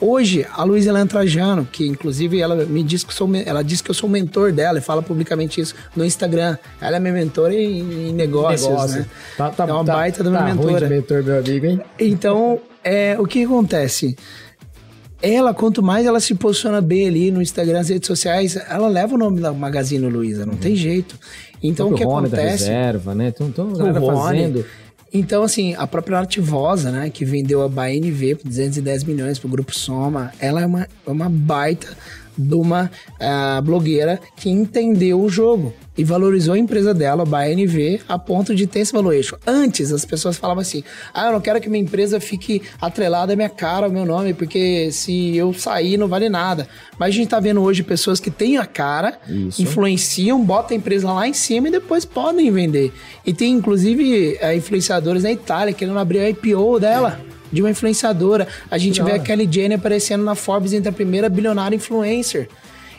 Hoje, 0.00 0.44
a 0.52 0.64
Luísa 0.64 0.90
Helena 0.90 1.06
Trajano, 1.06 1.64
que 1.70 1.86
inclusive 1.86 2.40
ela 2.40 2.56
me 2.66 2.82
diz 2.82 3.04
que 3.04 3.10
eu 3.10 3.14
sou, 3.14 3.30
ela 3.46 3.62
diz 3.62 3.80
que 3.80 3.88
eu 3.92 3.94
sou 3.94 4.08
o 4.08 4.12
mentor 4.12 4.50
dela 4.50 4.78
e 4.78 4.80
fala 4.82 5.02
publicamente 5.02 5.60
isso 5.60 5.76
no 5.94 6.04
Instagram. 6.04 6.58
Ela 6.80 6.96
é 6.96 7.00
minha 7.00 7.12
mentora 7.14 7.54
em, 7.54 8.08
em 8.08 8.12
negócios, 8.12 8.68
Negócio. 8.68 8.98
né? 9.02 9.06
Tá, 9.36 9.50
tá, 9.50 9.64
é 9.68 9.72
uma 9.72 9.84
tá- 9.84 9.92
baita 9.92 10.24
de 10.24 10.28
uma 10.28 10.38
tá 10.40 10.46
ruim 10.46 10.56
mentora. 10.56 10.88
de 10.88 10.94
mentor, 10.94 11.22
meu 11.22 11.38
amigo, 11.38 11.66
hein? 11.66 11.80
Então, 11.96 12.58
é, 12.82 13.16
o 13.20 13.24
que 13.24 13.44
acontece? 13.44 14.16
Ela, 15.22 15.54
quanto 15.54 15.82
mais 15.82 16.04
ela 16.04 16.20
se 16.20 16.34
posiciona 16.34 16.80
bem 16.80 17.08
ali 17.08 17.30
no 17.30 17.40
Instagram, 17.40 17.78
nas 17.78 17.88
redes 17.88 18.06
sociais, 18.06 18.54
ela 18.68 18.86
leva 18.86 19.14
o 19.14 19.18
nome 19.18 19.40
da 19.40 19.50
Magazine 19.50 20.06
Luiza, 20.08 20.44
não 20.44 20.56
tem 20.56 20.76
jeito. 20.76 21.18
Então, 21.62 21.90
o 21.90 21.94
que 21.94 22.04
Uhum. 22.04 22.10
Rony 22.10 22.28
da 22.28 22.36
acontece? 22.38 22.64
reserva, 22.64 23.14
né? 23.14 23.28
Então, 23.28 23.48
então 23.48 23.66
o 23.66 23.76
Rony. 23.98 24.16
fazendo. 24.16 24.64
Então, 25.12 25.42
assim, 25.42 25.74
a 25.74 25.86
própria 25.86 26.18
Artivosa, 26.18 26.90
né, 26.90 27.08
que 27.10 27.24
vendeu 27.24 27.62
a 27.62 27.68
BNV 27.68 28.34
por 28.36 28.48
210 28.48 29.04
milhões 29.04 29.38
pro 29.38 29.48
Grupo 29.48 29.72
Soma, 29.74 30.32
ela 30.38 30.60
é 30.60 30.66
uma, 30.66 30.82
é 31.06 31.10
uma 31.10 31.28
baita 31.28 31.86
de 32.36 32.54
uma 32.54 32.90
ah, 33.20 33.60
blogueira 33.64 34.20
que 34.36 34.50
entendeu 34.50 35.20
o 35.20 35.28
jogo 35.28 35.72
e 35.96 36.04
valorizou 36.04 36.54
a 36.54 36.58
empresa 36.58 36.92
dela, 36.92 37.22
a 37.22 37.26
BNV, 37.26 38.00
a 38.08 38.18
ponto 38.18 38.54
de 38.54 38.66
ter 38.66 38.80
esse 38.80 38.92
valuation. 38.92 39.36
Antes, 39.46 39.92
as 39.92 40.04
pessoas 40.04 40.36
falavam 40.36 40.60
assim, 40.60 40.84
ah, 41.14 41.26
eu 41.26 41.32
não 41.32 41.40
quero 41.40 41.60
que 41.60 41.68
minha 41.68 41.82
empresa 41.82 42.20
fique 42.20 42.62
atrelada 42.80 43.32
à 43.32 43.36
minha 43.36 43.48
cara, 43.48 43.86
ao 43.86 43.92
meu 43.92 44.04
nome, 44.04 44.34
porque 44.34 44.90
se 44.92 45.34
eu 45.36 45.54
sair 45.54 45.96
não 45.96 46.08
vale 46.08 46.28
nada. 46.28 46.68
Mas 46.98 47.08
a 47.08 47.12
gente 47.12 47.28
tá 47.28 47.40
vendo 47.40 47.62
hoje 47.62 47.82
pessoas 47.82 48.20
que 48.20 48.30
têm 48.30 48.58
a 48.58 48.66
cara, 48.66 49.18
Isso. 49.28 49.62
influenciam, 49.62 50.42
botam 50.44 50.76
a 50.76 50.78
empresa 50.78 51.10
lá 51.10 51.26
em 51.26 51.32
cima 51.32 51.68
e 51.68 51.70
depois 51.70 52.04
podem 52.04 52.50
vender. 52.50 52.92
E 53.24 53.32
tem, 53.32 53.52
inclusive, 53.54 54.36
eh, 54.40 54.54
influenciadores 54.56 55.22
na 55.22 55.32
Itália 55.32 55.72
querendo 55.72 55.98
abrir 55.98 56.18
a 56.18 56.28
IPO 56.28 56.78
dela, 56.78 57.20
de 57.52 57.62
uma 57.62 57.70
influenciadora. 57.70 58.46
A 58.70 58.78
gente 58.78 59.02
vê 59.02 59.12
a. 59.12 59.18
Kelly 59.18 59.48
Jenner 59.50 59.78
aparecendo 59.78 60.24
na 60.24 60.34
Forbes 60.34 60.72
entre 60.72 60.88
a 60.88 60.92
primeira 60.92 61.28
bilionária 61.28 61.76
influencer. 61.76 62.48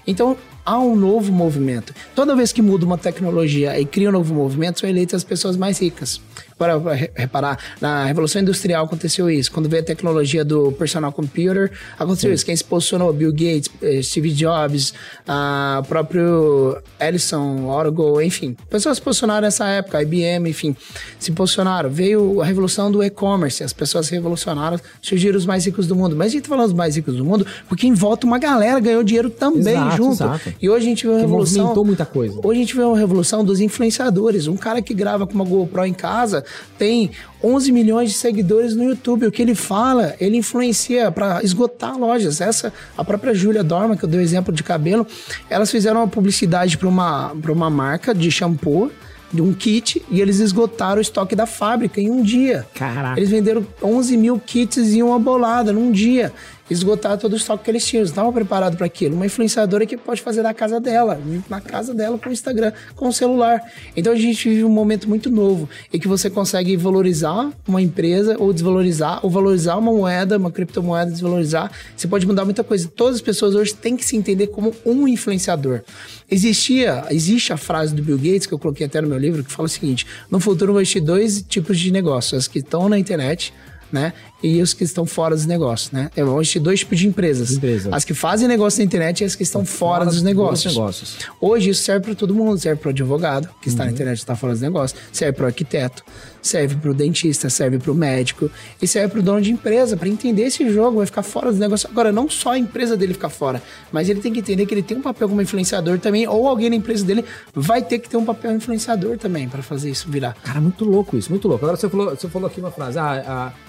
Então, 0.06 0.38
há 0.66 0.80
um 0.80 0.96
novo 0.96 1.32
movimento. 1.32 1.94
Toda 2.16 2.36
vez 2.36 2.52
que 2.52 2.62
muda 2.62 2.86
uma 2.86 2.98
tecnologia 2.98 3.80
e 3.80 3.86
cria 3.86 4.10
um 4.10 4.12
novo 4.12 4.34
movimento, 4.34 4.80
são 4.80 4.90
eleitas 4.90 5.16
as 5.18 5.24
pessoas 5.24 5.58
mais 5.58 5.80
ricas. 5.80 6.22
Para 6.58 6.78
reparar, 7.14 7.60
na 7.80 8.06
Revolução 8.06 8.42
Industrial 8.42 8.84
aconteceu 8.84 9.30
isso. 9.30 9.52
Quando 9.52 9.70
veio 9.70 9.84
a 9.84 9.86
tecnologia 9.86 10.44
do 10.44 10.72
personal 10.72 11.12
computer, 11.12 11.72
aconteceu 12.00 12.30
Sim. 12.30 12.34
isso. 12.34 12.46
Quem 12.46 12.56
se 12.56 12.64
posicionou? 12.64 13.14
Bill 13.14 13.32
Gates, 13.32 13.70
eh, 13.82 14.02
Steve 14.02 14.32
Jobs, 14.32 14.94
o 15.28 15.84
próprio 15.84 16.78
Ellison, 17.00 17.66
Oracle, 17.68 18.26
enfim. 18.26 18.56
Pessoas 18.70 18.98
se 18.98 19.04
posicionaram 19.04 19.42
nessa 19.42 19.68
época, 19.68 20.02
IBM, 20.02 20.50
enfim, 20.50 20.76
se 21.20 21.32
posicionaram. 21.32 21.90
Veio 21.90 22.42
a 22.42 22.46
revolução 22.46 22.92
do 22.92 23.04
e-commerce, 23.04 23.64
as 23.64 23.72
pessoas 23.74 24.08
se 24.08 24.14
revolucionaram, 24.14 24.80
surgiram 25.02 25.38
os 25.38 25.46
mais 25.46 25.66
ricos 25.66 25.86
do 25.86 25.96
mundo. 25.96 26.16
Mas 26.16 26.28
a 26.28 26.30
gente 26.32 26.44
tá 26.44 26.50
falando 26.50 26.70
dos 26.70 26.78
mais 26.78 26.96
ricos 26.96 27.16
do 27.16 27.24
mundo 27.24 27.46
porque 27.70 27.86
em 27.86 27.94
volta 27.94 28.26
uma 28.26 28.40
galera 28.40 28.80
ganhou 28.80 29.04
dinheiro 29.04 29.30
também 29.30 29.76
exato, 29.76 29.98
junto. 29.98 30.14
Exato. 30.14 30.54
E 30.62 30.70
hoje 30.70 30.86
a 30.86 30.90
gente 30.90 31.06
vê 31.06 31.12
uma 31.12 31.20
que 31.20 31.26
revolução. 31.26 31.86
Muita 31.86 32.06
coisa. 32.06 32.40
Hoje 32.44 32.60
a 32.60 32.64
gente 32.64 32.76
vê 32.76 32.82
uma 32.82 32.98
revolução 32.98 33.46
dos 33.46 33.60
influenciadores. 33.60 34.48
Um 34.48 34.58
cara 34.58 34.82
que 34.82 34.94
grava 34.94 35.28
com 35.28 35.34
uma 35.34 35.46
GoPro 35.46 35.86
em 35.86 35.94
casa 35.94 36.44
tem 36.78 37.12
11 37.44 37.72
milhões 37.72 38.12
de 38.12 38.18
seguidores 38.18 38.76
no 38.76 38.84
YouTube. 38.84 39.28
O 39.28 39.32
que 39.32 39.42
ele 39.42 39.56
fala, 39.56 40.16
ele 40.20 40.38
influencia 40.38 41.12
para 41.12 41.44
esgotar 41.44 41.98
lojas. 41.98 42.42
Essa, 42.42 42.74
a 42.98 43.04
própria 43.04 43.34
Júlia 43.34 43.64
Dorma, 43.64 43.96
que 43.96 44.04
eu 44.04 44.10
dei 44.10 44.20
o 44.20 44.24
exemplo 44.24 44.54
de 44.54 44.64
cabelo, 44.64 45.06
elas 45.50 45.72
fizeram 45.72 46.02
uma 46.02 46.08
publicidade 46.08 46.78
para 46.78 46.88
uma, 46.88 47.32
uma 47.32 47.70
marca 47.70 48.14
de 48.14 48.30
shampoo 48.32 48.92
de 49.32 49.42
um 49.42 49.54
kit 49.54 50.02
e 50.10 50.22
eles 50.22 50.40
esgotaram 50.40 51.00
o 51.00 51.02
estoque 51.02 51.36
da 51.36 51.46
fábrica 51.46 52.00
em 52.00 52.10
um 52.10 52.22
dia. 52.22 52.66
Caraca. 52.74 53.20
Eles 53.20 53.30
venderam 53.30 53.66
11 53.84 54.16
mil 54.18 54.40
kits 54.40 54.78
em 54.78 55.04
uma 55.04 55.20
bolada 55.20 55.74
num 55.74 55.92
dia 55.92 56.32
esgotar 56.70 57.18
todo 57.18 57.34
o 57.34 57.36
estoque 57.36 57.64
que 57.64 57.72
eles 57.72 57.86
tinham. 57.86 58.02
Eles 58.02 58.10
estavam 58.10 58.32
preparados 58.34 58.78
para 58.78 58.86
aquilo. 58.86 59.16
Uma 59.16 59.26
influenciadora 59.26 59.86
que 59.86 59.98
pode 59.98 60.22
fazer 60.22 60.44
da 60.44 60.54
casa 60.54 60.80
dela, 60.80 61.20
na 61.50 61.62
casa 61.62 61.94
dela 61.94 62.18
com 62.18 62.30
o 62.30 62.34
Instagram, 62.34 62.72
com 62.96 63.08
o 63.08 63.14
celular. 63.14 63.62
Então 63.96 64.14
a 64.14 64.16
gente 64.16 64.50
vive 64.50 64.64
um 64.64 64.70
momento 64.70 65.08
muito 65.08 65.30
novo 65.30 65.70
e 65.92 66.00
que 66.00 66.08
você 66.08 66.30
consegue 66.30 66.76
valorizar 66.76 67.52
uma 67.68 67.82
empresa 67.82 68.36
ou 68.40 68.52
desvalorizar, 68.54 69.20
ou 69.24 69.30
valorizar 69.30 69.78
uma 69.78 69.92
moeda, 69.92 70.38
uma 70.38 70.52
criptomoeda, 70.52 71.12
desvalorizar. 71.12 71.72
Você 71.96 72.08
pode 72.08 72.26
mudar 72.26 72.46
muita 72.46 72.64
coisa. 72.64 72.88
Todas 72.88 73.16
as 73.16 73.22
pessoas 73.22 73.56
hoje 73.56 73.74
têm 73.74 73.96
que 73.96 74.06
se 74.06 74.16
entender 74.16 74.48
como 74.48 74.74
um 74.86 75.08
influenciador. 75.08 75.82
Existia, 76.30 77.06
existe 77.10 77.54
a 77.54 77.58
frase 77.58 77.96
do 77.96 78.04
Bill 78.04 78.18
Gates, 78.18 78.46
que 78.46 78.54
eu 78.54 78.60
coloquei 78.60 78.86
até 78.86 79.02
no 79.02 79.08
meu 79.08 79.18
livro, 79.18 79.44
que 79.44 79.52
fala 79.52 79.66
o 79.66 79.70
seguinte: 79.70 80.06
no 80.30 80.40
futuro 80.40 80.74
vai 80.74 80.84
existir 80.84 81.02
dois 81.02 81.42
tipos 81.42 81.80
de 81.80 81.92
negócios, 81.92 82.34
as 82.34 82.48
que 82.48 82.60
estão 82.60 82.90
na 82.90 83.00
internet 83.00 83.54
né? 83.92 84.14
E 84.42 84.62
os 84.62 84.74
que 84.74 84.84
estão 84.84 85.06
fora 85.06 85.36
dos 85.36 85.48
negócios, 85.48 85.92
né? 85.92 86.12
É, 86.16 86.24
vão 86.24 86.40
existir 86.40 86.60
dois 86.60 86.80
tipos 86.80 87.00
de 87.00 87.08
empresas. 87.08 87.52
Empresa. 87.52 87.90
As 87.92 88.06
que 88.06 88.14
fazem 88.14 88.48
negócio 88.48 88.80
na 88.80 88.86
internet 88.86 89.22
e 89.22 89.26
as 89.26 89.36
que 89.36 89.42
estão 89.42 89.66
fora, 89.66 90.06
fora 90.06 90.12
dos 90.12 90.22
negócios. 90.22 90.76
negócios. 90.76 91.18
Hoje 91.42 91.72
isso 91.72 91.84
serve 91.84 92.06
para 92.06 92.16
todo 92.16 92.36
mundo. 92.36 92.60
Serve 92.60 92.80
para 92.80 92.90
o 92.90 92.92
advogado, 92.92 93.50
que 93.62 93.68
está 93.68 93.84
uhum. 93.84 93.88
na 93.88 93.94
internet 93.94 94.18
e 94.18 94.22
está 94.22 94.36
fora 94.36 94.54
dos 94.54 94.62
negócios. 94.62 95.00
Serve 95.12 95.34
para 95.34 95.44
o 95.44 95.48
arquiteto. 95.48 96.04
Serve 96.40 96.76
para 96.76 96.92
o 96.92 96.94
dentista. 96.94 97.50
Serve 97.50 97.80
para 97.80 97.92
o 97.92 97.96
médico. 97.96 98.52
E 98.80 98.88
serve 98.88 99.08
para 99.10 99.20
o 99.20 99.24
dono 99.24 99.42
de 99.42 99.52
empresa, 99.52 99.98
para 99.98 100.08
entender 100.08 100.44
esse 100.44 100.70
jogo. 100.72 100.98
Vai 100.98 101.08
ficar 101.08 101.24
fora 101.24 101.50
dos 101.50 101.60
negócios. 101.60 101.90
Agora, 101.90 102.12
não 102.12 102.30
só 102.30 102.52
a 102.52 102.60
empresa 102.60 102.96
dele 102.96 103.14
ficar 103.14 103.30
fora, 103.30 103.62
mas 103.92 104.08
ele 104.08 104.20
tem 104.20 104.32
que 104.32 104.40
entender 104.40 104.68
que 104.68 104.74
ele 104.74 104.84
tem 104.84 104.98
um 104.98 105.02
papel 105.02 105.28
como 105.28 105.42
influenciador 105.42 105.98
também. 105.98 106.28
Ou 106.28 106.48
alguém 106.48 106.70
na 106.70 106.76
empresa 106.76 107.04
dele 107.04 107.26
vai 107.56 107.82
ter 107.82 107.98
que 107.98 108.08
ter 108.08 108.18
um 108.18 108.26
papel 108.26 108.56
influenciador 108.56 109.18
também 109.18 109.50
para 109.50 109.64
fazer 109.64 109.90
isso 109.90 110.08
virar. 110.12 110.36
Cara, 110.44 110.62
muito 110.62 110.86
louco 110.86 111.18
isso, 111.18 111.32
muito 111.32 111.48
louco. 111.48 111.66
Agora 111.66 111.76
você 111.76 111.90
falou, 111.90 112.10
você 112.12 112.30
falou 112.30 112.48
aqui 112.48 112.60
uma 112.60 112.72
frase. 112.72 113.00
Ah, 113.00 113.52
a 113.56 113.67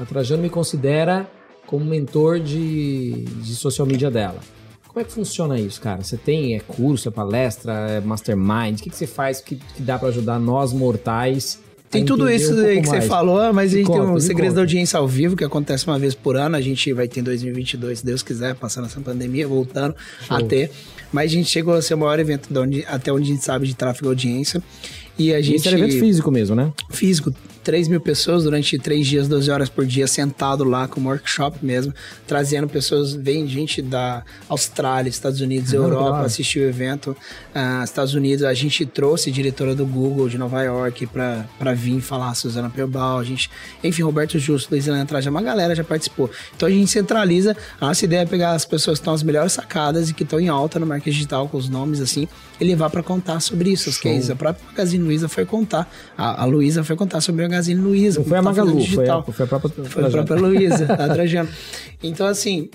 a 0.00 0.04
Trajano 0.04 0.42
me 0.42 0.50
considera 0.50 1.28
como 1.66 1.84
mentor 1.84 2.40
de, 2.40 3.24
de 3.42 3.54
social 3.54 3.86
media 3.86 4.10
dela. 4.10 4.38
Como 4.86 5.00
é 5.00 5.04
que 5.04 5.12
funciona 5.12 5.60
isso, 5.60 5.80
cara? 5.80 6.02
Você 6.02 6.16
tem 6.16 6.56
é 6.56 6.60
curso, 6.60 7.08
é 7.08 7.10
palestra, 7.10 7.72
é 7.72 8.00
mastermind? 8.00 8.78
O 8.78 8.82
que, 8.82 8.90
que 8.90 8.96
você 8.96 9.06
faz 9.06 9.40
que, 9.40 9.56
que 9.56 9.82
dá 9.82 9.98
para 9.98 10.08
ajudar 10.08 10.38
nós 10.38 10.72
mortais? 10.72 11.60
Tem 11.90 12.04
tudo 12.04 12.28
isso 12.28 12.54
um 12.54 12.64
aí 12.64 12.82
que 12.82 12.88
mais? 12.88 13.04
você 13.04 13.08
falou, 13.08 13.52
mas 13.52 13.72
a 13.72 13.76
gente 13.76 13.86
conta, 13.86 14.04
tem 14.04 14.10
um 14.10 14.20
segredo 14.20 14.54
da 14.54 14.60
audiência 14.60 14.98
ao 14.98 15.08
vivo 15.08 15.36
que 15.36 15.44
acontece 15.44 15.86
uma 15.86 15.98
vez 15.98 16.14
por 16.14 16.36
ano. 16.36 16.56
A 16.56 16.60
gente 16.60 16.92
vai 16.92 17.08
ter 17.08 17.20
em 17.20 17.22
2022, 17.22 18.00
se 18.00 18.04
Deus 18.04 18.22
quiser, 18.22 18.54
passando 18.54 18.86
essa 18.86 19.00
pandemia, 19.00 19.48
voltando 19.48 19.94
Show. 20.26 20.36
a 20.36 20.42
ter. 20.42 20.70
Mas 21.12 21.30
a 21.30 21.34
gente 21.34 21.48
chegou 21.48 21.74
a 21.74 21.80
ser 21.80 21.94
o 21.94 21.98
maior 21.98 22.18
evento 22.18 22.48
onde, 22.58 22.84
até 22.86 23.10
onde 23.10 23.30
a 23.30 23.34
gente 23.34 23.44
sabe 23.44 23.66
de 23.66 23.74
tráfego 23.74 24.06
e 24.06 24.08
audiência. 24.08 24.62
E 25.18 25.32
a 25.32 25.40
gente. 25.40 25.56
Isso 25.56 25.68
era 25.68 25.78
evento 25.78 25.98
físico 25.98 26.30
mesmo, 26.30 26.54
né? 26.54 26.72
Físico. 26.90 27.32
3 27.68 27.86
mil 27.86 28.00
pessoas 28.00 28.44
durante 28.44 28.78
3 28.78 29.06
dias, 29.06 29.28
12 29.28 29.50
horas 29.50 29.68
por 29.68 29.84
dia, 29.84 30.06
sentado 30.06 30.64
lá 30.64 30.88
com 30.88 31.02
workshop 31.04 31.58
mesmo, 31.60 31.92
trazendo 32.26 32.66
pessoas, 32.66 33.12
vem 33.12 33.46
gente 33.46 33.82
da 33.82 34.24
Austrália, 34.48 35.10
Estados 35.10 35.42
Unidos, 35.42 35.74
Europa, 35.74 36.22
assistir 36.22 36.60
o 36.60 36.62
evento. 36.66 37.14
Uh, 37.54 37.84
Estados 37.84 38.14
Unidos, 38.14 38.42
a 38.42 38.54
gente 38.54 38.86
trouxe 38.86 39.30
diretora 39.30 39.74
do 39.74 39.84
Google 39.84 40.30
de 40.30 40.38
Nova 40.38 40.62
York 40.62 41.08
para 41.08 41.74
vir 41.74 42.00
falar, 42.00 42.34
Suzana 42.34 42.70
Perbal, 42.70 43.18
a 43.18 43.24
gente, 43.24 43.50
enfim, 43.84 44.00
Roberto 44.00 44.38
Justo, 44.38 44.70
Luiz 44.70 44.88
Helena 44.88 45.04
Traja, 45.04 45.28
uma 45.28 45.42
galera 45.42 45.74
já 45.74 45.84
participou. 45.84 46.30
Então 46.56 46.66
a 46.66 46.72
gente 46.72 46.90
centraliza, 46.90 47.54
a 47.78 47.88
nossa 47.88 48.02
ideia 48.02 48.20
é 48.20 48.26
pegar 48.26 48.52
as 48.52 48.64
pessoas 48.64 48.98
que 48.98 49.02
estão 49.02 49.12
as 49.12 49.22
melhores 49.22 49.52
sacadas 49.52 50.08
e 50.08 50.14
que 50.14 50.22
estão 50.22 50.40
em 50.40 50.48
alta 50.48 50.78
no 50.78 50.86
marketing 50.86 51.10
digital, 51.10 51.46
com 51.46 51.58
os 51.58 51.68
nomes 51.68 52.00
assim, 52.00 52.26
e 52.58 52.64
levar 52.64 52.88
para 52.88 53.02
contar 53.02 53.40
sobre 53.40 53.68
isso, 53.70 53.90
os 53.90 53.98
cases. 53.98 54.30
A 54.30 54.34
própria 54.34 54.64
Magazine 54.70 55.04
Luiza 55.04 55.28
foi 55.28 55.44
contar, 55.44 55.86
a, 56.16 56.44
a 56.44 56.44
Luiza 56.46 56.82
foi 56.82 56.96
contar 56.96 57.20
sobre 57.20 57.44
a 57.44 57.57
Magazine 57.58 57.80
Luiza. 57.80 58.20
Não 58.20 58.26
foi 58.26 58.38
a 58.38 58.42
Magalu, 58.42 58.84
foi 58.86 59.08
a, 59.08 59.22
foi 59.22 59.44
a 59.44 59.48
própria 59.48 59.84
Foi 59.84 60.06
a 60.06 60.10
própria 60.10 60.36
Luiza, 60.36 60.84
a 60.94 61.08
Trajano. 61.08 61.48
Então, 62.02 62.26
assim, 62.26 62.70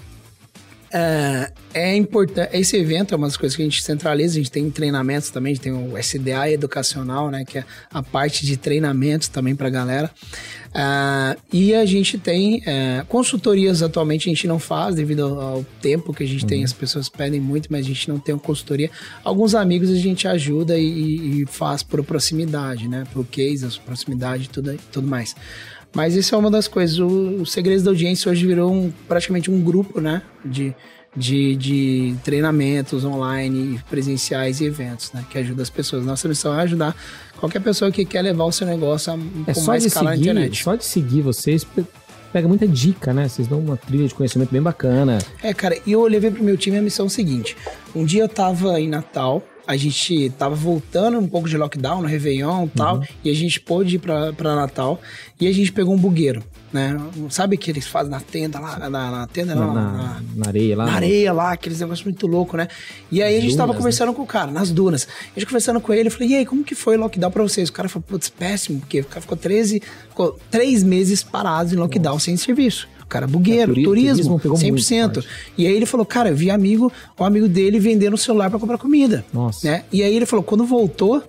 é, 0.91 1.51
é 1.73 1.95
importante. 1.95 2.55
Esse 2.55 2.77
evento 2.77 3.13
é 3.13 3.17
uma 3.17 3.27
das 3.27 3.37
coisas 3.37 3.55
que 3.55 3.61
a 3.61 3.65
gente 3.65 3.81
centraliza. 3.81 4.35
A 4.35 4.37
gente 4.37 4.51
tem 4.51 4.69
treinamentos 4.69 5.29
também, 5.29 5.51
a 5.51 5.55
gente 5.55 5.63
tem 5.63 5.73
o 5.73 5.97
SDA 5.97 6.49
educacional, 6.49 7.29
né? 7.31 7.43
Que 7.45 7.59
é 7.59 7.65
a 7.91 8.01
parte 8.01 8.45
de 8.45 8.57
treinamentos 8.57 9.27
também 9.27 9.55
para 9.55 9.67
a 9.67 9.71
galera. 9.71 10.11
Uh, 10.69 11.39
e 11.51 11.75
a 11.75 11.85
gente 11.85 12.17
tem 12.17 12.57
uh, 12.57 13.05
consultorias 13.07 13.83
atualmente 13.83 14.27
a 14.27 14.33
gente 14.33 14.47
não 14.47 14.57
faz 14.57 14.95
devido 14.95 15.23
ao, 15.23 15.39
ao 15.39 15.65
tempo 15.79 16.11
que 16.13 16.23
a 16.23 16.27
gente 16.27 16.43
uhum. 16.43 16.49
tem. 16.49 16.63
As 16.63 16.73
pessoas 16.73 17.09
pedem 17.09 17.39
muito, 17.39 17.71
mas 17.71 17.85
a 17.85 17.87
gente 17.87 18.09
não 18.09 18.19
tem 18.19 18.33
uma 18.33 18.41
consultoria. 18.41 18.89
Alguns 19.23 19.53
amigos 19.55 19.89
a 19.89 19.95
gente 19.95 20.27
ajuda 20.27 20.77
e, 20.77 21.41
e 21.41 21.45
faz 21.45 21.83
por 21.83 22.03
proximidade, 22.03 22.87
né? 22.87 23.03
Por 23.13 23.25
case, 23.25 23.65
a 23.65 23.85
proximidade 23.85 24.45
e 24.45 24.47
tudo, 24.47 24.77
tudo 24.91 25.07
mais. 25.07 25.35
Mas 25.93 26.15
isso 26.15 26.33
é 26.33 26.37
uma 26.37 26.49
das 26.49 26.67
coisas. 26.67 26.97
O, 26.97 27.41
o 27.41 27.45
Segredos 27.45 27.83
da 27.83 27.91
Audiência 27.91 28.31
hoje 28.31 28.45
virou 28.45 28.71
um, 28.71 28.91
praticamente 29.07 29.51
um 29.51 29.61
grupo, 29.61 30.01
né? 30.01 30.23
De, 30.43 30.75
de, 31.15 31.55
de 31.55 32.15
treinamentos 32.23 33.05
online, 33.05 33.79
presenciais 33.89 34.61
e 34.61 34.65
eventos, 34.65 35.11
né? 35.13 35.23
Que 35.29 35.37
ajuda 35.37 35.61
as 35.61 35.69
pessoas. 35.69 36.05
Nossa 36.05 36.27
missão 36.27 36.57
é 36.57 36.61
ajudar 36.63 36.95
qualquer 37.37 37.61
pessoa 37.61 37.91
que 37.91 38.05
quer 38.05 38.21
levar 38.21 38.45
o 38.45 38.51
seu 38.51 38.65
negócio 38.65 39.13
a, 39.13 39.17
é 39.47 39.53
com 39.53 39.61
mais 39.61 39.85
escala 39.85 40.11
seguir, 40.11 40.25
na 40.25 40.31
internet. 40.31 40.63
Só 40.63 40.75
de 40.75 40.85
seguir 40.85 41.21
vocês 41.21 41.65
pega 42.33 42.47
muita 42.47 42.67
dica, 42.67 43.13
né? 43.13 43.27
Vocês 43.27 43.47
dão 43.47 43.59
uma 43.59 43.77
trilha 43.77 44.07
de 44.07 44.15
conhecimento 44.15 44.49
bem 44.51 44.61
bacana. 44.61 45.19
É, 45.41 45.53
cara, 45.53 45.77
e 45.85 45.91
eu 45.91 46.03
levei 46.07 46.31
pro 46.31 46.43
meu 46.43 46.57
time 46.57 46.77
a 46.77 46.81
missão 46.81 47.07
seguinte. 47.07 47.55
Um 47.95 48.03
dia 48.03 48.23
eu 48.23 48.29
tava 48.29 48.79
em 48.79 48.89
Natal, 48.89 49.43
a 49.65 49.77
gente 49.77 50.29
tava 50.37 50.55
voltando 50.55 51.17
um 51.17 51.27
pouco 51.27 51.47
de 51.47 51.57
lockdown 51.57 52.01
no 52.01 52.07
Réveillon 52.07 52.65
e 52.65 52.69
tal, 52.69 52.97
uhum. 52.97 53.03
e 53.23 53.29
a 53.29 53.33
gente 53.33 53.59
pôde 53.59 53.95
ir 53.95 53.99
pra, 53.99 54.33
pra 54.33 54.55
Natal, 54.55 54.99
e 55.39 55.47
a 55.47 55.53
gente 55.53 55.71
pegou 55.71 55.93
um 55.93 55.97
bugueiro, 55.97 56.43
né? 56.71 56.97
Sabe 57.29 57.55
o 57.55 57.59
que 57.59 57.71
eles 57.71 57.87
fazem 57.87 58.11
na 58.11 58.19
tenda 58.19 58.59
lá, 58.59 58.77
na, 58.77 58.89
na 58.89 59.27
tenda, 59.27 59.55
na, 59.55 59.67
na, 59.67 59.73
na, 59.73 60.21
na, 60.35 60.47
areia 60.47 60.75
lá? 60.75 60.85
Na 60.85 60.93
areia 60.93 61.33
lá, 61.33 61.51
aqueles 61.53 61.79
negócios 61.79 62.03
muito 62.03 62.27
loucos, 62.27 62.57
né? 62.57 62.67
E 63.11 63.21
aí 63.23 63.37
a 63.37 63.39
gente 63.39 63.51
dunas, 63.51 63.57
tava 63.57 63.73
né? 63.73 63.77
conversando 63.77 64.09
né? 64.09 64.15
com 64.15 64.21
o 64.21 64.27
cara, 64.27 64.51
nas 64.51 64.71
dunas. 64.71 65.07
A 65.35 65.39
gente 65.39 65.47
conversando 65.47 65.79
com 65.79 65.93
ele, 65.93 66.07
eu 66.07 66.11
falei, 66.11 66.29
e 66.29 66.35
aí, 66.35 66.45
como 66.45 66.63
que 66.63 66.75
foi 66.75 66.97
o 66.97 66.99
lockdown 66.99 67.31
pra 67.31 67.43
vocês? 67.43 67.69
O 67.69 67.73
cara 67.73 67.87
falou, 67.87 68.05
putz, 68.07 68.29
péssimo, 68.29 68.79
porque 68.81 68.99
o 68.99 69.05
cara 69.05 69.21
ficou 69.21 69.37
13, 69.37 69.81
ficou 70.09 70.39
3 70.51 70.83
meses 70.83 71.23
parado 71.23 71.73
em 71.73 71.77
lockdown 71.77 72.13
Nossa. 72.13 72.25
sem 72.25 72.37
serviço 72.37 72.87
cara, 73.13 73.27
bugueiro, 73.27 73.79
é, 73.79 73.83
turismo, 73.83 74.39
turismo 74.39 74.75
100%. 74.75 75.23
E 75.55 75.67
aí 75.67 75.73
ele 75.73 75.85
falou, 75.85 76.03
cara, 76.03 76.29
eu 76.29 76.35
vi 76.35 76.49
amigo, 76.49 76.91
o 77.17 77.23
amigo 77.23 77.47
dele 77.47 77.79
vendendo 77.79 78.15
o 78.15 78.17
celular 78.17 78.49
para 78.49 78.57
comprar 78.57 78.79
comida. 78.79 79.23
Nossa. 79.31 79.69
Né? 79.69 79.83
E 79.91 80.01
aí 80.01 80.15
ele 80.15 80.25
falou, 80.25 80.41
quando 80.41 80.65
voltou, 80.65 81.21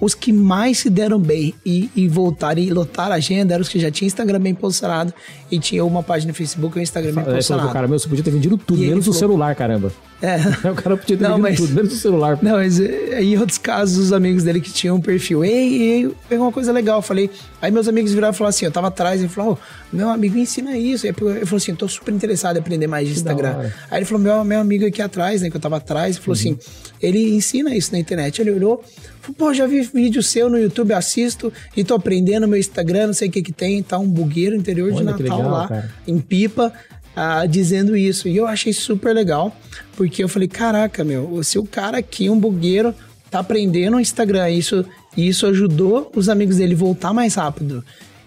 os 0.00 0.14
que 0.14 0.32
mais 0.32 0.78
se 0.78 0.90
deram 0.90 1.18
bem 1.18 1.54
e, 1.64 1.90
e 1.94 2.08
voltaram 2.08 2.60
e 2.60 2.70
lotaram 2.70 3.12
a 3.12 3.16
agenda 3.16 3.54
eram 3.54 3.62
os 3.62 3.68
que 3.68 3.80
já 3.80 3.90
tinham 3.90 4.06
Instagram 4.06 4.40
bem 4.40 4.54
posicionado 4.54 5.12
e 5.50 5.58
tinha 5.58 5.84
uma 5.84 6.02
página 6.02 6.30
no 6.30 6.34
Facebook 6.34 6.76
e 6.76 6.80
um 6.80 6.82
Instagram 6.82 7.12
bem 7.12 7.24
posicionado. 7.24 7.72
Cara, 7.72 7.88
meu, 7.88 7.98
você 7.98 8.08
podia 8.08 8.24
ter 8.24 8.30
vendido 8.30 8.56
tudo, 8.56 8.80
menos 8.80 9.08
o 9.08 9.12
celular, 9.12 9.54
caramba. 9.54 9.92
É. 10.20 10.36
o 10.68 10.74
cara 10.74 10.96
podia 10.96 11.16
ter 11.16 11.28
não, 11.28 11.38
mas, 11.38 11.56
tudo, 11.56 11.74
menos 11.74 11.92
o 11.92 11.96
celular. 11.96 12.38
Não, 12.42 12.52
mas 12.52 12.80
eh, 12.80 13.22
em 13.22 13.38
outros 13.38 13.58
casos, 13.58 13.98
os 13.98 14.12
amigos 14.12 14.42
dele 14.42 14.60
que 14.60 14.72
tinham 14.72 14.96
um 14.96 15.00
perfil, 15.00 15.44
ei, 15.44 15.82
ei, 15.82 16.10
pegou 16.28 16.46
uma 16.46 16.52
coisa 16.52 16.72
legal. 16.72 16.98
Eu 16.98 17.02
falei, 17.02 17.30
aí 17.62 17.70
meus 17.70 17.86
amigos 17.86 18.12
viraram 18.12 18.34
e 18.34 18.36
falaram 18.36 18.50
assim: 18.50 18.64
eu 18.64 18.72
tava 18.72 18.88
atrás, 18.88 19.20
ele 19.20 19.28
falou, 19.28 19.56
oh, 19.60 19.96
meu 19.96 20.08
amigo 20.08 20.36
ensina 20.36 20.76
isso. 20.76 21.06
Ele 21.06 21.14
falou 21.14 21.56
assim: 21.56 21.70
eu 21.70 21.76
tô 21.76 21.88
super 21.88 22.12
interessado 22.12 22.56
em 22.56 22.58
aprender 22.58 22.88
mais 22.88 23.06
de 23.06 23.14
Instagram. 23.14 23.70
Aí 23.90 24.00
ele 24.00 24.04
falou, 24.04 24.22
meu, 24.22 24.44
meu 24.44 24.60
amigo 24.60 24.86
aqui 24.86 25.00
atrás, 25.00 25.40
né, 25.40 25.50
que 25.50 25.56
eu 25.56 25.60
tava 25.60 25.76
atrás, 25.76 26.16
ele 26.16 26.24
falou 26.24 26.36
uhum. 26.36 26.56
assim: 26.56 26.58
ele 27.00 27.36
ensina 27.36 27.74
isso 27.76 27.92
na 27.92 27.98
internet. 27.98 28.40
Ele 28.40 28.50
olhou, 28.50 28.82
falou, 29.20 29.36
pô, 29.36 29.54
já 29.54 29.68
vi 29.68 29.87
vídeo 29.92 30.22
seu 30.22 30.48
no 30.48 30.58
YouTube, 30.58 30.92
assisto 30.92 31.52
e 31.76 31.84
tô 31.84 31.94
aprendendo 31.94 32.42
no 32.42 32.48
meu 32.48 32.58
Instagram, 32.58 33.08
não 33.08 33.14
sei 33.14 33.28
o 33.28 33.30
que 33.30 33.42
que 33.42 33.52
tem, 33.52 33.82
tá 33.82 33.98
um 33.98 34.08
bugueiro 34.08 34.54
interior 34.54 34.88
Olha 34.88 34.96
de 34.98 35.04
Natal 35.04 35.38
legal, 35.38 35.50
lá, 35.50 35.68
cara. 35.68 35.90
em 36.06 36.18
Pipa. 36.18 36.72
ah, 37.14 37.46
dizendo 37.46 37.96
isso. 37.96 38.28
E 38.28 38.36
eu 38.36 38.46
achei 38.46 38.72
super 38.72 39.14
legal, 39.14 39.54
porque 39.96 40.22
eu 40.22 40.28
falei, 40.28 40.46
caraca, 40.48 41.02
meu, 41.02 41.42
se 41.42 41.58
o 41.58 41.64
cara 41.64 41.98
aqui, 41.98 42.30
um 42.30 42.38
bugueiro, 42.38 42.94
tá 43.30 43.40
aprendendo 43.40 43.96
o 43.96 44.00
Instagram, 44.00 44.50
isso, 44.50 44.84
isso 45.16 45.46
ajudou 45.46 46.10
os 46.14 46.28
amigos 46.28 46.56
dele 46.56 46.74
voltar 46.74 47.12
mais 47.12 47.34
rápido. 47.34 47.84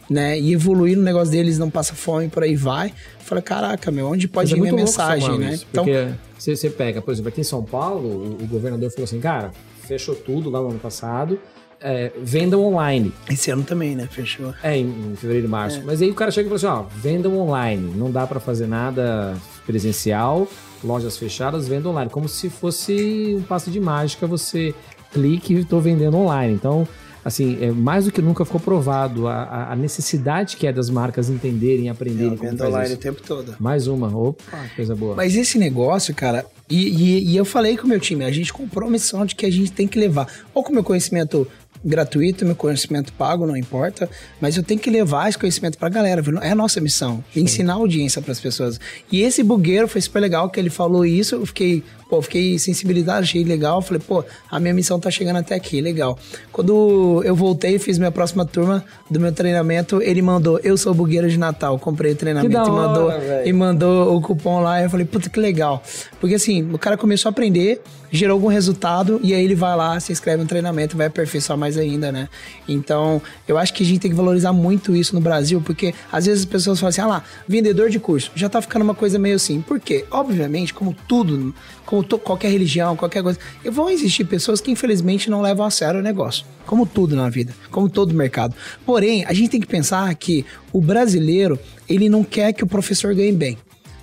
Né, 0.09 0.38
e 0.38 0.51
evoluir 0.51 0.97
no 0.97 1.03
negócio 1.03 1.32
deles, 1.32 1.57
não 1.57 1.70
passa 1.70 1.93
fome, 1.93 2.28
por 2.28 2.43
aí 2.43 2.53
vai. 2.53 2.93
Falei, 3.20 3.41
caraca, 3.41 3.89
meu, 3.91 4.07
onde 4.07 4.28
pode 4.28 4.51
Mas 4.51 4.57
é 4.57 4.59
ir 4.59 4.62
minha 4.62 4.74
mensagem, 4.74 5.38
né? 5.38 5.53
isso, 5.53 5.66
Porque 5.72 6.09
você, 6.38 6.53
você 6.53 6.70
pega, 6.70 7.01
por 7.01 7.14
exemplo, 7.14 7.30
aqui 7.30 7.39
em 7.39 7.45
São 7.45 7.64
Paulo, 7.64 8.09
o, 8.09 8.43
o 8.43 8.47
governador 8.47 8.91
falou 8.91 9.05
assim, 9.05 9.22
cara, 9.22 9.53
fechou 9.82 10.15
tudo 10.15 10.49
lá 10.49 10.59
no 10.61 10.69
ano 10.69 10.79
passado, 10.79 11.39
é, 11.79 12.11
vendam 12.21 12.63
online. 12.63 13.11
Esse 13.29 13.49
ano 13.51 13.63
também, 13.63 13.95
né? 13.95 14.07
Fechou. 14.11 14.53
É, 14.63 14.77
em, 14.77 14.86
em 15.11 15.15
fevereiro 15.15 15.47
e 15.47 15.49
março. 15.49 15.82
Mas 15.86 16.01
aí 16.01 16.09
o 16.11 16.13
cara 16.13 16.29
chega 16.32 16.47
e 16.47 16.59
fala 16.59 16.79
assim, 16.79 16.86
ó, 16.88 16.95
vendam 17.01 17.38
online, 17.39 17.93
não 17.95 18.11
dá 18.11 18.27
pra 18.27 18.39
fazer 18.39 18.67
nada 18.67 19.36
presencial, 19.65 20.47
lojas 20.84 21.17
fechadas, 21.17 21.67
venda 21.67 21.89
online. 21.89 22.09
Como 22.11 22.27
se 22.29 22.49
fosse 22.49 23.36
um 23.38 23.41
passo 23.41 23.71
de 23.71 23.79
mágica, 23.79 24.27
você 24.27 24.73
clique 25.11 25.55
e 25.55 25.65
tô 25.65 25.79
vendendo 25.79 26.17
online. 26.17 26.53
Então, 26.53 26.88
assim, 27.25 27.57
é, 27.61 27.71
mais 27.71 28.05
do 28.05 28.11
que 28.11 28.21
nunca 28.21 28.45
ficou 28.45 28.59
provado 28.61 29.27
a- 29.27 29.71
a, 29.71 29.75
necessidade 29.75 30.57
que 30.57 30.67
é 30.67 30.71
das 30.73 30.89
marcas 30.89 31.29
entenderem, 31.29 31.89
aprenderem 31.89 32.36
Vendo 32.36 32.57
faz 32.57 32.69
online 32.69 32.89
o 32.89 32.93
isso. 32.93 33.01
tempo 33.01 33.21
todo. 33.25 33.55
Mais 33.59 33.88
uma, 33.88 34.07
opa, 34.15 34.57
coisa 34.75 34.95
boa. 34.95 35.15
Mas 35.15 35.36
esse 35.36 35.57
negócio, 35.57 36.13
cara, 36.15 36.45
e, 36.72 36.88
e- 36.89 37.32
e 37.32 37.38
eu 37.38 37.45
falei 37.45 37.76
com 37.78 37.86
o 37.86 37.89
meu 37.89 37.99
time, 37.99 38.24
a 38.26 38.32
gente 38.32 38.51
comprou 38.53 38.88
a 38.88 38.91
missão 38.91 39.26
de 39.26 39.36
que 39.36 39.45
a 39.45 39.51
gente 39.51 39.72
tem 39.72 39.88
que 39.88 39.99
levar, 39.99 40.28
ou 40.53 40.63
com 40.63 40.72
o 40.72 40.74
meu 40.74 40.84
conhecimento 40.84 41.47
gratuito, 41.84 42.45
meu 42.45 42.55
conhecimento 42.55 43.11
pago, 43.13 43.45
não 43.47 43.57
importa, 43.57 44.07
mas 44.39 44.55
eu 44.55 44.61
tenho 44.63 44.80
que 44.80 44.89
levar 44.89 45.28
esse 45.30 45.38
conhecimento 45.38 45.78
pra 45.78 45.89
galera, 45.89 46.22
viu? 46.22 46.38
é 46.39 46.51
a 46.51 46.55
nossa 46.55 46.80
missão, 46.80 47.24
ensinar 47.36 47.74
a 47.74 47.78
audiência 47.78 48.22
pras 48.22 48.39
pessoas. 48.39 48.80
E 49.11 49.22
esse 49.22 49.41
bugueiro 49.41 49.88
foi 49.88 49.99
super 50.01 50.19
legal 50.19 50.49
que 50.49 50.59
ele 50.59 50.69
falou 50.69 51.05
isso, 51.05 51.36
eu 51.36 51.45
fiquei, 51.45 51.84
pô, 52.12 52.22
fiquei 52.22 52.59
sensibilidade, 52.59 53.22
achei 53.22 53.41
legal, 53.45 53.82
falei, 53.82 54.01
pô, 54.05 54.22
a 54.51 54.59
minha 54.59 54.74
missão 54.74 54.99
tá 54.99 55.09
chegando 55.09 55.38
até 55.38 55.55
aqui, 55.55 55.80
legal. 55.80 56.20
Quando 56.51 57.24
eu 57.24 57.34
voltei, 57.34 57.80
fiz 57.80 57.97
minha 57.97 58.12
próxima 58.12 58.45
turma 58.45 58.84
do 59.09 59.18
meu 59.18 59.32
treinamento, 59.32 60.01
ele 60.01 60.22
mandou, 60.22 60.59
eu 60.62 60.76
sou 60.76 60.93
bugueiro 60.93 61.30
de 61.30 61.39
Natal, 61.39 61.80
comprei 61.80 62.12
o 62.12 62.16
treinamento 62.16 62.51
da 62.51 62.66
e 62.66 62.70
mandou, 62.70 63.05
hora, 63.05 63.20
velho. 63.20 63.47
e 63.47 63.53
mandou 63.53 64.18
o 64.18 64.22
cupom 64.22 64.59
lá. 64.59 64.84
Eu 64.84 64.89
falei, 64.89 65.05
puta 65.05 65.30
que 65.30 65.39
legal. 65.39 65.82
Porque 66.20 66.36
assim, 66.36 66.70
o 66.74 66.78
cara 66.78 66.97
começou 66.97 67.30
a 67.30 67.32
aprender, 67.32 67.82
gerou 68.12 68.34
algum 68.34 68.49
resultado, 68.49 69.22
e 69.24 69.34
aí 69.34 69.41
ele 69.41 69.55
vai 69.55 69.74
lá, 69.78 69.97
se 69.97 70.12
inscreve 70.12 70.43
no 70.43 70.49
treinamento, 70.49 70.97
vai 70.97 71.07
aperfeiçoar 71.07 71.57
mais 71.57 71.78
ainda, 71.78 72.12
né? 72.12 72.28
Então, 72.68 73.22
eu 73.47 73.57
acho 73.57 73.74
que 73.74 73.84
a 73.84 73.86
gente 73.86 74.01
tem 74.01 74.12
que 74.12 74.18
valorizar 74.18 74.51
muito 74.51 74.93
isso 74.93 75.16
no 75.16 75.22
Brasil, 75.22 75.62
porque 75.66 75.93
às 76.12 76.26
vezes 76.26 76.41
as 76.41 76.45
pessoas 76.45 76.78
falam 76.78 76.89
assim, 76.89 77.01
ah 77.01 77.07
lá, 77.07 77.24
vendedor 77.47 77.89
de 77.89 77.99
curso, 77.99 78.32
já 78.36 78.49
tá 78.49 78.62
ficando 78.62 78.84
uma 78.84 78.95
coisa 78.95 79.18
meio 79.18 79.38
assim. 79.38 79.62
Por 79.62 79.80
quê? 79.80 80.03
Obviamente, 80.12 80.74
como 80.74 80.93
tudo, 81.07 81.55
como 81.86 82.00
qualquer 82.03 82.49
religião, 82.49 82.95
qualquer 82.95 83.23
coisa, 83.23 83.39
vão 83.71 83.89
existir 83.89 84.25
pessoas 84.25 84.61
que 84.61 84.71
infelizmente 84.71 85.29
não 85.29 85.41
levam 85.41 85.65
a 85.65 85.71
sério 85.71 85.99
o 85.99 86.03
negócio. 86.03 86.45
Como 86.65 86.85
tudo 86.85 87.15
na 87.15 87.29
vida, 87.29 87.53
como 87.69 87.89
todo 87.89 88.13
mercado. 88.13 88.55
Porém, 88.85 89.25
a 89.25 89.33
gente 89.33 89.49
tem 89.49 89.59
que 89.59 89.67
pensar 89.67 90.13
que 90.15 90.45
o 90.71 90.79
brasileiro, 90.79 91.59
ele 91.87 92.09
não 92.09 92.23
quer 92.23 92.53
que 92.53 92.63
o 92.63 92.67
professor 92.67 93.13
ganhe 93.13 93.31
bem. 93.31 93.57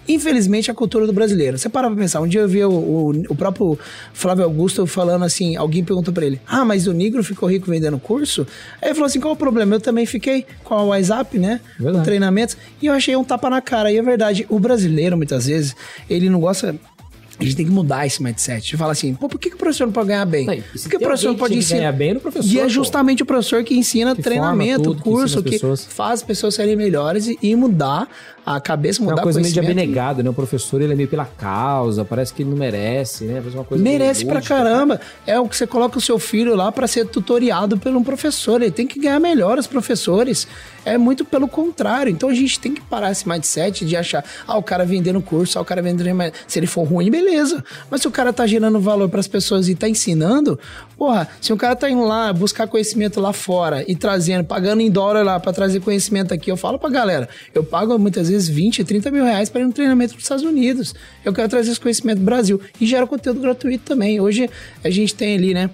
Infelizmente, 0.08 0.70
a 0.70 0.74
cultura 0.74 1.06
do 1.06 1.12
brasileiro. 1.12 1.58
Você 1.58 1.68
para 1.68 1.86
pra 1.86 1.96
pensar. 1.96 2.20
Um 2.20 2.26
dia 2.26 2.40
eu 2.40 2.48
vi 2.48 2.64
o, 2.64 2.70
o, 2.70 3.10
o 3.28 3.34
próprio 3.34 3.78
Flávio 4.14 4.44
Augusto 4.44 4.86
falando 4.86 5.24
assim: 5.24 5.54
alguém 5.54 5.84
perguntou 5.84 6.14
pra 6.14 6.24
ele, 6.24 6.40
ah, 6.46 6.64
mas 6.64 6.86
o 6.86 6.94
negro 6.94 7.22
ficou 7.22 7.48
rico 7.48 7.70
vendendo 7.70 7.98
curso? 7.98 8.46
Aí 8.80 8.88
ele 8.88 8.94
falou 8.94 9.06
assim: 9.06 9.20
qual 9.20 9.34
o 9.34 9.36
problema? 9.36 9.74
Eu 9.74 9.80
também 9.80 10.06
fiquei 10.06 10.46
com 10.64 10.74
a 10.74 10.82
WhatsApp, 10.82 11.38
né? 11.38 11.60
Verdade. 11.78 11.98
Com 11.98 12.02
treinamentos. 12.04 12.56
E 12.80 12.86
eu 12.86 12.94
achei 12.94 13.14
um 13.14 13.22
tapa 13.22 13.50
na 13.50 13.60
cara. 13.60 13.92
E 13.92 13.98
é 13.98 14.02
verdade, 14.02 14.46
o 14.48 14.58
brasileiro, 14.58 15.14
muitas 15.14 15.46
vezes, 15.46 15.76
ele 16.08 16.30
não 16.30 16.40
gosta. 16.40 16.74
A 17.40 17.44
gente 17.44 17.54
tem 17.56 17.66
que 17.66 17.70
mudar 17.72 18.04
esse 18.06 18.22
mindset. 18.22 18.66
De 18.70 18.76
falar 18.76 18.92
assim, 18.92 19.14
pô, 19.14 19.28
por 19.28 19.38
que, 19.38 19.48
que 19.50 19.54
o 19.54 19.58
professor 19.58 19.86
não 19.86 19.92
pode 19.92 20.08
ganhar 20.08 20.24
bem? 20.24 20.44
Não, 20.46 20.54
e 20.54 20.60
Por 20.62 20.78
se 20.78 20.88
que 20.88 20.96
o 20.96 21.00
professor 21.00 21.28
não 21.28 21.34
que 21.34 21.40
pode 21.40 21.54
que 21.54 21.60
ensinar? 21.60 21.92
bem, 21.92 22.10
era 22.10 22.18
o 22.18 22.22
professor, 22.22 22.48
E 22.52 22.58
é 22.58 22.62
pô. 22.64 22.68
justamente 22.68 23.22
o 23.22 23.26
professor 23.26 23.62
que 23.62 23.76
ensina 23.76 24.16
Que 24.16 24.22
treinamento, 24.22 24.82
tudo, 24.82 24.96
que 24.96 25.02
curso, 25.02 25.42
que, 25.42 25.50
pessoas. 25.50 25.84
faz 25.84 26.14
as 26.14 26.22
pessoas 26.24 26.54
serem 26.54 26.74
melhores 26.74 27.28
e, 27.28 27.38
e 27.42 27.54
mudar 27.54 28.08
a 28.56 28.60
cabeça, 28.60 29.00
É 29.00 29.04
mudar 29.04 29.16
uma 29.16 29.22
coisa 29.22 29.40
meio 29.40 29.52
de 29.52 29.58
conhecimento. 29.60 29.82
abnegado, 29.88 30.22
né? 30.22 30.30
O 30.30 30.34
professor 30.34 30.80
ele 30.80 30.92
é 30.92 30.96
meio 30.96 31.08
pela 31.08 31.24
causa, 31.24 32.04
parece 32.04 32.32
que 32.32 32.42
ele 32.42 32.50
não 32.50 32.56
merece, 32.56 33.24
né? 33.24 33.40
Faz 33.40 33.54
uma 33.54 33.64
coisa 33.64 33.82
Merece 33.84 34.24
pra 34.24 34.36
lúdica. 34.36 34.54
caramba. 34.54 35.00
É 35.26 35.38
o 35.38 35.48
que 35.48 35.56
você 35.56 35.66
coloca 35.66 35.98
o 35.98 36.00
seu 36.00 36.18
filho 36.18 36.54
lá 36.54 36.70
pra 36.72 36.86
ser 36.86 37.06
tutoriado 37.06 37.76
por 37.78 37.94
um 37.94 38.02
professor. 38.02 38.62
Ele 38.62 38.70
tem 38.70 38.86
que 38.86 38.98
ganhar 38.98 39.20
melhor 39.20 39.58
os 39.58 39.66
professores. 39.66 40.46
É 40.84 40.96
muito 40.96 41.24
pelo 41.24 41.46
contrário. 41.48 42.10
Então 42.10 42.28
a 42.30 42.34
gente 42.34 42.58
tem 42.58 42.72
que 42.74 42.80
parar 42.80 43.10
esse 43.10 43.28
mindset 43.28 43.84
de 43.84 43.96
achar, 43.96 44.24
ah, 44.46 44.56
o 44.56 44.62
cara 44.62 44.84
vendendo 44.86 45.20
curso, 45.20 45.58
ah, 45.58 45.62
o 45.62 45.64
cara 45.64 45.82
vendendo. 45.82 45.98
Se 46.46 46.58
ele 46.58 46.66
for 46.66 46.84
ruim, 46.84 47.10
beleza. 47.10 47.62
Mas 47.90 48.00
se 48.02 48.08
o 48.08 48.10
cara 48.10 48.32
tá 48.32 48.46
gerando 48.46 48.80
valor 48.80 49.08
pras 49.08 49.26
pessoas 49.28 49.68
e 49.68 49.74
tá 49.74 49.88
ensinando, 49.88 50.58
porra, 50.96 51.28
se 51.40 51.52
o 51.52 51.56
cara 51.56 51.74
tá 51.76 51.90
indo 51.90 52.04
lá 52.04 52.32
buscar 52.32 52.66
conhecimento 52.68 53.20
lá 53.20 53.32
fora 53.32 53.84
e 53.86 53.94
trazendo, 53.96 54.44
pagando 54.44 54.80
em 54.80 54.90
dólar 54.90 55.22
lá 55.24 55.38
pra 55.40 55.52
trazer 55.52 55.80
conhecimento 55.80 56.32
aqui, 56.32 56.50
eu 56.50 56.56
falo 56.56 56.78
pra 56.78 56.88
galera, 56.88 57.28
eu 57.54 57.62
pago 57.64 57.98
muitas 57.98 58.28
vezes 58.28 58.37
20, 58.46 58.84
30 58.84 59.10
mil 59.10 59.24
reais 59.24 59.48
pra 59.48 59.62
ir 59.62 59.64
no 59.64 59.72
treinamento 59.72 60.14
dos 60.14 60.22
Estados 60.22 60.44
Unidos. 60.44 60.94
Eu 61.24 61.32
quero 61.32 61.48
trazer 61.48 61.70
esse 61.70 61.80
conhecimento 61.80 62.18
do 62.18 62.24
Brasil. 62.24 62.60
E 62.78 62.86
gera 62.86 63.06
conteúdo 63.06 63.40
gratuito 63.40 63.84
também. 63.84 64.20
Hoje 64.20 64.48
a 64.84 64.90
gente 64.90 65.14
tem 65.14 65.34
ali, 65.34 65.54
né? 65.54 65.70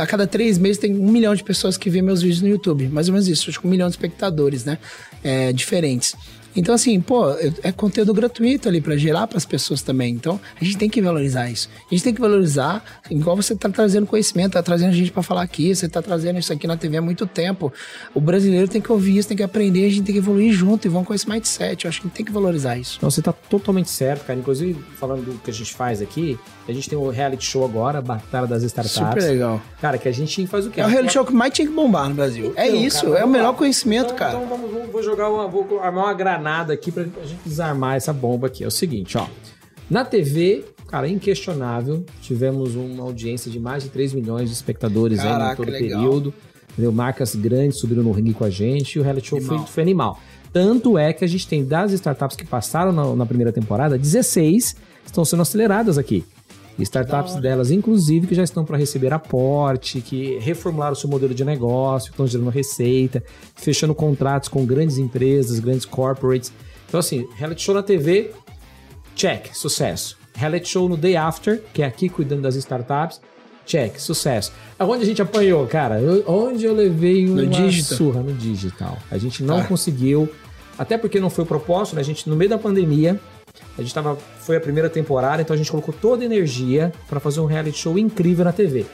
a 0.00 0.06
cada 0.06 0.26
três 0.26 0.58
meses 0.58 0.78
tem 0.78 0.94
um 0.94 1.12
milhão 1.12 1.34
de 1.34 1.44
pessoas 1.44 1.76
que 1.76 1.88
vê 1.88 2.02
meus 2.02 2.22
vídeos 2.22 2.42
no 2.42 2.48
YouTube. 2.48 2.88
Mais 2.88 3.08
ou 3.08 3.12
menos 3.12 3.28
isso, 3.28 3.48
acho 3.50 3.60
que 3.60 3.66
um 3.66 3.70
milhão 3.70 3.88
de 3.88 3.92
espectadores, 3.92 4.64
né? 4.64 4.78
É, 5.22 5.52
diferentes. 5.52 6.16
Então, 6.54 6.74
assim, 6.74 7.00
pô, 7.00 7.30
é 7.30 7.70
é 7.70 7.72
conteúdo 7.72 8.12
gratuito 8.12 8.68
ali 8.68 8.80
pra 8.80 8.96
gerar 8.96 9.26
pras 9.26 9.44
pessoas 9.44 9.82
também. 9.82 10.14
Então, 10.14 10.40
a 10.60 10.64
gente 10.64 10.76
tem 10.76 10.88
que 10.88 11.00
valorizar 11.00 11.48
isso. 11.48 11.68
A 11.90 11.94
gente 11.94 12.04
tem 12.04 12.14
que 12.14 12.20
valorizar, 12.20 12.84
igual 13.10 13.36
você 13.36 13.54
tá 13.54 13.68
trazendo 13.68 14.06
conhecimento, 14.06 14.52
tá 14.52 14.62
trazendo 14.62 14.92
gente 14.92 15.12
pra 15.12 15.22
falar 15.22 15.42
aqui, 15.42 15.74
você 15.74 15.88
tá 15.88 16.02
trazendo 16.02 16.38
isso 16.38 16.52
aqui 16.52 16.66
na 16.66 16.76
TV 16.76 16.96
há 16.96 17.02
muito 17.02 17.26
tempo. 17.26 17.72
O 18.14 18.20
brasileiro 18.20 18.68
tem 18.68 18.80
que 18.80 18.90
ouvir 18.90 19.18
isso, 19.18 19.28
tem 19.28 19.36
que 19.36 19.42
aprender, 19.42 19.86
a 19.86 19.88
gente 19.88 20.02
tem 20.04 20.12
que 20.12 20.18
evoluir 20.18 20.52
junto 20.52 20.86
e 20.86 20.90
vamos 20.90 21.06
com 21.06 21.14
esse 21.14 21.28
mindset. 21.28 21.84
Eu 21.84 21.88
acho 21.88 22.02
que 22.02 22.08
tem 22.08 22.24
que 22.24 22.32
valorizar 22.32 22.76
isso. 22.76 22.96
Então 22.96 23.10
você 23.10 23.22
tá 23.22 23.32
totalmente 23.32 23.90
certo, 23.90 24.24
cara. 24.24 24.38
Inclusive, 24.38 24.82
falando 24.98 25.24
do 25.24 25.38
que 25.38 25.50
a 25.50 25.54
gente 25.54 25.72
faz 25.72 26.02
aqui, 26.02 26.38
a 26.70 26.74
gente 26.74 26.88
tem 26.88 26.98
o 26.98 27.08
reality 27.10 27.44
show 27.44 27.64
agora, 27.64 28.00
Batalha 28.00 28.46
das 28.46 28.62
Startups. 28.62 28.92
Super 29.22 29.22
legal. 29.32 29.60
Cara, 29.80 29.98
que 29.98 30.08
a 30.08 30.12
gente 30.12 30.46
faz 30.46 30.66
o 30.66 30.70
quê? 30.70 30.80
É 30.80 30.86
o 30.86 30.88
reality 30.88 31.12
show 31.12 31.24
que 31.24 31.32
mais 31.32 31.52
tinha 31.52 31.66
que 31.68 31.74
bombar 31.74 32.08
no 32.08 32.14
Brasil. 32.14 32.52
é 32.56 32.68
Então, 32.68 32.80
isso, 32.80 33.06
cara, 33.06 33.18
é 33.18 33.24
o 33.24 33.28
melhor 33.28 33.50
lá. 33.50 33.54
conhecimento, 33.54 34.04
Então- 34.06 34.16
cara. 34.16 34.34
Então 34.36 34.48
vamos, 34.48 34.70
vamos- 34.70 34.90
vou 34.90 35.02
jogar 35.02 35.28
uma, 35.28 35.46
vou 35.48 35.80
armar 35.80 36.04
uma 36.06 36.14
granada 36.14 36.72
aqui 36.72 36.90
pra 36.90 37.02
gente 37.04 37.40
desarmar 37.44 37.96
essa 37.96 38.12
bomba 38.12 38.46
aqui. 38.46 38.64
É 38.64 38.66
o 38.66 38.70
seguinte, 38.70 39.18
ó. 39.18 39.26
Na 39.90 40.04
TV, 40.04 40.64
cara, 40.88 41.08
inquestionável, 41.08 42.04
tivemos 42.22 42.74
uma 42.76 43.02
audiência 43.02 43.50
de 43.50 43.58
mais 43.58 43.82
de 43.82 43.88
3 43.88 44.12
milhões 44.12 44.48
de 44.48 44.54
espectadores 44.54 45.18
aí 45.20 45.26
Caraca, 45.28 45.52
em 45.52 45.56
todo 45.56 45.68
o 45.68 45.72
período. 45.78 46.34
Entendeu? 46.72 46.92
Marcas 46.92 47.34
grandes 47.34 47.78
subiram 47.78 48.02
no 48.04 48.12
ringue 48.12 48.32
com 48.32 48.44
a 48.44 48.50
gente 48.50 48.94
e 48.94 49.00
o 49.00 49.02
reality 49.02 49.28
show 49.28 49.40
foi, 49.40 49.48
Animal. 49.56 49.66
foi 49.66 49.82
animal. 49.82 50.20
Tanto 50.52 50.96
é 50.98 51.12
que 51.12 51.24
a 51.24 51.28
gente 51.28 51.46
tem 51.46 51.64
das 51.64 51.92
startups 51.92 52.36
que 52.36 52.44
passaram 52.44 52.92
na, 52.92 53.14
na 53.16 53.26
primeira 53.26 53.52
temporada, 53.52 53.98
16 53.98 54.76
estão 55.04 55.24
sendo 55.24 55.42
aceleradas 55.42 55.98
aqui. 55.98 56.24
Startups 56.78 57.34
delas, 57.36 57.70
inclusive, 57.70 58.26
que 58.26 58.34
já 58.34 58.42
estão 58.42 58.64
para 58.64 58.76
receber 58.78 59.12
aporte, 59.12 60.00
que 60.00 60.38
reformularam 60.38 60.92
o 60.92 60.96
seu 60.96 61.10
modelo 61.10 61.34
de 61.34 61.44
negócio, 61.44 62.10
estão 62.10 62.26
gerando 62.26 62.48
receita, 62.50 63.22
fechando 63.54 63.94
contratos 63.94 64.48
com 64.48 64.64
grandes 64.64 64.96
empresas, 64.96 65.58
grandes 65.60 65.84
corporates. 65.84 66.52
Então, 66.88 66.98
assim, 67.00 67.26
reality 67.36 67.62
show 67.62 67.74
na 67.74 67.82
TV, 67.82 68.30
check, 69.14 69.54
sucesso. 69.54 70.16
Reality 70.34 70.68
show 70.68 70.88
no 70.88 70.96
Day 70.96 71.16
After, 71.16 71.62
que 71.74 71.82
é 71.82 71.86
aqui 71.86 72.08
cuidando 72.08 72.42
das 72.42 72.54
startups, 72.54 73.20
check, 73.66 73.98
sucesso. 73.98 74.52
Aonde 74.78 75.02
a 75.02 75.06
gente 75.06 75.20
apanhou, 75.20 75.66
cara? 75.66 76.00
Eu- 76.00 76.24
onde 76.26 76.64
eu 76.64 76.74
levei 76.74 77.28
uma 77.28 77.44
digital? 77.46 77.98
surra 77.98 78.20
no 78.22 78.32
digital. 78.32 78.96
A 79.10 79.18
gente 79.18 79.42
não 79.44 79.58
Tá. 79.60 79.66
conseguiu, 79.66 80.28
até 80.78 80.96
porque 80.96 81.20
não 81.20 81.28
foi 81.30 81.44
o 81.44 81.46
propósito, 81.46 81.94
né? 81.96 82.00
A 82.00 82.04
gente, 82.04 82.28
no 82.28 82.36
meio 82.36 82.48
da 82.48 82.58
pandemia, 82.58 83.20
a 83.78 83.82
gente 83.82 83.94
tava, 83.94 84.16
foi 84.40 84.56
a 84.56 84.60
primeira 84.60 84.90
temporada, 84.90 85.40
então 85.40 85.54
a 85.54 85.56
gente 85.56 85.70
colocou 85.70 85.94
toda 85.98 86.22
a 86.22 86.26
energia 86.26 86.92
para 87.08 87.18
fazer 87.18 87.40
um 87.40 87.46
reality 87.46 87.78
show 87.78 87.98
incrível 87.98 88.44
na 88.44 88.52
TV. 88.52 88.84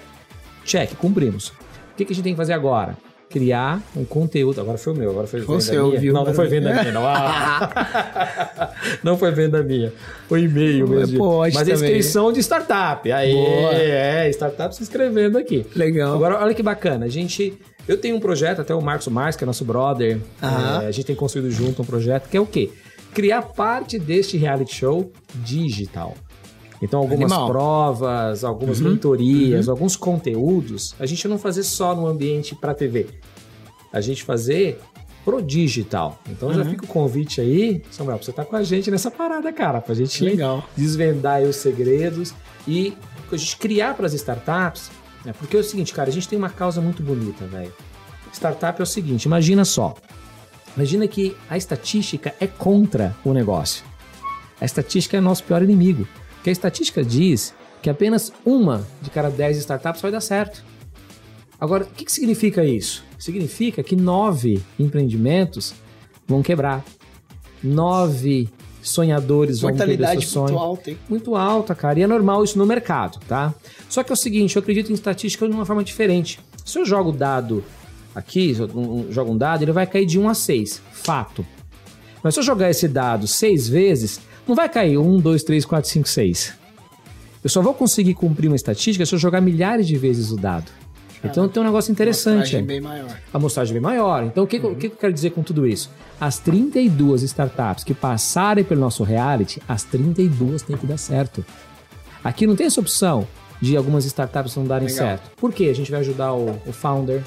Check, 0.64 0.94
cumprimos. 0.96 1.48
O 1.48 1.96
que, 1.96 2.04
que 2.04 2.12
a 2.12 2.14
gente 2.14 2.24
tem 2.24 2.32
que 2.34 2.36
fazer 2.36 2.52
agora? 2.52 2.96
Criar 3.28 3.82
um 3.96 4.04
conteúdo. 4.04 4.60
Agora 4.60 4.78
foi 4.78 4.92
o 4.92 4.96
meu, 4.96 5.10
agora 5.10 5.26
foi 5.26 5.40
venda 5.40 5.58
minha. 5.58 5.82
ouviu, 5.82 6.12
Não, 6.12 6.24
não 6.24 6.34
foi 6.34 6.46
venda 6.46 6.72
minha, 6.72 6.92
não. 6.92 7.04
Ah. 7.04 8.72
não 9.02 9.18
foi 9.18 9.32
venda 9.32 9.62
minha. 9.62 9.92
Foi 10.28 10.42
e-mail 10.42 10.88
mesmo. 10.88 11.18
post 11.18 11.54
Mas 11.54 11.66
também. 11.66 11.90
inscrição 11.90 12.32
de 12.32 12.40
startup. 12.40 13.10
Aí, 13.10 13.32
Boa. 13.32 13.74
é, 13.74 14.30
startup 14.30 14.74
se 14.74 14.82
inscrevendo 14.82 15.38
aqui. 15.38 15.66
Legal. 15.74 16.14
Agora, 16.14 16.38
olha 16.40 16.54
que 16.54 16.62
bacana. 16.62 17.06
A 17.06 17.08
gente. 17.08 17.58
Eu 17.88 17.96
tenho 17.98 18.16
um 18.16 18.20
projeto, 18.20 18.60
até 18.60 18.74
o 18.74 18.80
Marcos 18.80 19.08
Mars, 19.08 19.34
que 19.36 19.44
é 19.44 19.46
nosso 19.46 19.64
brother. 19.64 20.18
É, 20.42 20.86
a 20.86 20.90
gente 20.90 21.06
tem 21.06 21.16
construído 21.16 21.50
junto 21.50 21.82
um 21.82 21.84
projeto 21.84 22.28
que 22.28 22.36
é 22.36 22.40
o 22.40 22.46
quê? 22.46 22.70
Criar 23.16 23.40
parte 23.40 23.98
deste 23.98 24.36
reality 24.36 24.74
show 24.74 25.10
digital. 25.36 26.14
Então, 26.82 27.00
algumas 27.00 27.32
Animal. 27.32 27.40
Uhum. 27.46 27.50
provas, 27.50 28.44
algumas 28.44 28.78
mentorias, 28.78 29.70
alguns 29.70 29.96
conteúdos, 29.96 30.94
a 31.00 31.06
gente 31.06 31.26
não 31.26 31.38
fazer 31.38 31.62
só 31.62 31.94
no 31.96 32.06
ambiente 32.06 32.54
para 32.54 32.74
TV. 32.74 33.06
A 33.90 34.02
gente 34.02 34.22
fazer 34.22 34.78
pro 35.24 35.40
digital. 35.40 36.20
Então 36.28 36.52
já 36.52 36.60
Uhum. 36.62 36.70
fica 36.72 36.84
o 36.84 36.88
convite 36.88 37.40
aí, 37.40 37.82
Samuel, 37.90 38.18
pra 38.18 38.24
você 38.26 38.30
estar 38.32 38.44
com 38.44 38.54
a 38.54 38.62
gente 38.62 38.90
nessa 38.90 39.10
parada, 39.10 39.50
cara, 39.50 39.80
pra 39.80 39.94
gente 39.94 40.22
Legal. 40.22 40.62
desvendar 40.76 41.40
os 41.42 41.56
segredos 41.56 42.34
e 42.68 42.92
a 43.32 43.36
gente 43.38 43.56
criar 43.56 43.94
para 43.94 44.04
as 44.04 44.12
startups, 44.12 44.90
né? 45.24 45.32
Porque 45.38 45.56
é 45.56 45.60
o 45.60 45.64
seguinte, 45.64 45.94
cara, 45.94 46.10
a 46.10 46.12
gente 46.12 46.28
tem 46.28 46.38
uma 46.38 46.50
causa 46.50 46.82
muito 46.82 47.02
bonita, 47.02 47.46
velho. 47.46 47.72
Startup 48.30 48.78
é 48.78 48.82
o 48.82 48.86
seguinte, 48.86 49.24
imagina 49.24 49.64
só. 49.64 49.94
Imagina 50.76 51.08
que 51.08 51.34
a 51.48 51.56
estatística 51.56 52.34
é 52.38 52.46
contra 52.46 53.16
o 53.24 53.32
negócio. 53.32 53.84
A 54.60 54.64
estatística 54.64 55.16
é 55.16 55.20
nosso 55.20 55.42
pior 55.42 55.62
inimigo. 55.62 56.06
Porque 56.34 56.50
a 56.50 56.52
estatística 56.52 57.02
diz 57.02 57.54
que 57.80 57.88
apenas 57.88 58.32
uma 58.44 58.86
de 59.00 59.10
cada 59.10 59.30
10 59.30 59.58
startups 59.58 60.02
vai 60.02 60.10
dar 60.10 60.20
certo. 60.20 60.62
Agora, 61.58 61.84
o 61.84 61.86
que, 61.86 62.04
que 62.04 62.12
significa 62.12 62.64
isso? 62.64 63.02
Significa 63.18 63.82
que 63.82 63.96
nove 63.96 64.62
empreendimentos 64.78 65.74
vão 66.26 66.42
quebrar. 66.42 66.84
Nove 67.62 68.48
sonhadores 68.82 69.60
vão 69.60 69.70
perder 69.70 69.98
Mortalidade 69.98 70.26
seu 70.26 70.30
sonho 70.30 70.52
muito 70.52 70.62
alta, 70.62 70.90
hein? 70.90 70.98
muito 71.08 71.36
alta, 71.36 71.74
cara. 71.74 71.98
E 71.98 72.02
é 72.02 72.06
normal 72.06 72.44
isso 72.44 72.58
no 72.58 72.66
mercado, 72.66 73.18
tá? 73.26 73.54
Só 73.88 74.02
que 74.02 74.12
é 74.12 74.14
o 74.14 74.16
seguinte, 74.16 74.56
eu 74.56 74.60
acredito 74.60 74.90
em 74.90 74.94
estatística 74.94 75.48
de 75.48 75.54
uma 75.54 75.64
forma 75.64 75.82
diferente. 75.82 76.38
Se 76.64 76.78
eu 76.78 76.84
jogo 76.84 77.10
o 77.10 77.12
dado 77.12 77.64
aqui, 78.16 78.56
eu 78.58 78.66
um- 78.74 79.12
jogo 79.12 79.30
um 79.32 79.36
dado, 79.38 79.62
ele 79.62 79.72
vai 79.72 79.86
cair 79.86 80.06
de 80.06 80.18
1 80.18 80.28
a 80.28 80.34
6. 80.34 80.80
Fato. 80.92 81.46
Mas 82.22 82.34
se 82.34 82.40
eu 82.40 82.44
jogar 82.44 82.70
esse 82.70 82.88
dado 82.88 83.26
seis 83.28 83.68
vezes, 83.68 84.18
não 84.48 84.54
vai 84.56 84.68
cair 84.68 84.98
1, 84.98 85.20
2, 85.20 85.44
3, 85.44 85.64
4, 85.64 85.88
5, 85.88 86.08
6. 86.08 86.54
Eu 87.44 87.50
só 87.50 87.62
vou 87.62 87.72
conseguir 87.74 88.14
cumprir 88.14 88.48
uma 88.48 88.56
estatística 88.56 89.06
se 89.06 89.14
eu 89.14 89.18
jogar 89.18 89.40
milhares 89.40 89.86
de 89.86 89.96
vezes 89.96 90.32
o 90.32 90.36
dado. 90.36 90.64
Então 91.22 91.48
tem 91.48 91.62
um 91.62 91.66
negócio 91.66 91.90
interessante. 91.92 92.56
Amostragem 92.56 92.60
aí 92.60 92.66
bem 92.66 92.80
maior. 92.80 93.10
a 93.32 93.36
amostragem 93.36 93.72
bem 93.72 93.82
maior. 93.82 94.24
Então, 94.24 94.44
o 94.44 94.46
que, 94.46 94.56
o 94.58 94.74
que 94.74 94.88
que 94.88 94.94
eu 94.94 94.98
quero 94.98 95.12
dizer 95.12 95.30
com 95.30 95.42
tudo 95.42 95.66
isso? 95.66 95.90
As 96.20 96.38
32 96.38 97.22
startups 97.22 97.84
que 97.84 97.94
passarem 97.94 98.64
pelo 98.64 98.80
nosso 98.80 99.02
reality, 99.04 99.60
as 99.68 99.82
32 99.84 100.62
têm 100.62 100.76
que 100.76 100.86
dar 100.86 100.98
certo. 100.98 101.44
Aqui 102.22 102.46
não 102.46 102.56
tem 102.56 102.66
essa 102.66 102.80
opção 102.80 103.26
de 103.60 103.76
algumas 103.76 104.04
startups 104.04 104.54
não 104.56 104.64
darem 104.66 104.88
Legal. 104.88 105.06
certo. 105.06 105.30
Por 105.36 105.52
quê? 105.52 105.64
A 105.68 105.74
gente 105.74 105.90
vai 105.90 106.00
ajudar 106.00 106.32
o, 106.34 106.60
o 106.66 106.72
founder, 106.72 107.22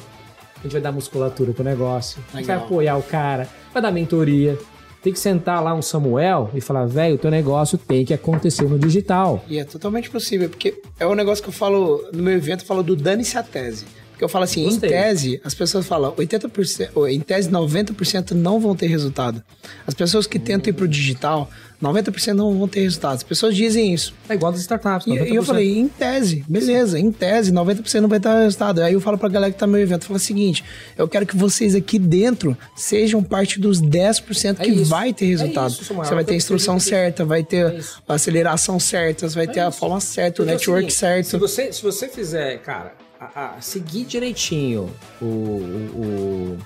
a 0.59 0.63
gente 0.63 0.71
vai 0.71 0.81
dar 0.81 0.91
musculatura 0.91 1.53
pro 1.53 1.63
negócio, 1.63 2.21
a 2.33 2.37
gente 2.37 2.47
vai 2.47 2.55
Legal. 2.55 2.65
apoiar 2.67 2.97
o 2.97 3.03
cara, 3.03 3.47
vai 3.73 3.81
dar 3.81 3.91
mentoria. 3.91 4.57
Tem 5.01 5.13
que 5.13 5.19
sentar 5.19 5.63
lá 5.63 5.73
um 5.73 5.81
Samuel 5.81 6.51
e 6.53 6.59
falar, 6.59 6.85
velho, 6.85 7.15
o 7.15 7.17
teu 7.17 7.31
negócio 7.31 7.77
tem 7.77 8.03
que 8.03 8.13
acontecer 8.13 8.67
no 8.67 8.77
digital. 8.77 9.43
E 9.47 9.57
é 9.57 9.63
totalmente 9.63 10.09
possível, 10.09 10.49
porque 10.49 10.81
é 10.99 11.07
um 11.07 11.15
negócio 11.15 11.41
que 11.41 11.49
eu 11.49 11.53
falo 11.53 12.03
no 12.11 12.21
meu 12.21 12.33
evento, 12.33 12.63
eu 12.63 12.67
falo 12.67 12.83
do 12.83 12.97
dane-se 12.97 13.37
a 13.37 13.43
tese. 13.43 13.85
Porque 14.11 14.25
eu 14.25 14.27
falo 14.27 14.43
assim, 14.43 14.65
Gostei. 14.65 14.89
em 14.89 14.91
tese, 14.91 15.41
as 15.45 15.53
pessoas 15.53 15.87
falam 15.87 16.11
80%, 16.11 16.89
ou 16.93 17.07
em 17.07 17.21
tese 17.21 17.49
90% 17.49 18.31
não 18.31 18.59
vão 18.59 18.75
ter 18.75 18.87
resultado. 18.87 19.41
As 19.87 19.93
pessoas 19.93 20.27
que 20.27 20.37
tentam 20.37 20.71
ir 20.71 20.73
pro 20.73 20.85
digital, 20.85 21.49
90% 21.81 22.33
não 22.33 22.57
vão 22.57 22.67
ter 22.67 22.81
resultado. 22.81 23.15
As 23.15 23.23
pessoas 23.23 23.55
dizem 23.55 23.93
isso. 23.93 24.13
É 24.27 24.33
igual 24.33 24.51
das 24.51 24.61
startups. 24.61 25.07
E, 25.07 25.11
e 25.11 25.35
eu 25.35 25.41
90%. 25.41 25.45
falei, 25.45 25.77
em 25.79 25.87
tese, 25.87 26.43
beleza, 26.47 26.99
em 26.99 27.11
tese, 27.11 27.51
90% 27.53 28.01
não 28.01 28.09
vai 28.09 28.19
ter 28.19 28.29
resultado. 28.29 28.81
Aí 28.81 28.93
eu 28.93 28.99
falo 28.99 29.17
pra 29.17 29.29
galera 29.29 29.51
que 29.53 29.57
tá 29.57 29.65
no 29.65 29.71
meu 29.73 29.81
evento, 29.81 30.01
eu 30.03 30.07
falo 30.07 30.17
o 30.17 30.19
seguinte, 30.19 30.63
eu 30.97 31.07
quero 31.07 31.25
que 31.25 31.37
vocês 31.37 31.73
aqui 31.75 31.97
dentro 31.97 32.57
sejam 32.75 33.23
parte 33.23 33.59
dos 33.59 33.81
10% 33.81 34.55
que 34.57 34.63
É 34.63 34.67
isso. 34.73 34.85
vai 34.85 35.13
ter 35.13 35.25
resultado. 35.27 35.67
É 35.71 35.81
isso. 35.81 35.93
Você 35.93 36.13
vai 36.15 36.23
ter 36.25 36.33
a 36.33 36.35
instrução 36.35 36.75
que- 36.77 36.83
certa, 36.83 37.23
vai 37.23 37.43
ter 37.43 37.65
É 37.73 37.79
a 38.07 38.13
aceleração 38.15 38.79
certa, 38.79 39.27
vai 39.29 39.47
ter 39.47 39.61
a 39.61 39.71
forma 39.71 39.99
certa, 40.01 40.41
o 40.41 40.45
Porque 40.45 40.51
é 40.51 40.53
network 40.55 40.91
certo. 40.91 41.27
Se 41.27 41.37
você, 41.37 41.71
se 41.71 41.81
você 41.81 42.07
fizer, 42.09 42.57
cara, 42.59 42.93
a, 43.19 43.55
a- 43.57 43.61
seguir 43.61 44.03
direitinho 44.05 44.89
o, 45.21 45.25
o- 45.25 45.91
o- 45.95 46.57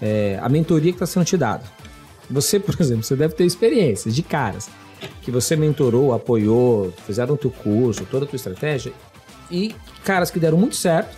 é, 0.00 0.38
a 0.42 0.48
mentoria 0.48 0.90
que 0.92 0.96
está 0.96 1.06
sendo 1.06 1.24
te 1.24 1.36
dada. 1.36 1.62
Você, 2.32 2.58
por 2.58 2.74
exemplo, 2.80 3.02
você 3.04 3.14
deve 3.14 3.34
ter 3.34 3.44
experiências 3.44 4.14
de 4.14 4.22
caras 4.22 4.68
que 5.22 5.30
você 5.30 5.54
mentorou, 5.56 6.12
apoiou, 6.14 6.92
fizeram 7.06 7.34
o 7.34 7.38
teu 7.38 7.50
curso, 7.50 8.04
toda 8.10 8.24
a 8.24 8.28
tua 8.28 8.36
estratégia, 8.36 8.92
e 9.50 9.74
caras 10.04 10.30
que 10.30 10.38
deram 10.40 10.56
muito 10.56 10.76
certo, 10.76 11.16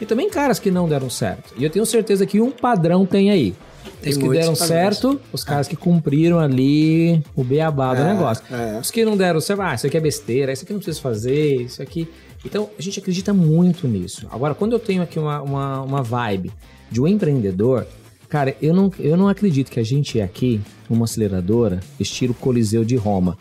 e 0.00 0.06
também 0.06 0.28
caras 0.30 0.58
que 0.58 0.70
não 0.70 0.88
deram 0.88 1.08
certo. 1.10 1.54
E 1.56 1.64
eu 1.64 1.70
tenho 1.70 1.84
certeza 1.86 2.24
que 2.26 2.40
um 2.40 2.50
padrão 2.50 3.04
tem 3.06 3.30
aí. 3.30 3.54
Tem 4.02 4.12
os 4.12 4.18
que 4.18 4.28
deram 4.28 4.52
padrões. 4.52 4.58
certo, 4.58 5.20
os 5.32 5.42
caras 5.44 5.66
que 5.66 5.74
cumpriram 5.76 6.38
ali 6.38 7.22
o 7.34 7.42
beabá 7.42 7.94
do 7.94 8.02
É, 8.02 8.12
negócio. 8.14 8.44
é. 8.50 8.78
Os 8.80 8.90
que 8.90 9.04
não 9.04 9.16
deram 9.16 9.40
certo, 9.40 9.62
ah, 9.62 9.74
isso 9.74 9.86
aqui 9.86 9.96
é 9.96 10.00
besteira, 10.00 10.52
isso 10.52 10.64
aqui 10.64 10.72
não 10.72 10.80
precisa 10.80 11.00
fazer, 11.00 11.62
isso 11.62 11.82
aqui. 11.82 12.08
Então, 12.44 12.70
a 12.78 12.82
gente 12.82 13.00
acredita 13.00 13.32
muito 13.34 13.88
nisso. 13.88 14.26
Agora, 14.30 14.54
quando 14.54 14.72
eu 14.72 14.78
tenho 14.78 15.02
aqui 15.02 15.18
uma, 15.18 15.42
uma, 15.42 15.82
uma 15.82 16.02
vibe 16.02 16.52
de 16.90 17.00
um 17.00 17.06
empreendedor, 17.08 17.86
cara, 18.28 18.56
eu 18.60 18.74
não, 18.74 18.90
eu 18.98 19.16
não 19.16 19.28
acredito 19.28 19.70
que 19.70 19.80
a 19.80 19.84
gente 19.84 20.18
é 20.20 20.22
aqui 20.22 20.60
uma 20.88 21.04
aceleradora 21.04 21.80
estilo 21.98 22.34
Coliseu 22.34 22.84
de 22.84 22.96
Roma, 22.96 23.36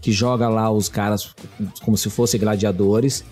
que 0.00 0.12
joga 0.12 0.48
lá 0.48 0.70
os 0.70 0.88
caras 0.88 1.34
como 1.82 1.96
se 1.96 2.08
fossem 2.10 2.38
gladiadores, 2.40 3.24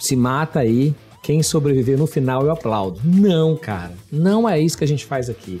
se 0.00 0.14
mata 0.16 0.60
aí, 0.60 0.94
quem 1.22 1.42
sobreviver 1.42 1.98
no 1.98 2.06
final 2.06 2.42
eu 2.44 2.50
aplaudo. 2.52 3.00
Não, 3.04 3.56
cara, 3.56 3.92
não 4.12 4.48
é 4.48 4.60
isso 4.60 4.76
que 4.78 4.84
a 4.84 4.88
gente 4.88 5.04
faz 5.04 5.28
aqui. 5.30 5.60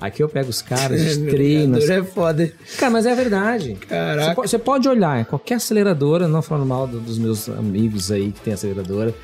Aqui 0.00 0.22
eu 0.22 0.28
pego 0.30 0.48
os 0.48 0.62
caras, 0.62 1.18
treino, 1.28 1.76
É 1.78 2.02
foda. 2.02 2.50
Cara, 2.78 2.90
mas 2.90 3.04
é 3.04 3.14
verdade. 3.14 3.74
Caraca. 3.74 4.28
Você 4.28 4.34
pode, 4.34 4.50
você 4.50 4.58
pode 4.58 4.88
olhar 4.88 5.20
em 5.20 5.24
qualquer 5.24 5.56
aceleradora, 5.56 6.26
não 6.26 6.40
falando 6.40 6.66
mal 6.66 6.86
do- 6.86 7.00
dos 7.00 7.18
meus 7.18 7.48
amigos 7.50 8.10
aí 8.10 8.32
que 8.32 8.40
tem 8.40 8.54
aceleradora, 8.54 9.14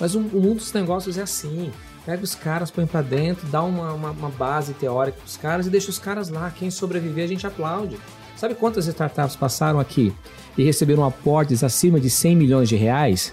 mas 0.00 0.14
o, 0.16 0.18
o 0.18 0.40
mundo 0.42 0.56
dos 0.56 0.72
negócios 0.72 1.16
é 1.18 1.22
assim. 1.22 1.70
Pega 2.04 2.22
os 2.22 2.34
caras, 2.34 2.70
põe 2.70 2.86
pra 2.86 3.00
dentro, 3.00 3.46
dá 3.48 3.62
uma, 3.62 3.92
uma, 3.92 4.10
uma 4.10 4.28
base 4.28 4.74
teórica 4.74 5.18
pros 5.18 5.36
caras 5.36 5.66
e 5.66 5.70
deixa 5.70 5.90
os 5.90 5.98
caras 5.98 6.28
lá. 6.28 6.50
Quem 6.50 6.70
sobreviver, 6.70 7.24
a 7.24 7.28
gente 7.28 7.46
aplaude. 7.46 7.96
Sabe 8.36 8.54
quantas 8.54 8.86
startups 8.86 9.36
passaram 9.36 9.80
aqui 9.80 10.12
e 10.58 10.62
receberam 10.62 11.04
aportes 11.04 11.64
acima 11.64 11.98
de 11.98 12.10
100 12.10 12.36
milhões 12.36 12.68
de 12.68 12.76
reais? 12.76 13.32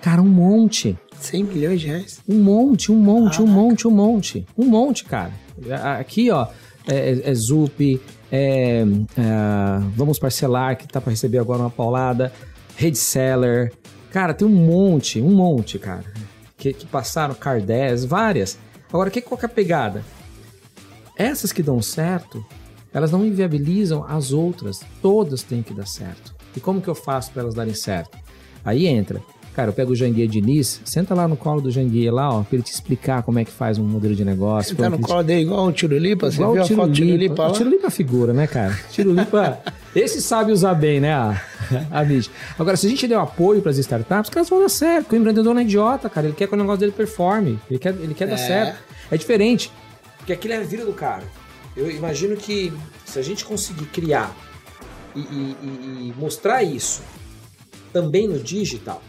Cara, 0.00 0.22
um 0.22 0.28
monte. 0.28 0.96
100 1.18 1.44
milhões 1.44 1.80
de 1.80 1.88
reais. 1.88 2.22
Um 2.28 2.40
monte, 2.42 2.90
um 2.90 2.96
monte, 2.96 3.42
um 3.42 3.46
monte, 3.46 3.88
um 3.88 3.90
monte. 3.90 4.46
Um 4.56 4.66
monte, 4.66 5.04
cara. 5.04 5.32
Aqui, 5.98 6.30
ó, 6.30 6.46
é, 6.86 7.10
é, 7.10 7.30
é 7.30 7.34
Zup, 7.34 8.00
é, 8.30 8.80
é, 8.80 8.84
Vamos 9.94 10.18
Parcelar, 10.18 10.76
que 10.76 10.86
tá 10.86 11.00
pra 11.00 11.10
receber 11.10 11.38
agora 11.38 11.60
uma 11.60 11.70
paulada, 11.70 12.32
Readseller. 12.76 13.72
Cara, 14.10 14.32
tem 14.32 14.46
um 14.46 14.50
monte, 14.50 15.20
um 15.20 15.34
monte, 15.34 15.78
cara. 15.78 16.04
Que, 16.56 16.72
que 16.72 16.86
passaram, 16.86 17.34
Cardés, 17.34 18.04
várias. 18.04 18.58
Agora, 18.88 19.10
que, 19.10 19.20
qual 19.20 19.38
que 19.38 19.44
é 19.44 19.48
a 19.48 19.52
pegada? 19.52 20.04
Essas 21.16 21.52
que 21.52 21.62
dão 21.62 21.80
certo, 21.82 22.44
elas 22.92 23.12
não 23.12 23.24
inviabilizam 23.24 24.04
as 24.04 24.32
outras. 24.32 24.80
Todas 25.02 25.42
têm 25.42 25.62
que 25.62 25.74
dar 25.74 25.86
certo. 25.86 26.34
E 26.56 26.60
como 26.60 26.80
que 26.80 26.88
eu 26.88 26.94
faço 26.94 27.30
para 27.32 27.42
elas 27.42 27.54
darem 27.54 27.74
certo? 27.74 28.16
Aí 28.64 28.86
entra. 28.86 29.22
Cara, 29.56 29.70
eu 29.70 29.72
pego 29.72 29.92
o 29.92 29.96
Janguia 29.96 30.28
Diniz, 30.28 30.82
senta 30.84 31.14
lá 31.14 31.26
no 31.26 31.34
colo 31.34 31.62
do 31.62 31.70
Janguia 31.70 32.12
lá, 32.12 32.30
ó, 32.30 32.42
pra 32.42 32.56
ele 32.56 32.62
te 32.62 32.70
explicar 32.74 33.22
como 33.22 33.38
é 33.38 33.44
que 33.44 33.50
faz 33.50 33.78
um 33.78 33.84
modelo 33.84 34.14
de 34.14 34.22
negócio. 34.22 34.76
Você 34.76 34.82
tá 34.82 34.90
no 34.90 34.98
colo 34.98 35.22
dele 35.22 35.40
igual 35.44 35.66
um 35.66 35.72
Tirulipa? 35.72 36.30
Você 36.30 36.36
Igual 36.36 36.52
viu 36.52 36.60
o 36.60 36.64
a 36.64 36.68
foto 36.68 36.88
do 36.88 36.92
Tirulipa 36.92 37.16
Tirulipa. 37.16 37.42
lá? 37.42 37.48
O 37.48 37.52
Tirulipa 37.52 37.86
é 37.86 37.90
figura, 37.90 38.32
né, 38.34 38.46
cara? 38.46 38.78
Tirulipa. 38.92 39.58
esse 39.96 40.20
sabe 40.20 40.52
usar 40.52 40.74
bem, 40.74 41.00
né, 41.00 41.14
a, 41.14 41.40
a 41.90 42.04
mídia. 42.04 42.30
Agora, 42.58 42.76
se 42.76 42.86
a 42.86 42.90
gente 42.90 43.08
der 43.08 43.16
apoio 43.18 43.62
para 43.62 43.70
as 43.70 43.78
startups, 43.78 44.28
caras 44.28 44.50
vão 44.50 44.60
dar 44.60 44.68
certo. 44.68 45.04
Porque 45.04 45.16
o 45.16 45.18
empreendedor 45.20 45.54
não 45.54 45.60
é 45.62 45.64
idiota, 45.64 46.10
cara. 46.10 46.26
Ele 46.26 46.36
quer 46.36 46.48
que 46.48 46.54
o 46.54 46.58
negócio 46.58 46.80
dele 46.80 46.92
performe. 46.92 47.58
Ele 47.70 47.78
quer, 47.78 47.94
ele 47.98 48.12
quer 48.12 48.26
dar 48.28 48.34
É. 48.34 48.36
certo. 48.36 48.78
É 49.10 49.16
diferente. 49.16 49.72
Porque 50.18 50.34
aquilo 50.34 50.52
é 50.52 50.58
a 50.58 50.62
vida 50.64 50.84
do 50.84 50.92
cara. 50.92 51.24
Eu 51.74 51.90
imagino 51.90 52.36
que 52.36 52.70
se 53.06 53.18
a 53.18 53.22
gente 53.22 53.42
conseguir 53.42 53.86
criar 53.86 54.36
e- 55.14 55.20
e- 55.20 55.56
e 56.10 56.14
mostrar 56.18 56.62
isso 56.62 57.00
também 57.90 58.28
no 58.28 58.38
digital, 58.38 59.00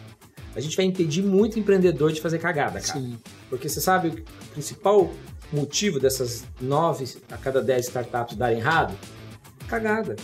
a 0.58 0.62
gente 0.62 0.76
vai 0.76 0.86
impedir 0.86 1.22
muito 1.24 1.60
empreendedor 1.60 2.12
de 2.12 2.20
fazer 2.20 2.40
cagada, 2.40 2.80
cara. 2.82 3.00
Sim. 3.00 3.18
Porque 3.50 3.70
você 3.70 3.80
sabe 3.80 4.10
o 4.10 4.48
principal 4.54 5.12
motivo 5.54 6.00
dessas 6.00 6.44
nove 6.60 7.06
a 7.32 7.38
cada 7.38 7.62
dez 7.62 7.86
startups 7.86 8.36
darem 8.36 8.58
errado? 8.60 8.94
Cagada. 9.68 10.16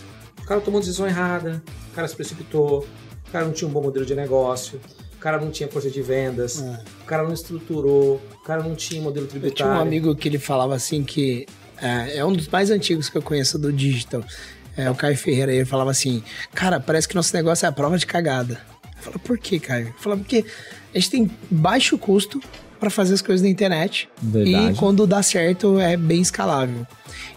O 0.41 0.45
cara 0.45 0.59
tomou 0.59 0.79
decisão 0.81 1.07
errada, 1.07 1.63
o 1.91 1.95
cara 1.95 2.07
se 2.07 2.15
precipitou, 2.15 2.85
o 3.27 3.31
cara 3.31 3.45
não 3.45 3.53
tinha 3.53 3.67
um 3.67 3.71
bom 3.71 3.81
modelo 3.81 4.05
de 4.05 4.13
negócio, 4.15 4.79
o 5.15 5.17
cara 5.19 5.39
não 5.39 5.51
tinha 5.51 5.69
força 5.69 5.89
de 5.89 6.01
vendas, 6.01 6.61
É. 6.61 6.83
o 7.01 7.05
cara 7.05 7.23
não 7.23 7.33
estruturou, 7.33 8.21
o 8.33 8.43
cara 8.43 8.61
não 8.61 8.75
tinha 8.75 9.01
modelo 9.01 9.25
Eu 9.25 9.29
tinha 9.29 9.41
tributário. 9.41 9.73
um 9.73 9.81
amigo 9.81 10.15
que 10.15 10.27
ele 10.27 10.39
falava 10.39 10.75
assim 10.75 11.03
que 11.03 11.45
é, 11.81 12.17
é 12.17 12.25
um 12.25 12.33
dos 12.33 12.47
mais 12.49 12.69
antigos 12.69 13.07
que 13.09 13.17
eu 13.17 13.21
conheço 13.21 13.57
do 13.57 13.71
digital. 13.71 14.23
É 14.75 14.89
o 14.89 14.95
Caio 14.95 15.15
Ferreira. 15.15 15.53
Ele 15.53 15.65
falava 15.65 15.91
assim: 15.91 16.23
Cara, 16.53 16.79
parece 16.79 17.07
que 17.07 17.13
nosso 17.15 17.35
negócio 17.35 17.63
é 17.65 17.69
a 17.69 17.71
prova 17.71 17.95
de 17.97 18.07
cagada. 18.07 18.59
Eu 19.03 19.11
falava, 19.11 19.19
por 19.19 19.37
que, 19.37 19.59
Caio? 19.59 19.93
Falava, 19.97 20.21
porque 20.21 20.45
a 20.93 20.97
gente 20.97 21.09
tem 21.09 21.31
baixo 21.51 21.97
custo 21.97 22.41
para 22.79 22.89
fazer 22.89 23.13
as 23.13 23.21
coisas 23.21 23.41
na 23.41 23.49
internet. 23.49 24.09
Verdade. 24.21 24.73
E 24.73 24.75
quando 24.75 25.05
dá 25.05 25.21
certo, 25.21 25.79
é 25.79 25.95
bem 25.95 26.21
escalável. 26.21 26.85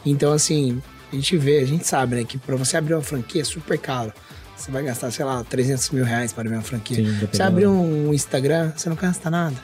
Então, 0.04 0.32
assim, 0.32 0.80
a 1.12 1.16
gente 1.16 1.36
vê, 1.36 1.58
a 1.58 1.64
gente 1.64 1.86
sabe, 1.86 2.16
né, 2.16 2.24
que 2.24 2.38
para 2.38 2.56
você 2.56 2.76
abrir 2.76 2.94
uma 2.94 3.02
franquia 3.02 3.42
é 3.42 3.44
super 3.44 3.78
caro. 3.78 4.12
Você 4.56 4.70
vai 4.70 4.82
gastar, 4.82 5.10
sei 5.10 5.24
lá, 5.24 5.44
300 5.44 5.90
mil 5.90 6.04
reais 6.04 6.32
para 6.32 6.42
abrir 6.42 6.54
uma 6.54 6.62
franquia. 6.62 6.96
Sim, 6.96 7.26
você 7.30 7.42
abrir 7.42 7.66
um 7.66 8.12
Instagram, 8.12 8.72
você 8.74 8.88
não 8.88 8.96
gasta 8.96 9.28
nada. 9.28 9.56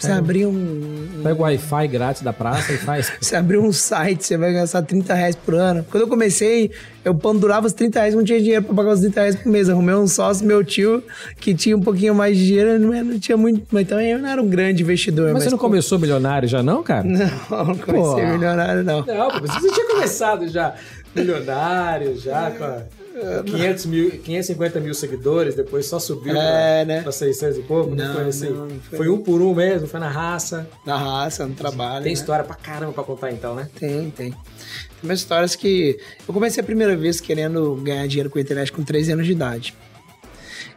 Você 0.00 0.12
abrir 0.12 0.46
um. 0.46 1.20
Pega 1.22 1.34
o 1.38 1.42
Wi-Fi 1.42 1.86
grátis 1.88 2.22
da 2.22 2.32
praça 2.32 2.72
e 2.72 2.78
faz. 2.78 3.12
Você 3.20 3.36
abrir 3.36 3.58
um 3.58 3.70
site, 3.70 4.24
você 4.24 4.36
vai 4.38 4.52
gastar 4.54 4.80
30 4.82 5.12
reais 5.12 5.36
por 5.36 5.54
ano. 5.54 5.84
Quando 5.90 6.04
eu 6.04 6.08
comecei, 6.08 6.70
eu 7.04 7.14
pendurava 7.14 7.66
os 7.66 7.72
30 7.74 7.98
reais, 8.00 8.14
não 8.14 8.24
tinha 8.24 8.40
dinheiro 8.40 8.64
pra 8.64 8.74
pagar 8.74 8.92
os 8.92 9.00
30 9.00 9.20
reais 9.20 9.36
por 9.36 9.52
mês. 9.52 9.68
Arrumei 9.68 9.94
um 9.94 10.06
sócio, 10.08 10.46
meu 10.46 10.64
tio, 10.64 11.04
que 11.38 11.54
tinha 11.54 11.76
um 11.76 11.80
pouquinho 11.82 12.14
mais 12.14 12.36
de 12.38 12.46
dinheiro, 12.46 12.78
não, 12.78 13.04
não 13.04 13.18
tinha 13.18 13.36
muito. 13.36 13.62
Mas 13.70 13.86
também 13.86 14.10
eu 14.12 14.18
não 14.18 14.28
era 14.28 14.40
um 14.40 14.48
grande 14.48 14.82
investidor. 14.82 15.34
Mas 15.34 15.44
você 15.44 15.50
não 15.50 15.58
pô, 15.58 15.64
começou 15.66 15.98
milionário 15.98 16.48
já, 16.48 16.62
não, 16.62 16.82
cara? 16.82 17.04
Não, 17.04 17.26
não 17.66 17.76
comecei 17.76 18.24
Pô. 18.24 18.32
milionário, 18.32 18.82
não. 18.82 19.04
Não, 19.04 19.30
você 19.40 19.70
tinha 19.70 19.86
começado 19.86 20.48
já 20.48 20.74
milionário, 21.14 22.16
já 22.18 22.50
com 22.52 22.64
a- 22.64 22.82
500 23.44 23.86
mil, 23.86 24.10
550 24.10 24.80
mil 24.80 24.94
seguidores, 24.94 25.54
depois 25.54 25.86
só 25.86 25.98
subiu 25.98 26.32
É, 26.36 26.84
pra, 26.84 26.94
né? 26.94 27.02
pra 27.02 27.12
600 27.12 27.58
e 27.58 27.62
pouco. 27.62 27.94
Não, 27.94 28.06
Não, 28.06 28.14
foi 28.14 28.24
assim. 28.24 28.50
não, 28.50 28.68
foi. 28.88 28.98
foi. 28.98 29.08
um 29.08 29.18
por 29.22 29.40
um 29.42 29.54
mesmo, 29.54 29.86
foi 29.88 29.98
na 30.00 30.08
raça. 30.08 30.68
Na 30.86 30.96
raça, 30.96 31.46
no 31.46 31.54
trabalho. 31.54 32.02
Tem 32.04 32.12
né? 32.12 32.18
história 32.18 32.44
pra 32.44 32.54
caramba 32.54 32.92
pra 32.92 33.02
contar 33.04 33.30
então, 33.32 33.54
né? 33.54 33.68
Tem, 33.78 34.10
tem. 34.10 34.30
Tem 34.30 34.34
umas 35.02 35.18
histórias 35.20 35.54
que. 35.56 35.98
Eu 36.26 36.32
comecei 36.34 36.60
a 36.62 36.64
primeira 36.64 36.96
vez 36.96 37.20
querendo 37.20 37.74
ganhar 37.76 38.06
dinheiro 38.06 38.30
com 38.30 38.38
a 38.38 38.42
internet 38.42 38.70
com 38.72 38.82
13 38.84 39.12
anos 39.12 39.26
de 39.26 39.32
idade. 39.32 39.74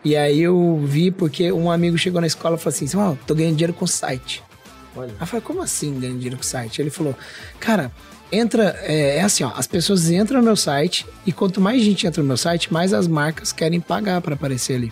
E 0.04 0.16
aí 0.16 0.42
eu 0.42 0.82
vi 0.86 1.12
porque 1.12 1.52
um 1.52 1.72
amigo 1.72 1.98
chegou 1.98 2.20
na 2.20 2.28
escola 2.28 2.56
e 2.56 2.60
falou 2.60 2.76
assim: 2.76 2.98
Ó, 2.98 3.16
tô 3.28 3.36
ganhando 3.36 3.56
dinheiro 3.56 3.74
com 3.74 3.86
site. 3.88 4.44
Olha. 4.96 5.10
Aí 5.12 5.16
eu 5.22 5.28
falei, 5.28 5.42
como 5.42 5.62
assim 5.62 6.00
ganhando 6.00 6.18
dinheiro 6.18 6.38
com 6.38 6.44
site? 6.44 6.82
Ele 6.82 6.90
falou, 6.92 7.16
cara, 7.60 7.92
entra. 8.36 8.76
É, 8.82 9.18
é 9.18 9.22
assim, 9.22 9.44
ó, 9.44 9.52
as 9.56 9.68
pessoas 9.68 10.10
entram 10.10 10.40
no 10.40 10.46
meu 10.46 10.56
site 10.56 11.06
e 11.26 11.32
quanto 11.32 11.62
mais 11.62 11.82
gente 11.82 12.06
entra 12.08 12.22
no 12.22 12.28
meu 12.28 12.38
site, 12.38 12.72
mais 12.72 12.94
as 12.94 13.08
marcas 13.08 13.52
querem 13.52 13.80
pagar 13.80 14.22
pra 14.22 14.34
aparecer 14.36 14.76
ali. 14.76 14.92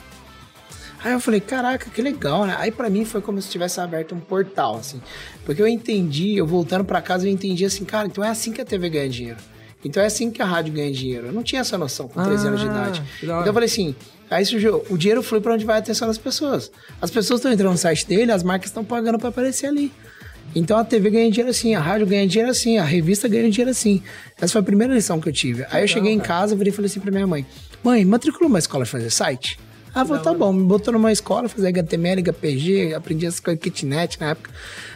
Aí 1.03 1.13
eu 1.13 1.19
falei, 1.19 1.39
caraca, 1.39 1.89
que 1.89 1.99
legal, 2.01 2.45
né? 2.45 2.55
Aí 2.59 2.71
pra 2.71 2.87
mim 2.89 3.03
foi 3.05 3.21
como 3.21 3.41
se 3.41 3.49
tivesse 3.49 3.79
aberto 3.79 4.13
um 4.13 4.19
portal, 4.19 4.75
assim. 4.77 5.01
Porque 5.43 5.59
eu 5.61 5.67
entendi, 5.67 6.37
eu 6.37 6.45
voltando 6.45 6.85
pra 6.85 7.01
casa, 7.01 7.27
eu 7.27 7.31
entendi 7.31 7.65
assim, 7.65 7.83
cara, 7.83 8.07
então 8.07 8.23
é 8.23 8.29
assim 8.29 8.51
que 8.51 8.61
a 8.61 8.65
TV 8.65 8.87
ganha 8.89 9.09
dinheiro. 9.09 9.37
Então 9.83 10.01
é 10.03 10.05
assim 10.05 10.29
que 10.29 10.43
a 10.43 10.45
rádio 10.45 10.73
ganha 10.73 10.91
dinheiro. 10.91 11.27
Eu 11.27 11.33
não 11.33 11.41
tinha 11.41 11.61
essa 11.61 11.75
noção 11.75 12.07
com 12.07 12.23
13 12.23 12.47
anos 12.47 12.59
de 12.61 12.67
Ah, 12.67 12.71
idade. 12.71 13.03
Então 13.23 13.45
eu 13.47 13.53
falei 13.53 13.65
assim, 13.65 13.95
aí 14.29 14.45
surgiu, 14.45 14.85
o 14.91 14.97
dinheiro 14.97 15.23
flui 15.23 15.41
pra 15.41 15.55
onde 15.55 15.65
vai 15.65 15.77
a 15.77 15.79
atenção 15.79 16.07
das 16.07 16.19
pessoas. 16.19 16.71
As 17.01 17.09
pessoas 17.09 17.39
estão 17.39 17.51
entrando 17.51 17.71
no 17.71 17.77
site 17.79 18.05
dele, 18.05 18.31
as 18.31 18.43
marcas 18.43 18.69
estão 18.69 18.85
pagando 18.85 19.17
pra 19.17 19.29
aparecer 19.29 19.65
ali. 19.65 19.91
Então 20.55 20.77
a 20.77 20.83
TV 20.83 21.09
ganha 21.09 21.29
dinheiro 21.29 21.49
assim, 21.49 21.75
a 21.75 21.79
rádio 21.79 22.07
ganha 22.07 22.27
dinheiro 22.27 22.51
assim, 22.51 22.77
a 22.77 22.83
revista 22.83 23.27
ganha 23.27 23.49
dinheiro 23.49 23.71
assim. 23.71 24.01
Essa 24.39 24.53
foi 24.53 24.61
a 24.61 24.63
primeira 24.63 24.93
lição 24.93 25.19
que 25.19 25.29
eu 25.29 25.33
tive. 25.33 25.65
Aí 25.69 25.83
eu 25.83 25.87
cheguei 25.87 26.11
em 26.11 26.19
casa, 26.19 26.55
virei 26.55 26.71
e 26.71 26.75
falei 26.75 26.89
assim 26.89 26.99
pra 26.99 27.11
minha 27.11 27.27
mãe: 27.27 27.45
Mãe, 27.83 28.03
matriculou 28.05 28.49
uma 28.49 28.59
escola 28.59 28.83
de 28.83 28.89
fazer 28.89 29.09
site? 29.09 29.57
Ela 29.93 30.05
falou, 30.05 30.23
tá 30.23 30.33
bom, 30.33 30.53
me 30.53 30.63
botou 30.63 30.93
numa 30.93 31.11
escola, 31.11 31.49
fazer 31.49 31.67
HTML, 31.67 32.23
HPG, 32.23 32.93
aprendi 32.93 33.25
as 33.25 33.41
coisas 33.41 33.61
kitnet 33.61 34.19
na 34.19 34.29
época. 34.29 34.49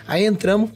Aí 0.07 0.25
entramos. 0.25 0.69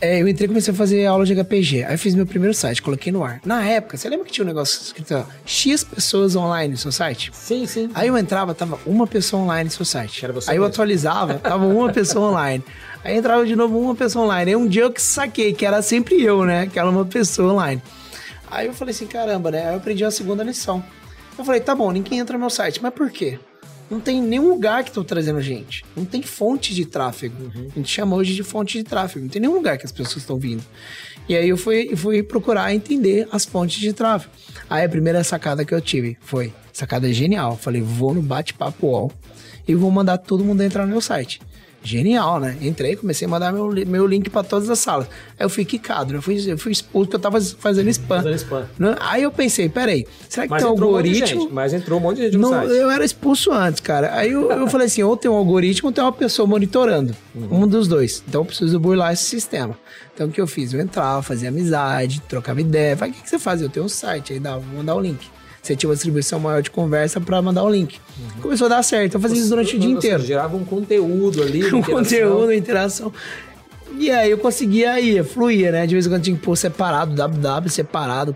É, 0.00 0.22
eu 0.22 0.28
entrei 0.28 0.44
e 0.44 0.48
comecei 0.48 0.72
a 0.72 0.76
fazer 0.76 1.04
aula 1.06 1.24
de 1.26 1.34
HPG. 1.34 1.82
Aí 1.84 1.94
eu 1.94 1.98
fiz 1.98 2.14
meu 2.14 2.24
primeiro 2.24 2.54
site, 2.54 2.80
coloquei 2.80 3.10
no 3.12 3.24
ar. 3.24 3.40
Na 3.44 3.64
época, 3.64 3.96
você 3.96 4.08
lembra 4.08 4.24
que 4.26 4.30
tinha 4.32 4.44
um 4.44 4.46
negócio 4.46 4.80
escrito 4.80 5.12
ó, 5.12 5.24
X 5.44 5.82
pessoas 5.82 6.36
online 6.36 6.72
no 6.72 6.78
seu 6.78 6.92
site? 6.92 7.32
Sim, 7.34 7.66
sim. 7.66 7.90
Aí 7.94 8.06
eu 8.06 8.16
entrava, 8.16 8.54
tava 8.54 8.78
uma 8.86 9.08
pessoa 9.08 9.42
online 9.42 9.64
no 9.64 9.70
seu 9.70 9.84
site. 9.84 10.24
Era 10.24 10.32
você 10.32 10.50
Aí 10.50 10.56
eu 10.56 10.62
mesmo. 10.62 10.72
atualizava, 10.72 11.34
tava 11.34 11.66
uma 11.66 11.90
pessoa 11.92 12.30
online. 12.30 12.62
Aí 13.02 13.16
entrava 13.16 13.44
de 13.44 13.56
novo 13.56 13.76
uma 13.76 13.94
pessoa 13.96 14.24
online. 14.24 14.52
Aí 14.52 14.56
um 14.56 14.68
dia 14.68 14.82
eu 14.82 14.92
que 14.92 15.02
saquei 15.02 15.52
que 15.52 15.66
era 15.66 15.82
sempre 15.82 16.22
eu, 16.22 16.44
né? 16.44 16.68
Que 16.72 16.78
era 16.78 16.88
uma 16.88 17.04
pessoa 17.04 17.52
online. 17.52 17.82
Aí 18.48 18.66
eu 18.68 18.74
falei 18.74 18.94
assim, 18.94 19.06
caramba, 19.06 19.50
né? 19.50 19.66
Aí 19.66 19.72
eu 19.74 19.78
aprendi 19.78 20.04
a 20.04 20.10
segunda 20.12 20.44
lição. 20.44 20.82
Eu 21.36 21.44
falei, 21.44 21.60
tá 21.60 21.74
bom, 21.74 21.90
ninguém 21.90 22.20
entra 22.20 22.34
no 22.34 22.40
meu 22.40 22.50
site. 22.50 22.80
Mas 22.80 22.94
por 22.94 23.10
quê? 23.10 23.38
Não 23.90 24.00
tem 24.00 24.20
nenhum 24.20 24.48
lugar 24.48 24.84
que 24.84 24.90
estão 24.90 25.02
trazendo 25.02 25.40
gente. 25.40 25.84
Não 25.96 26.04
tem 26.04 26.22
fonte 26.22 26.74
de 26.74 26.84
tráfego. 26.84 27.34
A 27.54 27.78
gente 27.78 27.88
chama 27.88 28.16
hoje 28.16 28.34
de 28.34 28.42
fonte 28.42 28.78
de 28.78 28.84
tráfego. 28.84 29.24
Não 29.24 29.30
tem 29.30 29.40
nenhum 29.40 29.54
lugar 29.54 29.78
que 29.78 29.86
as 29.86 29.92
pessoas 29.92 30.18
estão 30.18 30.38
vindo. 30.38 30.62
E 31.28 31.36
aí 31.36 31.48
eu 31.48 31.56
fui, 31.56 31.94
fui 31.96 32.22
procurar 32.22 32.74
entender 32.74 33.26
as 33.32 33.44
fontes 33.44 33.78
de 33.78 33.92
tráfego. 33.92 34.32
Aí 34.68 34.84
a 34.84 34.88
primeira 34.88 35.24
sacada 35.24 35.64
que 35.64 35.74
eu 35.74 35.80
tive 35.80 36.16
foi, 36.20 36.52
sacada 36.72 37.12
genial. 37.12 37.56
Falei, 37.56 37.80
vou 37.80 38.14
no 38.14 38.22
bate-papo 38.22 38.86
UOL 38.86 39.12
e 39.66 39.74
vou 39.74 39.90
mandar 39.90 40.18
todo 40.18 40.44
mundo 40.44 40.62
entrar 40.62 40.84
no 40.84 40.92
meu 40.92 41.00
site. 41.00 41.40
Genial, 41.82 42.40
né? 42.40 42.56
Entrei, 42.60 42.96
comecei 42.96 43.26
a 43.26 43.28
mandar 43.28 43.52
meu, 43.52 43.68
meu 43.86 44.06
link 44.06 44.28
pra 44.28 44.42
todas 44.42 44.68
as 44.68 44.78
salas. 44.78 45.06
Aí 45.38 45.44
eu 45.46 45.48
fui 45.48 45.64
quicado, 45.64 46.12
né? 46.12 46.18
eu 46.18 46.22
fui, 46.22 46.36
eu 46.50 46.58
fui 46.58 46.72
expulso 46.72 47.06
porque 47.06 47.16
eu 47.16 47.20
tava 47.20 47.40
fazendo 47.40 47.88
spam. 47.88 48.16
Fazendo 48.16 48.34
spam. 48.34 48.66
Né? 48.78 48.96
Aí 49.00 49.22
eu 49.22 49.30
pensei, 49.30 49.68
peraí, 49.68 50.06
será 50.28 50.46
que 50.46 50.50
Mas 50.50 50.62
tem 50.62 50.70
um 50.70 50.74
entrou 50.74 50.90
um 50.90 50.96
algoritmo? 50.96 51.26
gente, 51.26 51.52
mas 51.52 51.72
entrou 51.72 51.98
um 51.98 52.02
monte 52.02 52.16
de 52.16 52.22
gente 52.24 52.34
no 52.36 52.40
Não, 52.42 52.50
site. 52.50 52.72
eu 52.72 52.90
era 52.90 53.04
expulso 53.04 53.52
antes, 53.52 53.80
cara. 53.80 54.14
Aí 54.14 54.32
eu, 54.32 54.50
eu 54.50 54.66
falei 54.68 54.86
assim, 54.88 55.02
ou 55.02 55.16
tem 55.16 55.30
um 55.30 55.34
algoritmo 55.34 55.88
ou 55.88 55.92
tem 55.92 56.02
uma 56.02 56.12
pessoa 56.12 56.46
monitorando. 56.48 57.14
Uhum. 57.34 57.62
Um 57.62 57.66
dos 57.68 57.86
dois. 57.86 58.22
Então 58.28 58.40
eu 58.40 58.44
preciso 58.44 58.78
burlar 58.80 59.12
esse 59.12 59.24
sistema. 59.24 59.78
Então 60.14 60.26
o 60.26 60.30
que 60.30 60.40
eu 60.40 60.46
fiz? 60.46 60.72
Eu 60.72 60.80
entrava, 60.80 61.22
fazia 61.22 61.48
amizade, 61.48 62.20
trocava 62.28 62.60
ideia. 62.60 62.96
Falei, 62.96 63.12
o 63.12 63.16
que, 63.16 63.22
que 63.22 63.30
você 63.30 63.38
faz? 63.38 63.62
Eu 63.62 63.68
tenho 63.68 63.86
um 63.86 63.88
site, 63.88 64.32
aí 64.32 64.40
dava, 64.40 64.58
vou 64.58 64.78
mandar 64.78 64.96
o 64.96 65.00
link. 65.00 65.30
Você 65.68 65.76
tinha 65.76 65.88
uma 65.90 65.94
distribuição 65.94 66.40
maior 66.40 66.62
de 66.62 66.70
conversa 66.70 67.20
pra 67.20 67.42
mandar 67.42 67.62
o 67.62 67.68
link. 67.68 68.00
Começou 68.40 68.64
a 68.66 68.70
dar 68.70 68.82
certo. 68.82 69.14
Eu 69.14 69.20
fazia 69.20 69.38
isso 69.38 69.50
durante 69.50 69.76
o 69.76 69.78
dia 69.78 69.90
Uhum. 69.90 69.96
Inteiro. 69.98 70.22
Gerava 70.24 70.56
um 70.56 70.64
conteúdo 70.64 71.42
ali. 71.42 71.62
Um 71.68 71.78
interação. 71.80 71.94
conteúdo, 71.94 72.52
interação. 72.54 73.12
E 73.98 74.10
aí 74.10 74.30
eu 74.30 74.38
conseguia 74.38 74.98
ir, 74.98 75.22
fluía, 75.24 75.70
né? 75.70 75.86
De 75.86 75.94
vez 75.94 76.06
em 76.06 76.08
quando 76.08 76.22
tinha 76.22 76.36
que 76.36 76.42
pôr 76.42 76.56
separado, 76.56 77.14
www 77.14 77.68
separado, 77.68 78.34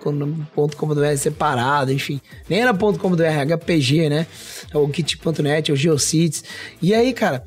ponto 0.55 0.77
separado, 1.17 1.91
enfim. 1.91 2.21
Nem 2.51 2.61
era 2.61 2.75
ponto 2.75 2.99
HPG, 2.99 4.09
né? 4.11 4.27
Ou 4.75 4.87
kit.net, 4.89 5.71
ou 5.71 5.77
Geocities. 5.77 6.45
E 6.83 6.93
aí, 6.95 7.15
cara, 7.15 7.45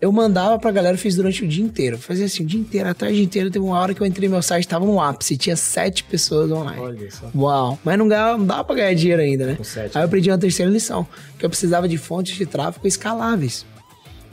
eu 0.00 0.10
mandava 0.10 0.58
pra 0.58 0.70
galera, 0.70 0.96
fiz 0.96 1.14
durante 1.14 1.44
o 1.44 1.48
dia 1.48 1.62
inteiro. 1.62 1.98
Fazia 1.98 2.24
assim, 2.24 2.42
o 2.42 2.46
dia 2.46 2.58
inteiro, 2.58 2.88
a 2.88 2.94
tarde 2.94 3.22
inteira. 3.22 3.50
Teve 3.50 3.64
uma 3.64 3.78
hora 3.78 3.92
que 3.92 4.00
eu 4.00 4.06
entrei 4.06 4.28
no 4.28 4.34
meu 4.34 4.42
site, 4.42 4.66
tava 4.66 4.86
no 4.86 5.00
ápice, 5.00 5.36
tinha 5.36 5.56
sete 5.56 6.02
pessoas 6.04 6.50
online. 6.50 6.80
Olha 6.80 7.10
só. 7.10 7.30
Uau, 7.34 7.78
mas 7.84 7.98
não, 7.98 8.08
ganhava, 8.08 8.38
não 8.38 8.46
dava 8.46 8.64
pra 8.64 8.76
ganhar 8.76 8.94
dinheiro 8.94 9.20
ainda, 9.20 9.46
né? 9.46 9.54
Com 9.56 9.64
sete, 9.64 9.96
Aí 9.96 10.02
eu 10.02 10.06
aprendi 10.06 10.30
uma 10.30 10.38
terceira 10.38 10.70
lição, 10.70 11.06
que 11.38 11.44
eu 11.44 11.50
precisava 11.50 11.86
de 11.86 11.98
fontes 11.98 12.34
de 12.36 12.46
tráfego 12.46 12.86
escaláveis. 12.86 13.66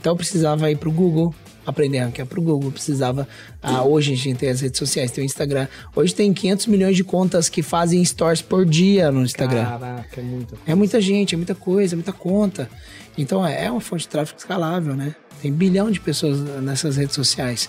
Então 0.00 0.12
eu 0.12 0.16
precisava 0.16 0.70
ir 0.70 0.76
pro 0.76 0.90
Google, 0.90 1.34
aprender 1.66 1.98
a 1.98 2.06
ranquear 2.06 2.26
pro 2.26 2.40
Google, 2.40 2.72
precisava... 2.72 3.28
Ah, 3.60 3.82
hoje 3.82 4.14
a 4.14 4.16
gente 4.16 4.38
tem 4.38 4.48
as 4.48 4.62
redes 4.62 4.78
sociais, 4.78 5.10
tem 5.10 5.22
o 5.22 5.26
Instagram. 5.26 5.66
Hoje 5.94 6.14
tem 6.14 6.32
500 6.32 6.66
milhões 6.66 6.96
de 6.96 7.04
contas 7.04 7.50
que 7.50 7.62
fazem 7.62 8.02
stories 8.02 8.40
por 8.40 8.64
dia 8.64 9.10
no 9.12 9.22
Instagram. 9.22 9.64
Caraca, 9.64 10.20
é 10.20 10.22
muita 10.22 10.56
É 10.66 10.74
muita 10.74 11.00
gente, 11.00 11.34
é 11.34 11.36
muita 11.36 11.54
coisa, 11.54 11.94
é 11.94 11.96
muita 11.96 12.12
conta. 12.12 12.70
Então 13.18 13.44
é 13.46 13.66
é 13.66 13.70
uma 13.70 13.80
fonte 13.80 14.02
de 14.02 14.08
tráfego 14.08 14.38
escalável, 14.38 14.94
né? 14.94 15.14
Tem 15.40 15.52
bilhão 15.52 15.90
de 15.90 16.00
pessoas 16.00 16.38
nessas 16.62 16.96
redes 16.96 17.14
sociais. 17.14 17.68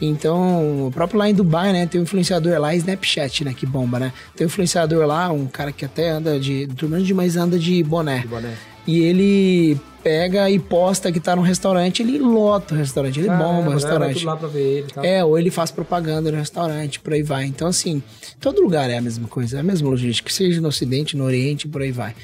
Então, 0.00 0.86
o 0.86 0.90
próprio 0.90 1.18
lá 1.18 1.28
em 1.28 1.34
Dubai, 1.34 1.72
né? 1.72 1.86
Tem 1.86 2.00
um 2.00 2.04
influenciador 2.04 2.58
lá, 2.58 2.74
Snapchat, 2.74 3.44
né? 3.44 3.52
Que 3.54 3.66
bomba, 3.66 3.98
né? 3.98 4.12
Tem 4.34 4.46
um 4.46 4.48
influenciador 4.48 5.06
lá, 5.06 5.30
um 5.30 5.46
cara 5.46 5.72
que 5.72 5.84
até 5.84 6.08
anda 6.10 6.40
de. 6.40 6.66
Dormindo 6.66 7.04
demais 7.04 7.36
anda 7.36 7.58
de 7.58 7.82
boné. 7.82 8.20
de 8.20 8.28
boné. 8.28 8.54
E 8.86 9.00
ele 9.00 9.78
pega 10.02 10.48
e 10.50 10.58
posta 10.58 11.12
que 11.12 11.20
tá 11.20 11.36
num 11.36 11.42
restaurante, 11.42 12.02
ele 12.02 12.18
lota 12.18 12.74
o 12.74 12.78
restaurante, 12.78 13.20
ele 13.20 13.26
Caramba, 13.26 13.44
bomba 13.44 13.60
o 13.60 13.64
vai 13.64 13.74
restaurante. 13.74 14.24
lá 14.24 14.36
pra 14.36 14.48
ver 14.48 14.78
ele 14.78 14.86
tal. 14.92 15.04
É, 15.04 15.22
ou 15.22 15.38
ele 15.38 15.50
faz 15.50 15.70
propaganda 15.70 16.30
no 16.30 16.38
restaurante, 16.38 16.98
por 16.98 17.12
aí 17.12 17.22
vai. 17.22 17.44
Então, 17.44 17.68
assim, 17.68 18.02
todo 18.40 18.62
lugar 18.62 18.88
é 18.88 18.96
a 18.96 19.02
mesma 19.02 19.28
coisa, 19.28 19.58
é 19.58 19.60
a 19.60 19.62
mesma 19.62 19.90
logística, 19.90 20.30
seja 20.30 20.60
no 20.60 20.68
Ocidente, 20.68 21.16
no 21.16 21.24
Oriente, 21.24 21.68
por 21.68 21.82
aí 21.82 21.92
vai. 21.92 22.14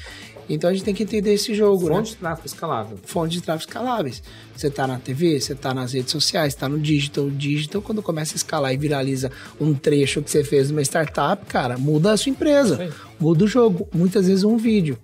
Então 0.49 0.69
a 0.69 0.73
gente 0.73 0.83
tem 0.83 0.93
que 0.93 1.03
entender 1.03 1.33
esse 1.33 1.53
jogo, 1.53 1.89
né? 1.89 1.95
Fonte 1.95 2.11
de 2.11 2.15
tráfego 2.17 2.47
escalável. 2.47 2.97
Fonte 3.03 3.31
de 3.33 3.41
tráfego 3.41 3.69
escaláveis. 3.69 4.23
Você 4.55 4.69
tá 4.69 4.87
na 4.87 4.97
TV, 4.97 5.39
você 5.39 5.53
tá 5.53 5.73
nas 5.73 5.93
redes 5.93 6.11
sociais, 6.11 6.55
tá 6.55 6.69
no 6.69 6.79
digital. 6.79 7.25
O 7.25 7.31
digital, 7.31 7.81
quando 7.81 8.01
começa 8.01 8.33
a 8.33 8.37
escalar 8.37 8.73
e 8.73 8.77
viraliza 8.77 9.31
um 9.59 9.73
trecho 9.73 10.21
que 10.21 10.31
você 10.31 10.43
fez 10.43 10.71
numa 10.71 10.81
startup, 10.81 11.45
cara, 11.45 11.77
muda 11.77 12.11
a 12.11 12.17
sua 12.17 12.29
empresa. 12.29 12.77
Sim. 12.77 12.93
Muda 13.19 13.43
o 13.43 13.47
jogo. 13.47 13.87
Muitas 13.93 14.27
vezes 14.27 14.43
um 14.43 14.57
vídeo. 14.57 14.97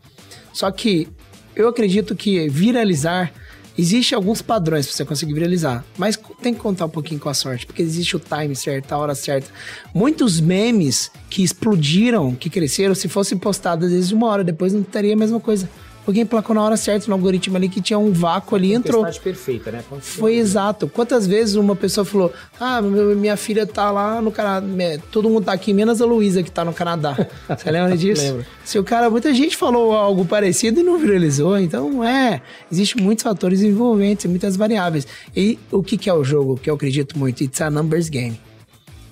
Só 0.54 0.72
que 0.72 1.08
eu 1.56 1.68
acredito 1.68 2.16
que 2.16 2.48
viralizar. 2.50 3.34
Existe 3.78 4.14
alguns 4.14 4.42
padrões 4.42 4.86
para 4.86 4.96
você 4.96 5.06
conseguir 5.06 5.34
viralizar, 5.34 5.84
mas 5.98 6.20
tem 6.42 6.54
que 6.54 6.60
contar 6.60 6.86
um 6.86 6.90
pouquinho 6.90 7.20
com 7.20 7.30
a 7.30 7.34
sorte, 7.34 7.66
porque 7.66 7.82
existe 7.82 8.16
o 8.16 8.20
time 8.20 8.56
certo, 8.56 8.92
a 8.92 8.98
hora 8.98 9.16
certa. 9.16 9.50
Muitos 9.94 10.40
memes 10.40 11.10
que 11.30 11.44
explodiram, 11.44 12.36
que 12.36 12.50
cresceram, 12.50 12.94
se 12.94 13.08
fossem 13.08 13.38
postados 13.38 13.88
às 13.88 13.92
vezes 13.92 14.12
uma 14.12 14.28
hora 14.28 14.44
depois, 14.44 14.74
não 14.74 14.84
teria 14.84 15.14
a 15.14 15.18
mesma 15.18 15.40
coisa. 15.40 15.68
Alguém 16.06 16.26
placou 16.26 16.54
na 16.54 16.62
hora 16.62 16.76
certa 16.76 17.08
no 17.08 17.14
algoritmo 17.14 17.56
ali 17.56 17.70
que 17.70 17.82
tinha 17.82 17.98
um 17.98 18.12
vácuo 18.12 18.56
ali 18.56 18.74
entrou. 18.74 19.06
Perfeita, 19.24 19.72
né? 19.72 19.84
Foi 20.02 20.36
exato. 20.36 20.88
Quantas 20.88 21.26
vezes 21.26 21.56
uma 21.56 21.76
pessoa 21.76 22.04
falou: 22.04 22.32
Ah, 22.60 22.82
minha 22.82 23.38
filha 23.38 23.66
tá 23.66 23.90
lá 23.90 24.22
no 24.22 24.32
Canadá. 24.32 24.68
Todo 25.12 25.30
mundo 25.30 25.46
tá 25.46 25.54
aqui, 25.54 25.74
menos 25.74 26.02
a 26.02 26.06
Luísa 26.06 26.44
que 26.44 26.52
tá 26.52 26.66
no 26.66 26.74
Canadá. 26.74 27.16
Você 27.48 27.72
lembra 27.72 27.96
disso? 27.96 28.22
Lembro. 28.22 28.46
Se 28.66 28.78
o 28.78 28.84
cara, 28.84 29.10
muita 29.10 29.34
gente 29.34 29.56
falou 29.56 29.94
algo 29.94 30.26
parecido 30.26 30.82
e 30.82 30.84
não 30.84 30.98
viralizou. 30.98 31.58
Então, 31.58 32.04
é. 32.04 32.42
Existem 32.70 33.02
muitos 33.02 33.24
fatores 33.24 33.62
envolventes, 33.62 34.26
muitas 34.26 34.58
variáveis. 34.58 35.08
E 35.36 35.58
o 35.72 35.82
que, 35.82 35.98
que 35.98 36.10
é 36.10 36.14
o 36.14 36.24
jogo? 36.24 36.58
Que 36.58 36.70
eu 36.70 36.76
acredito 36.76 37.18
muito? 37.18 37.44
It's 37.44 37.62
a 37.62 37.70
numbers 37.70 38.10
game. 38.10 38.40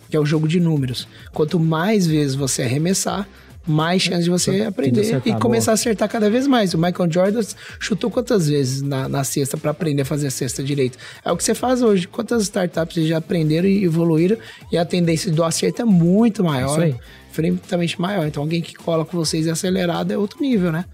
Que 0.09 0.17
é 0.17 0.19
o 0.19 0.25
jogo 0.25 0.45
de 0.45 0.59
números. 0.59 1.07
Quanto 1.31 1.57
mais 1.57 2.05
vezes 2.05 2.35
você 2.35 2.63
arremessar, 2.63 3.27
mais 3.67 4.01
chance 4.01 4.23
de 4.23 4.29
você 4.29 4.61
aprender 4.61 5.21
e 5.25 5.33
começar 5.35 5.71
a 5.71 5.73
acertar 5.75 6.09
cada 6.09 6.29
vez 6.29 6.47
mais. 6.47 6.73
O 6.73 6.77
Michael 6.77 7.11
Jordan 7.11 7.41
chutou 7.79 8.09
quantas 8.09 8.47
vezes 8.47 8.81
na, 8.81 9.07
na 9.07 9.23
cesta 9.23 9.55
para 9.57 9.71
aprender 9.71 10.01
a 10.01 10.05
fazer 10.05 10.27
a 10.27 10.31
cesta 10.31 10.63
direito? 10.63 10.97
É 11.23 11.31
o 11.31 11.37
que 11.37 11.43
você 11.43 11.53
faz 11.53 11.81
hoje. 11.81 12.07
Quantas 12.07 12.43
startups 12.43 13.05
já 13.07 13.17
aprenderam 13.17 13.67
e 13.67 13.83
evoluíram 13.83 14.37
e 14.71 14.77
a 14.77 14.85
tendência 14.85 15.31
do 15.31 15.43
acerto 15.43 15.81
é 15.81 15.85
muito 15.85 16.43
maior. 16.43 16.79
Aí. 16.81 16.95
Infinitamente 17.29 17.99
maior. 18.01 18.25
Então 18.27 18.41
alguém 18.43 18.61
que 18.61 18.73
cola 18.75 19.05
com 19.05 19.15
vocês 19.17 19.47
acelerado 19.47 20.11
é 20.11 20.17
outro 20.17 20.41
nível, 20.41 20.71
né? 20.71 20.85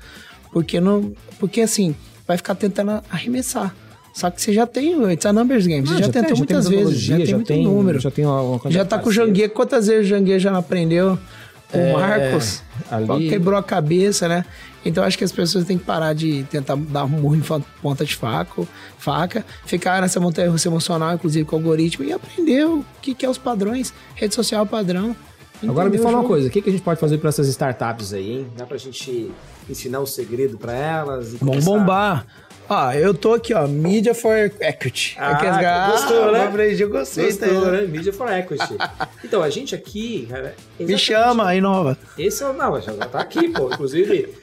Porque, 0.52 0.80
não, 0.80 1.14
porque 1.40 1.62
assim, 1.62 1.96
vai 2.28 2.38
ficar 2.38 2.56
tentando 2.56 3.02
arremessar. 3.10 3.74
Só 4.14 4.32
que 4.32 4.42
você 4.42 4.52
já 4.52 4.66
tem, 4.66 4.94
it's 5.14 5.26
a 5.28 5.32
numbers 5.32 5.68
game. 5.68 5.86
Você 5.88 5.94
Ah, 5.94 5.98
já, 5.98 6.04
tem- 6.10 6.24
tentou 6.24 6.30
tem 6.30 6.38
muitas 6.38 6.68
vezes, 6.68 7.00
já 7.02 7.18
tem 7.18 7.36
muito 7.36 7.54
número. 7.54 8.00
Já 8.00 8.10
tem 8.10 8.26
uma, 8.26 8.42
uma 8.42 8.72
Já 8.72 8.84
tá 8.84 8.98
com 8.98 9.10
o. 9.10 9.12
Janguê. 9.12 9.48
Quantas 9.48 9.86
vezes 9.86 10.08
o 10.08 10.10
Janguê 10.10 10.40
já 10.40 10.50
não 10.52 10.58
aprendeu? 10.60 11.20
O 11.74 11.78
É, 11.78 11.92
Marcos 11.94 12.64
ali- 12.90 13.30
quebrou 13.30 13.58
a 13.58 13.64
cabeça, 13.64 14.28
né? 14.28 14.46
Então 14.86 15.04
acho 15.04 15.18
que 15.18 15.24
as 15.24 15.32
pessoas 15.34 15.66
têm 15.66 15.78
que 15.78 15.84
parar 15.84 16.14
de 16.14 16.44
tentar 16.44 16.76
dar 16.78 17.04
um 17.04 17.10
murro 17.10 17.36
em 17.36 17.42
ponta 17.82 18.06
de 18.06 18.16
faca, 18.16 18.64
faca, 18.98 19.46
ficar 19.66 20.02
nessa 20.02 20.18
montanha 20.20 20.50
russa 20.50 20.70
emocional, 20.70 21.14
inclusive 21.14 21.44
com 21.44 21.58
o 21.58 21.60
algoritmo, 21.60 22.06
e 22.06 22.14
aprender 22.14 22.66
o 22.66 22.86
que, 23.02 23.14
que 23.14 23.26
é 23.26 23.30
os 23.30 23.38
padrões, 23.38 23.94
rede 24.16 24.34
social 24.34 24.66
padrão. 24.66 25.14
Agora 25.68 25.90
me 25.90 25.98
fala 25.98 26.20
uma 26.20 26.28
coisa, 26.28 26.48
o 26.48 26.52
que, 26.52 26.62
que 26.62 26.70
a 26.70 26.72
gente 26.72 26.84
pode 26.84 27.00
fazer 27.00 27.18
para 27.18 27.30
essas 27.30 27.48
startups 27.48 28.14
aí, 28.14 28.32
hein? 28.32 28.48
Dá 28.56 28.66
pra 28.66 28.78
gente 28.78 29.30
ensinar 29.70 30.00
o 30.00 30.06
segredo 30.06 30.58
para 30.58 30.72
elas? 30.74 31.34
Vamos 31.34 31.40
começar- 31.66 31.66
bombar. 31.72 32.26
Ó, 32.70 32.92
eu 32.92 33.14
tô 33.14 33.34
aqui, 33.34 33.54
ó, 33.54 33.68
Media 33.68 34.14
for 34.14 34.36
Equity. 34.60 35.16
Ah, 35.18 35.32
Aqueles 35.32 35.56
caras- 35.58 35.92
gostou, 36.02 36.32
né? 36.32 36.40
eu 36.44 36.48
aprendi, 36.48 36.82
eu 36.84 36.90
gostei. 36.90 37.26
Gostou, 37.26 37.62
tá? 37.62 37.72
né? 37.72 37.82
Media 37.84 38.12
for 38.14 38.30
Equity. 38.32 38.76
então, 39.24 39.42
a 39.42 39.50
gente 39.50 39.74
aqui... 39.74 40.28
cara, 40.30 40.54
Me 40.80 40.98
chama, 40.98 41.56
inova. 41.56 41.98
Esse 42.18 42.44
é 42.44 42.48
o... 42.48 42.54
Não, 42.54 42.80
já 42.82 42.94
tá 42.94 43.20
aqui, 43.22 43.50
pô. 43.50 43.72
Inclusive, 43.72 44.34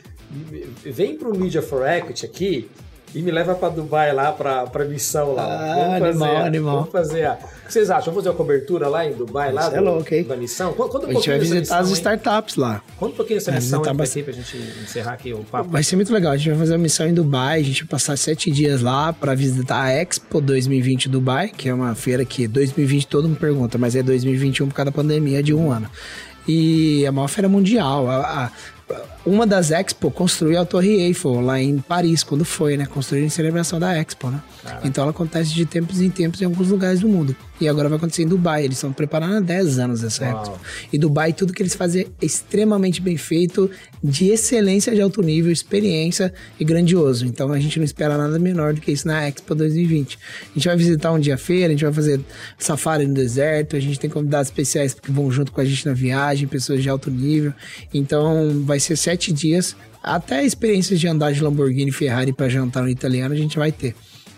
vem 0.85 1.17
pro 1.19 1.37
Media 1.37 1.61
for 1.61 1.87
Equity 1.87 2.25
aqui 2.25 2.71
e 3.15 3.23
me 3.23 3.31
leva 3.31 3.55
pra 3.55 3.69
Dubai 3.69 4.13
lá, 4.13 4.33
pra, 4.33 4.67
pra 4.67 4.85
missão 4.85 5.35
lá. 5.35 5.45
Ah, 5.45 5.97
animal, 5.97 6.37
animal. 6.39 6.77
Vamos 6.79 6.91
fazer 6.93 7.25
a... 7.27 7.35
O 7.35 7.67
que 7.67 7.73
vocês 7.73 7.89
acham? 7.91 8.07
Vamos 8.13 8.19
fazer 8.19 8.29
uma 8.31 8.35
cobertura 8.37 8.89
lá 8.89 9.07
em 9.07 9.13
Dubai, 9.13 9.53
lá 9.53 9.63
Isso 9.69 9.75
é 9.77 9.79
do- 9.79 9.85
louco, 9.85 10.15
hein? 10.15 10.25
da 10.25 10.37
missão? 10.37 10.73
Conta, 10.75 10.93
conta 10.93 11.07
um 11.07 11.11
A 11.11 11.13
gente 11.15 11.29
vai 11.31 11.39
visitar 11.39 11.61
as 11.79 11.89
missão, 11.89 11.89
hein? 11.89 11.93
startups 12.19 12.57
lá. 12.57 12.83
Conta 12.99 13.13
um 13.13 13.17
pouquinho 13.17 13.39
dessa 13.39 13.51
Vai 13.53 13.61
missão 13.61 13.83
aí, 13.85 13.95
bastante. 13.95 14.25
pra 14.25 14.33
gente 14.33 14.57
encerrar 14.83 15.13
aqui 15.13 15.33
o 15.33 15.39
papo. 15.45 15.71
Vai 15.71 15.83
ser 15.83 15.97
muito 15.97 16.13
legal. 16.13 16.33
A 16.33 16.37
gente 16.37 16.51
vai 16.51 16.59
fazer 16.59 16.73
uma 16.73 16.79
missão 16.79 17.07
em 17.07 17.15
Dubai. 17.15 17.61
A 17.61 17.65
gente 17.65 17.83
vai 17.85 17.89
passar 17.89 18.19
sete 18.19 18.51
dias 18.51 18.83
lá 18.83 19.13
para 19.13 19.35
visitar 19.35 19.81
a 19.83 19.93
Expo 19.93 20.41
2020 20.41 21.09
Dubai, 21.09 21.49
que 21.49 21.69
é 21.69 21.75
uma 21.75 21.95
feira 21.95 22.25
que 22.25 22.47
2020 22.47 23.07
todo 23.07 23.29
mundo 23.29 23.39
pergunta, 23.39 23.79
mas 23.79 23.97
é 23.97 24.03
2021 24.03 24.69
por 24.69 24.75
causa 24.75 24.91
da 24.91 24.95
pandemia 24.95 25.43
de 25.43 25.55
um 25.55 25.71
ano. 25.71 25.89
E 26.47 27.03
é 27.05 27.07
a 27.09 27.13
maior 27.13 27.29
feira 27.29 27.49
mundial. 27.49 28.09
A- 28.11 28.17
a- 28.45 28.51
uma 29.25 29.47
das 29.47 29.71
Expo 29.71 30.11
construiu 30.11 30.61
a 30.61 30.65
Torre 30.65 31.01
Eiffel 31.01 31.41
lá 31.41 31.61
em 31.61 31.79
Paris, 31.79 32.23
quando 32.23 32.45
foi, 32.45 32.77
né? 32.77 32.87
Construíram 32.87 33.27
em 33.27 33.31
celebração 33.31 33.81
da 33.81 33.97
Expo, 33.97 34.29
né? 34.29 34.43
Então 34.85 35.03
ela 35.03 35.11
acontece 35.11 35.55
de 35.55 35.65
tempos 35.65 36.01
em 36.01 36.11
tempos 36.11 36.43
em 36.43 36.45
alguns 36.45 36.69
lugares 36.69 37.01
do 37.01 37.09
mundo. 37.09 37.35
E 37.61 37.69
agora 37.69 37.89
vai 37.89 37.99
acontecer 37.99 38.23
em 38.23 38.29
Dubai. 38.29 38.65
Eles 38.65 38.79
estão 38.79 38.93
preparando 38.93 39.37
há 39.37 39.41
10 39.41 39.79
anos 39.79 40.03
essa 40.03 40.25
Uau. 40.25 40.43
Expo. 40.43 40.61
E 40.93 40.99
Dubai, 40.99 41.33
tudo 41.33 41.53
que 41.53 41.63
eles 41.63 41.75
fazem 41.75 42.03
é 42.03 42.25
extremamente 42.25 43.01
bem 43.01 43.17
feito, 43.17 43.71
de 44.03 44.29
excelência 44.29 44.95
de 44.95 45.01
alto 45.01 45.23
nível, 45.23 45.53
experiência 45.53 46.33
e 46.59 46.65
grandioso. 46.65 47.27
Então 47.27 47.53
a 47.53 47.61
gente 47.61 47.79
não 47.79 47.85
espera 47.85 48.19
nada 48.19 48.39
menor 48.39 48.75
do 48.75 48.81
que 48.81 48.91
isso 48.91 49.07
na 49.07 49.27
Expo 49.29 49.55
2020. 49.55 50.19
A 50.51 50.55
gente 50.55 50.67
vai 50.67 50.77
visitar 50.77 51.13
um 51.13 51.19
dia 51.19 51.35
a 51.35 51.39
feira, 51.39 51.69
a 51.69 51.71
gente 51.71 51.85
vai 51.85 51.93
fazer 51.93 52.21
safari 52.59 53.07
no 53.07 53.15
deserto, 53.15 53.77
a 53.77 53.81
gente 53.81 54.01
tem 54.01 54.11
convidados 54.11 54.49
especiais 54.49 54.93
que 54.95 55.11
vão 55.11 55.31
junto 55.31 55.53
com 55.53 55.61
a 55.61 55.65
gente 55.65 55.87
na 55.87 55.93
viagem, 55.93 56.49
pessoas 56.49 56.83
de 56.83 56.89
alto 56.89 57.11
nível. 57.11 57.53
Então 57.93 58.63
vai 58.65 58.81
ser 58.81 58.97
sete 58.97 59.33
dias. 59.33 59.77
Até 60.03 60.45
experiências 60.45 61.01
de 61.01 61.09
andar 61.09 61.33
de 61.33 61.43
Lamborghini 61.43 61.91
e 61.91 61.93
Ferrari 61.93 62.33
para 62.33 62.49
jantar 62.49 62.83
no 62.83 62.91
italiano 62.91 63.33
a 63.33 63.39
gente 63.39 63.57
vai 63.57 63.73
ter. 63.73 63.95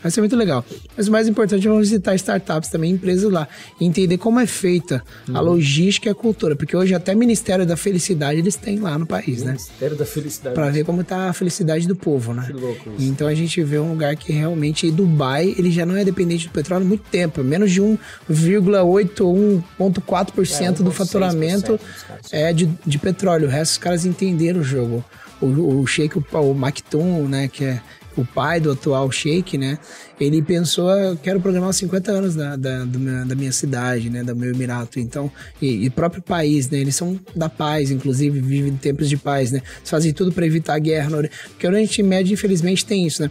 Vai 0.07 0.11
ser 0.13 0.21
muito 0.21 0.37
legal. 0.37 0.65
Mas 0.97 1.09
o 1.09 1.11
mais 1.11 1.27
importante 1.27 1.67
é 1.67 1.79
visitar 1.79 2.15
startups 2.15 2.71
também, 2.71 2.93
empresas 2.93 3.29
lá. 3.29 3.49
E 3.81 3.85
entender 3.85 4.19
como 4.19 4.39
é 4.39 4.47
feita 4.47 5.03
a 5.35 5.41
logística 5.41 6.09
e 6.09 6.13
a 6.13 6.15
cultura. 6.15 6.55
Porque 6.55 6.77
hoje 6.77 6.95
até 6.95 7.13
Ministério 7.13 7.67
da 7.67 7.77
Felicidade 7.77 8.39
eles 8.39 8.55
têm 8.55 8.79
lá 8.79 8.97
no 8.97 9.05
país, 9.05 9.43
né? 9.43 9.53
Ministério 9.53 9.97
da 9.97 10.07
Felicidade. 10.07 10.55
Pra 10.55 10.71
ver 10.71 10.85
como 10.85 11.03
tá 11.03 11.29
a 11.29 11.33
felicidade 11.33 11.89
do 11.89 11.97
povo, 11.97 12.33
né? 12.33 12.45
Que 12.47 12.53
louco 12.53 12.91
isso. 12.97 13.09
Então 13.09 13.27
a 13.27 13.35
gente 13.35 13.61
vê 13.65 13.81
um 13.81 13.91
lugar 13.91 14.15
que 14.15 14.33
realmente, 14.33 14.89
Dubai, 14.93 15.53
ele 15.59 15.73
já 15.73 15.85
não 15.85 15.97
é 15.97 16.05
dependente 16.05 16.47
do 16.47 16.53
petróleo 16.53 16.85
há 16.85 16.89
muito 16.89 17.03
tempo. 17.11 17.43
Menos 17.43 17.73
de 17.73 17.83
1,8 17.83 19.21
ou 19.23 19.35
1,4% 19.81 20.67
É, 20.67 20.71
do 20.71 20.85
1,6% 20.85 20.93
faturamento 20.93 21.81
é 22.31 22.53
de, 22.53 22.71
de 22.87 22.99
petróleo. 22.99 23.49
O 23.49 23.51
resto 23.51 23.73
os 23.73 23.79
caras 23.79 24.07
entenderam 24.07 24.61
o 24.61 24.65
jogo. 24.65 25.05
O, 25.41 25.81
o 25.81 25.87
Sheik, 25.87 26.17
o, 26.17 26.25
o 26.33 27.29
né, 27.29 27.49
que 27.49 27.65
é 27.65 27.81
o 28.17 28.25
pai 28.25 28.59
do 28.61 28.71
atual 28.73 29.11
Sheik, 29.11 29.59
né, 29.59 29.79
ele 30.19 30.41
pensou, 30.41 30.91
eu 30.91 31.17
quero 31.17 31.41
programar 31.41 31.71
os 31.71 31.77
50 31.77 32.11
anos 32.11 32.35
da, 32.35 32.57
da, 32.57 32.87
meu- 32.87 33.27
da 33.27 33.35
minha 33.35 33.53
cidade, 33.53 34.09
né, 34.09 34.25
do 34.25 34.35
meu 34.35 34.51
emirato. 34.51 34.99
Então, 34.99 35.31
e, 35.61 35.85
e 35.85 35.91
próprio 35.91 36.23
país, 36.23 36.71
né, 36.71 36.79
eles 36.79 36.97
são 36.97 37.21
da 37.35 37.49
paz, 37.49 37.91
inclusive, 37.91 38.41
vivem 38.41 38.73
em 38.73 38.77
tempos 38.77 39.09
de 39.09 39.17
paz, 39.17 39.53
né. 39.53 39.61
Eles 39.79 39.91
fazem 39.91 40.13
tudo 40.13 40.33
para 40.33 40.47
evitar 40.47 40.75
a 40.75 40.79
guerra. 40.79 41.11
no 41.11 41.29
Porque 41.51 41.67
o 41.67 41.71
Oriente 41.71 42.03
Médio, 42.03 42.33
infelizmente, 42.33 42.85
tem 42.87 43.07
isso, 43.07 43.23
né. 43.23 43.31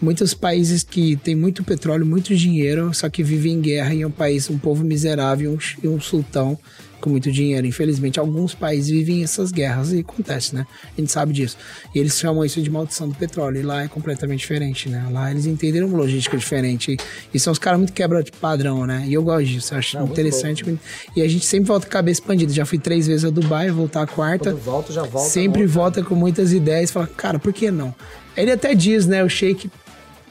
Muitos 0.00 0.34
países 0.34 0.82
que 0.82 1.16
têm 1.16 1.36
muito 1.36 1.62
petróleo, 1.62 2.04
muito 2.04 2.34
dinheiro, 2.34 2.92
só 2.92 3.08
que 3.08 3.22
vivem 3.22 3.54
em 3.54 3.60
guerra 3.60 3.94
e 3.94 4.02
é 4.02 4.06
um 4.06 4.10
país, 4.10 4.50
um 4.50 4.58
povo 4.58 4.82
miserável 4.84 5.52
e 5.52 5.54
um, 5.54 5.58
e 5.84 5.88
um 5.88 6.00
sultão 6.00 6.58
com 7.00 7.10
muito 7.10 7.30
dinheiro. 7.30 7.66
Infelizmente, 7.66 8.18
alguns 8.18 8.54
países 8.54 8.90
vivem 8.90 9.22
essas 9.22 9.52
guerras 9.52 9.92
e 9.92 10.00
acontece, 10.00 10.54
né? 10.54 10.66
A 10.96 11.00
gente 11.00 11.12
sabe 11.12 11.32
disso. 11.32 11.56
E 11.94 11.98
eles 11.98 12.18
chamam 12.18 12.44
isso 12.44 12.60
de 12.60 12.70
maldição 12.70 13.08
do 13.08 13.14
petróleo. 13.14 13.60
E 13.60 13.62
lá 13.62 13.84
é 13.84 13.88
completamente 13.88 14.40
diferente, 14.40 14.88
né? 14.88 15.06
Lá 15.10 15.30
eles 15.30 15.46
entenderam 15.46 15.86
uma 15.88 15.98
logística 15.98 16.36
diferente. 16.36 16.96
E, 17.32 17.40
são 17.40 17.52
os 17.52 17.58
caras 17.58 17.78
muito 17.78 17.92
quebra 17.92 18.22
de 18.22 18.32
padrão, 18.32 18.86
né? 18.86 19.04
E 19.06 19.14
eu 19.14 19.22
gosto 19.22 19.46
disso. 19.46 19.74
Eu 19.74 19.78
acho 19.78 19.96
Não, 19.96 20.06
muito 20.06 20.12
interessante. 20.12 20.78
E 21.14 21.22
a 21.22 21.28
gente 21.28 21.44
sempre 21.46 21.68
volta 21.68 21.86
com 21.86 21.90
a 21.90 21.92
cabeça 21.92 22.20
expandida. 22.20 22.52
Já 22.52 22.64
fui 22.66 22.78
três 22.78 23.06
vezes 23.06 23.24
a 23.24 23.30
Dubai, 23.30 23.70
voltar 23.70 24.02
a 24.02 24.06
quarta. 24.06 24.50
Quando 24.50 24.62
volta, 24.62 24.92
já 24.92 25.02
volta. 25.02 25.28
sempre 25.28 25.66
volta. 25.66 26.00
volta 26.00 26.08
com 26.08 26.14
muitas 26.14 26.52
ideias. 26.52 26.90
Fala, 26.90 27.06
cara, 27.06 27.38
por 27.38 27.52
que 27.52 27.70
não? 27.70 27.94
Ele 28.36 28.50
até 28.50 28.74
diz, 28.74 29.06
né? 29.06 29.24
O 29.24 29.28
Sheik 29.28 29.70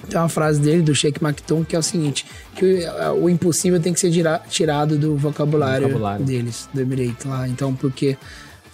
tem 0.05 0.19
uma 0.19 0.29
frase 0.29 0.59
dele, 0.59 0.81
do 0.81 0.93
Sheikh 0.93 1.21
Maktoum, 1.21 1.63
que 1.63 1.75
é 1.75 1.79
o 1.79 1.83
seguinte: 1.83 2.25
que 2.55 2.85
o, 3.13 3.23
o 3.23 3.29
impossível 3.29 3.79
tem 3.79 3.93
que 3.93 3.99
ser 3.99 4.11
tirado 4.49 4.97
do 4.97 5.15
vocabulário, 5.15 5.87
Vocabulário. 5.87 6.25
deles, 6.25 6.69
do 6.73 6.81
Emirate 6.81 7.27
lá. 7.27 7.47
Então, 7.47 7.73
porque 7.75 8.17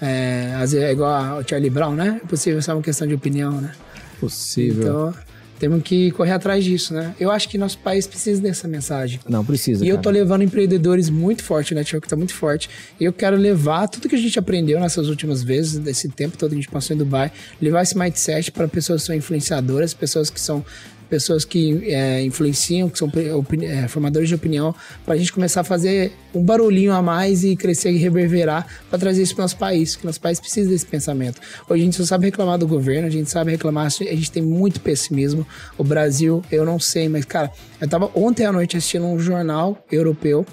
é, 0.02 0.54
às 0.56 0.72
vezes 0.72 0.88
é 0.88 0.92
igual 0.92 1.38
ao 1.38 1.48
Charlie 1.48 1.70
Brown, 1.70 1.94
né? 1.94 2.20
É 2.24 2.28
possível, 2.28 2.62
só 2.62 2.74
uma 2.74 2.82
questão 2.82 3.08
de 3.08 3.14
opinião, 3.14 3.62
né? 3.62 3.72
Possível. 4.20 4.82
Então, 4.84 5.14
temos 5.62 5.84
que 5.84 6.10
correr 6.10 6.32
atrás 6.32 6.64
disso, 6.64 6.92
né? 6.92 7.14
Eu 7.20 7.30
acho 7.30 7.48
que 7.48 7.56
nosso 7.56 7.78
país 7.78 8.08
precisa 8.08 8.42
dessa 8.42 8.68
mensagem. 8.68 9.20
Não, 9.30 9.46
precisa. 9.46 9.86
E 9.86 9.90
eu 9.90 9.98
cara. 9.98 10.04
tô 10.06 10.10
levando 10.10 10.42
empreendedores 10.42 11.08
muito 11.08 11.44
forte, 11.44 11.74
o 11.74 11.76
network 11.76 12.08
tá 12.08 12.16
muito 12.16 12.34
forte. 12.34 12.68
E 13.00 13.04
eu 13.04 13.14
quero 13.14 13.38
levar 13.38 13.88
tudo 13.88 14.10
que 14.10 14.16
a 14.16 14.18
gente 14.18 14.40
aprendeu 14.40 14.80
nessas 14.80 15.08
últimas 15.08 15.44
vezes, 15.44 15.78
desse 15.78 16.10
tempo 16.10 16.36
todo 16.36 16.50
que 16.50 16.56
a 16.56 16.62
gente 16.62 16.72
passou 16.72 16.96
em 16.96 16.98
Dubai, 16.98 17.32
levar 17.62 17.84
esse 17.84 17.96
mindset 17.96 18.52
para 18.52 18.68
pessoas 18.68 19.02
que 19.02 19.08
são 19.08 19.16
influenciadoras, 19.16 19.94
pessoas 19.94 20.32
que 20.32 20.42
são 20.42 20.66
pessoas 21.12 21.43
que 21.43 21.91
é, 21.91 22.24
influenciam, 22.24 22.89
que 22.89 22.97
são 22.97 23.12
opini- 23.38 23.66
é, 23.66 23.86
formadores 23.89 24.30
de 24.30 24.34
opinião, 24.36 24.74
para 25.05 25.14
a 25.14 25.18
gente 25.18 25.34
começar 25.34 25.59
a 25.59 25.64
fazer 25.66 26.14
um 26.34 26.41
barulhinho 26.41 26.93
a 26.93 27.01
mais 27.01 27.43
e 27.43 27.53
crescer 27.57 27.91
e 27.91 27.97
reverberar 27.97 28.66
para 28.89 28.97
trazer 28.97 29.22
isso 29.22 29.36
para 29.36 29.43
nosso 29.43 29.57
país, 29.57 29.97
que 29.97 30.05
nosso 30.05 30.22
país 30.22 30.39
precisa 30.39 30.70
desse 30.70 30.86
pensamento. 30.86 31.41
Hoje 31.70 31.82
a 31.82 31.86
gente 31.86 31.97
só 31.97 32.05
sabe 32.05 32.28
reclamar 32.28 32.57
do 32.57 32.66
governo, 32.66 33.07
a 33.07 33.12
gente 33.12 33.30
sabe 33.30 33.51
reclamar, 33.51 33.88
a 33.88 33.89
gente 33.89 34.32
tem 34.32 34.41
muito 34.41 34.80
pessimismo. 34.80 35.45
O 35.78 35.84
Brasil, 35.84 36.41
eu 36.49 36.64
não 36.66 36.80
sei, 36.80 37.09
mas 37.09 37.26
cara, 37.26 37.51
eu 37.82 37.88
tava 37.89 38.09
ontem 38.16 38.45
à 38.45 38.51
noite 38.53 38.78
assistindo 38.78 39.05
um 39.05 39.20
jornal 39.20 39.86
europeu 39.91 40.45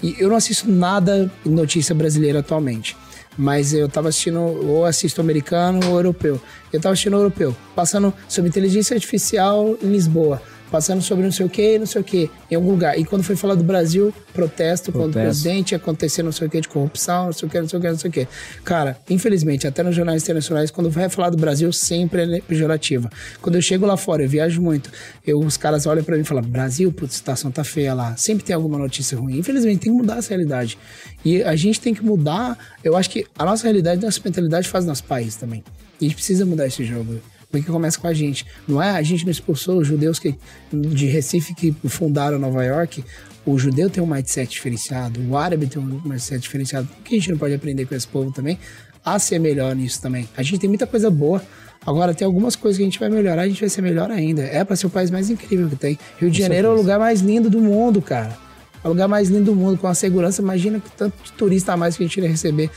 e 0.00 0.14
eu 0.20 0.28
não 0.28 0.36
assisto 0.36 0.70
nada 0.70 1.28
notícia 1.44 1.94
brasileira 1.94 2.38
atualmente. 2.38 2.96
Mas 3.36 3.74
eu 3.74 3.88
tava 3.88 4.08
assistindo, 4.08 4.40
ou 4.40 4.84
assisto 4.84 5.20
americano 5.20 5.90
ou 5.90 5.96
europeu. 5.96 6.40
Eu 6.72 6.80
tava 6.80 6.92
assistindo 6.92 7.16
europeu, 7.16 7.54
passando 7.74 8.12
sobre 8.28 8.48
inteligência 8.48 8.94
artificial 8.94 9.76
em 9.82 9.88
Lisboa, 9.88 10.40
passando 10.70 11.02
sobre 11.02 11.24
não 11.24 11.32
sei 11.32 11.46
o 11.46 11.48
que, 11.48 11.78
não 11.78 11.86
sei 11.86 12.00
o 12.00 12.04
que, 12.04 12.30
em 12.50 12.54
algum 12.54 12.70
lugar. 12.70 12.98
E 12.98 13.04
quando 13.04 13.22
foi 13.22 13.36
falar 13.36 13.54
do 13.54 13.64
Brasil, 13.64 14.12
protesto, 14.32 14.92
quando 14.92 15.10
o 15.10 15.12
presidente 15.12 15.74
acontecer 15.74 16.22
não 16.22 16.32
sei 16.32 16.46
o 16.46 16.50
que 16.50 16.60
de 16.60 16.68
corrupção, 16.68 17.26
não 17.26 17.32
sei 17.32 17.48
o 17.48 17.50
que, 17.50 17.60
não 17.60 17.68
sei 17.68 17.78
o 17.78 17.82
que, 17.82 17.88
não 17.88 17.98
sei 17.98 18.10
o 18.10 18.12
que. 18.12 18.28
Cara, 18.64 18.96
infelizmente, 19.08 19.66
até 19.66 19.82
nos 19.82 19.94
jornais 19.94 20.22
internacionais, 20.22 20.70
quando 20.70 20.90
vai 20.90 21.08
falar 21.08 21.30
do 21.30 21.36
Brasil, 21.36 21.72
sempre 21.72 22.36
é 22.36 22.40
pejorativa. 22.40 23.10
Quando 23.40 23.54
eu 23.56 23.62
chego 23.62 23.86
lá 23.86 23.96
fora, 23.96 24.22
eu 24.22 24.28
viajo 24.28 24.60
muito, 24.60 24.90
eu, 25.26 25.38
os 25.38 25.56
caras 25.56 25.86
olham 25.86 26.04
pra 26.04 26.16
mim 26.16 26.22
e 26.22 26.24
falam, 26.24 26.42
Brasil, 26.42 26.92
putz, 26.92 27.14
a 27.14 27.18
situação 27.18 27.50
tá 27.50 27.64
feia 27.64 27.94
lá. 27.94 28.16
Sempre 28.16 28.44
tem 28.44 28.54
alguma 28.54 28.78
notícia 28.78 29.16
ruim. 29.16 29.38
Infelizmente, 29.38 29.80
tem 29.80 29.92
que 29.92 29.98
mudar 29.98 30.18
essa 30.18 30.30
realidade. 30.30 30.78
E 31.24 31.42
a 31.42 31.56
gente 31.56 31.80
tem 31.80 31.94
que 31.94 32.04
mudar, 32.04 32.58
eu 32.82 32.96
acho 32.96 33.10
que 33.10 33.26
a 33.38 33.44
nossa 33.44 33.64
realidade, 33.64 34.04
nossa 34.04 34.20
mentalidade 34.24 34.68
faz 34.68 34.84
nosso 34.84 35.04
país 35.04 35.36
também. 35.36 35.64
E 36.00 36.06
a 36.06 36.08
gente 36.08 36.16
precisa 36.16 36.44
mudar 36.44 36.66
esse 36.66 36.84
jogo. 36.84 37.20
Porque 37.60 37.72
começa 37.72 37.98
com 37.98 38.06
a 38.06 38.14
gente. 38.14 38.46
Não 38.66 38.82
é 38.82 38.90
a 38.90 39.02
gente 39.02 39.24
não 39.24 39.30
expulsou 39.30 39.78
os 39.78 39.86
judeus 39.86 40.18
que, 40.18 40.34
de 40.72 41.06
Recife 41.06 41.54
que 41.54 41.74
fundaram 41.88 42.38
Nova 42.38 42.64
York. 42.64 43.04
O 43.44 43.58
judeu 43.58 43.88
tem 43.88 44.02
um 44.02 44.06
mindset 44.06 44.50
diferenciado, 44.50 45.20
o 45.28 45.36
árabe 45.36 45.68
tem 45.68 45.80
um 45.80 46.00
mindset 46.04 46.40
diferenciado. 46.40 46.88
Por 46.88 47.04
que 47.04 47.14
a 47.14 47.18
gente 47.18 47.30
não 47.30 47.38
pode 47.38 47.54
aprender 47.54 47.86
com 47.86 47.94
esse 47.94 48.06
povo 48.06 48.32
também? 48.32 48.58
a 49.06 49.20
ser 49.20 49.38
melhor 49.38 49.76
nisso 49.76 50.02
também. 50.02 50.28
A 50.36 50.42
gente 50.42 50.58
tem 50.58 50.68
muita 50.68 50.84
coisa 50.84 51.08
boa. 51.08 51.40
Agora, 51.86 52.12
tem 52.12 52.26
algumas 52.26 52.56
coisas 52.56 52.76
que 52.76 52.82
a 52.82 52.86
gente 52.86 52.98
vai 52.98 53.08
melhorar, 53.08 53.42
a 53.42 53.48
gente 53.48 53.60
vai 53.60 53.68
ser 53.68 53.80
melhor 53.80 54.10
ainda. 54.10 54.42
É 54.42 54.64
para 54.64 54.74
ser 54.74 54.88
o 54.88 54.90
país 54.90 55.12
mais 55.12 55.30
incrível 55.30 55.68
que 55.68 55.76
tem. 55.76 55.96
Rio 56.18 56.28
de 56.28 56.40
Janeiro 56.40 56.66
é 56.66 56.70
o 56.72 56.74
lugar 56.74 56.98
mais 56.98 57.20
lindo 57.20 57.48
do 57.48 57.60
mundo, 57.60 58.02
cara. 58.02 58.36
É 58.82 58.88
o 58.88 58.90
lugar 58.90 59.06
mais 59.06 59.28
lindo 59.28 59.44
do 59.44 59.54
mundo, 59.54 59.78
com 59.78 59.86
a 59.86 59.94
segurança. 59.94 60.42
Imagina 60.42 60.80
que 60.80 60.90
tanto 60.90 61.14
de 61.22 61.32
turista 61.34 61.72
a 61.72 61.76
mais 61.76 61.96
que 61.96 62.02
a 62.02 62.06
gente 62.06 62.16
iria 62.16 62.28
receber. 62.28 62.68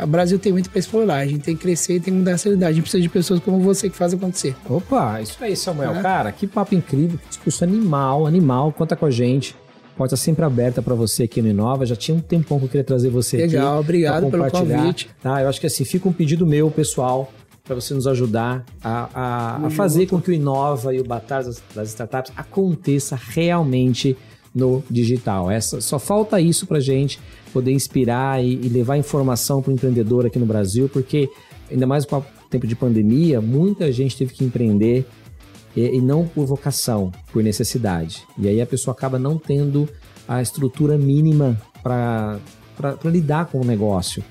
O 0.00 0.06
Brasil 0.06 0.38
tem 0.38 0.52
muito 0.52 0.70
para 0.70 0.78
explorar, 0.78 1.16
a 1.16 1.26
gente 1.26 1.40
tem 1.40 1.56
que 1.56 1.62
crescer 1.62 1.94
e 1.94 2.00
tem 2.00 2.12
que 2.12 2.18
mudar 2.18 2.32
essa 2.32 2.44
realidade. 2.44 2.70
A 2.70 2.74
gente 2.74 2.82
precisa 2.82 3.02
de 3.02 3.08
pessoas 3.08 3.40
como 3.40 3.60
você 3.60 3.88
que 3.90 3.96
faz 3.96 4.14
acontecer. 4.14 4.54
Opa, 4.68 5.20
isso 5.20 5.36
aí, 5.40 5.56
Samuel. 5.56 5.96
É. 5.96 6.02
Cara, 6.02 6.32
que 6.32 6.46
papo 6.46 6.74
incrível, 6.74 7.18
que 7.18 7.28
discurso 7.28 7.64
animal, 7.64 8.26
animal. 8.26 8.72
Conta 8.72 8.94
com 8.94 9.06
a 9.06 9.10
gente. 9.10 9.56
Porta 9.96 10.16
sempre 10.16 10.44
aberta 10.44 10.80
para 10.80 10.94
você 10.94 11.24
aqui 11.24 11.42
no 11.42 11.48
Inova. 11.48 11.84
Já 11.84 11.96
tinha 11.96 12.16
um 12.16 12.20
tempão 12.20 12.58
que 12.58 12.66
eu 12.66 12.68
queria 12.68 12.84
trazer 12.84 13.10
você 13.10 13.36
Legal, 13.36 13.48
aqui. 13.48 13.56
Legal, 13.56 13.80
obrigado 13.80 14.30
pelo 14.30 14.50
convite. 14.50 15.10
Tá, 15.20 15.42
eu 15.42 15.48
acho 15.48 15.60
que 15.60 15.66
assim, 15.66 15.84
fica 15.84 16.08
um 16.08 16.12
pedido 16.12 16.46
meu, 16.46 16.70
pessoal, 16.70 17.32
para 17.64 17.74
você 17.74 17.92
nos 17.92 18.06
ajudar 18.06 18.64
a, 18.82 19.08
a, 19.12 19.66
a 19.66 19.70
fazer 19.70 20.06
com 20.06 20.20
que 20.20 20.30
o 20.30 20.32
Inova 20.32 20.94
e 20.94 21.00
o 21.00 21.04
Batalha 21.04 21.46
das, 21.46 21.62
das 21.74 21.88
Startups 21.88 22.32
aconteça 22.36 23.18
realmente 23.20 24.16
no 24.54 24.82
digital. 24.88 25.50
Essa, 25.50 25.80
só 25.80 25.98
falta 25.98 26.40
isso 26.40 26.66
para 26.66 26.78
gente 26.80 27.20
poder 27.52 27.72
inspirar 27.72 28.42
e, 28.42 28.54
e 28.54 28.68
levar 28.68 28.96
informação 28.96 29.62
para 29.62 29.70
o 29.70 29.74
empreendedor 29.74 30.26
aqui 30.26 30.38
no 30.38 30.46
Brasil, 30.46 30.88
porque 30.88 31.28
ainda 31.70 31.86
mais 31.86 32.04
com 32.04 32.18
o 32.18 32.24
tempo 32.50 32.66
de 32.66 32.76
pandemia, 32.76 33.40
muita 33.40 33.90
gente 33.92 34.16
teve 34.16 34.32
que 34.32 34.44
empreender 34.44 35.06
e, 35.76 35.96
e 35.96 36.00
não 36.00 36.26
por 36.26 36.46
vocação, 36.46 37.12
por 37.32 37.42
necessidade. 37.42 38.24
E 38.38 38.48
aí 38.48 38.60
a 38.60 38.66
pessoa 38.66 38.94
acaba 38.94 39.18
não 39.18 39.38
tendo 39.38 39.88
a 40.26 40.42
estrutura 40.42 40.98
mínima 40.98 41.60
para 41.82 42.38
lidar 43.04 43.46
com 43.46 43.60
o 43.60 43.64
negócio. 43.64 44.22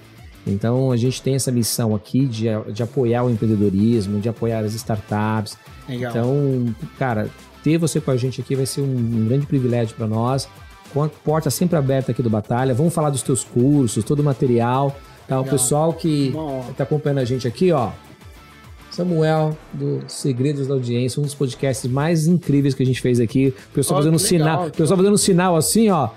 Então 0.46 0.92
a 0.92 0.98
gente 0.98 1.22
tem 1.22 1.36
essa 1.36 1.52
missão 1.52 1.94
aqui 1.94 2.26
de, 2.26 2.46
de 2.74 2.84
apoiar 2.84 3.24
o 3.24 3.30
empreendedorismo, 3.30 4.20
de 4.20 4.30
apoiar 4.30 4.64
as 4.64 4.74
startups. 4.74 5.58
Legal. 5.90 6.12
Então, 6.12 6.76
cara, 6.98 7.30
ter 7.64 7.78
você 7.78 8.00
com 8.00 8.12
a 8.12 8.18
gente 8.18 8.40
aqui 8.40 8.56
vai 8.56 8.66
ser 8.66 8.82
um, 8.82 8.86
um 8.86 9.28
grande 9.28 9.46
privilégio 9.46 9.96
para 9.96 10.08
nós. 10.08 10.48
Com 10.94 11.04
a 11.04 11.10
porta 11.10 11.50
sempre 11.50 11.78
aberta 11.78 12.12
aqui 12.12 12.24
do 12.24 12.30
Batalha. 12.30 12.74
Vamos 12.74 12.94
falar 12.94 13.10
dos 13.10 13.22
teus 13.22 13.44
cursos, 13.44 14.04
todo 14.04 14.20
o 14.20 14.24
material. 14.24 14.96
Tá? 15.28 15.40
O 15.40 15.46
pessoal 15.46 15.94
que 15.94 16.34
está 16.70 16.84
acompanhando 16.84 17.20
a 17.20 17.26
gente 17.26 17.48
aqui, 17.48 17.72
ó. 17.72 17.90
Samuel, 18.90 19.56
do 19.74 20.02
Segredos 20.08 20.68
da 20.68 20.74
Audiência, 20.74 21.20
um 21.20 21.24
dos 21.24 21.36
podcasts 21.36 21.90
mais 21.92 22.26
incríveis 22.26 22.74
que 22.74 22.82
a 22.82 22.86
gente 22.86 23.00
fez 23.00 23.20
aqui. 23.20 23.54
O 23.70 23.74
pessoal 23.74 24.00
oh, 24.00 24.04
fazendo 24.04 24.16
um 24.16 24.20
sinal. 24.20 24.68
O 24.68 24.72
pessoal 24.72 24.98
fazendo 24.98 25.14
um 25.14 25.18
sinal 25.18 25.56
assim, 25.56 25.90
ó. 25.90 26.10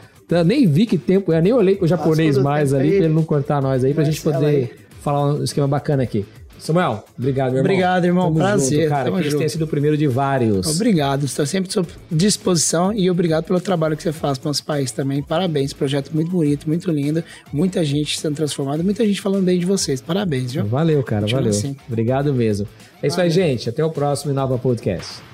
Nem 0.47 0.67
vi 0.67 0.87
que 0.87 0.97
tempo, 0.97 1.33
eu 1.33 1.43
nem 1.43 1.53
olhei 1.53 1.75
pro 1.75 1.89
japonês 1.89 2.39
mais 2.39 2.73
ali, 2.73 2.89
pra 2.89 3.05
ele 3.07 3.09
não 3.09 3.25
cortar 3.25 3.61
nós 3.61 3.85
aí, 3.85 3.93
pra 3.93 4.05
gente 4.05 4.23
poder 4.23 4.87
falar 5.03 5.35
um 5.35 5.43
esquema 5.43 5.67
bacana 5.67 6.05
aqui. 6.05 6.25
Samuel, 6.61 7.05
obrigado, 7.19 7.53
meu 7.53 7.59
irmão. 7.59 7.73
Obrigado, 7.73 8.05
irmão. 8.05 8.25
Tamo 8.27 8.37
Prazer. 8.37 8.83
Junto, 8.83 8.91
cara, 8.91 9.11
que 9.11 9.35
tenha 9.35 9.49
sido 9.49 9.65
o 9.65 9.67
primeiro 9.67 9.97
de 9.97 10.07
vários. 10.07 10.67
Obrigado. 10.67 11.25
Estou 11.25 11.47
sempre 11.47 11.71
à 11.71 11.73
sua 11.73 11.87
disposição 12.11 12.93
e 12.93 13.11
obrigado 13.11 13.45
pelo 13.45 13.61
trabalho 13.61 13.97
que 13.97 14.03
você 14.03 14.13
faz 14.13 14.37
para 14.37 14.49
o 14.49 14.51
nosso 14.51 14.65
país 14.65 14.93
também. 14.93 15.23
Parabéns. 15.23 15.73
Projeto 15.73 16.11
muito 16.13 16.31
bonito, 16.31 16.69
muito 16.69 16.91
lindo. 16.91 17.25
Muita 17.53 17.83
gente 17.83 18.19
sendo 18.21 18.37
transformada, 18.37 18.83
muita 18.83 19.05
gente 19.07 19.21
falando 19.21 19.45
bem 19.45 19.59
de 19.59 19.65
vocês. 19.65 20.01
Parabéns, 20.01 20.53
viu? 20.53 20.67
Valeu, 20.67 21.03
cara. 21.03 21.23
Continua 21.23 21.43
valeu. 21.43 21.59
Assim. 21.59 21.77
Obrigado 21.89 22.35
mesmo. 22.35 22.69
É 23.03 23.07
isso 23.07 23.17
valeu. 23.17 23.31
aí, 23.33 23.35
gente. 23.35 23.69
Até 23.69 23.83
o 23.83 23.91
próximo 23.91 24.35
Nova 24.35 24.59
Podcast. 24.59 25.30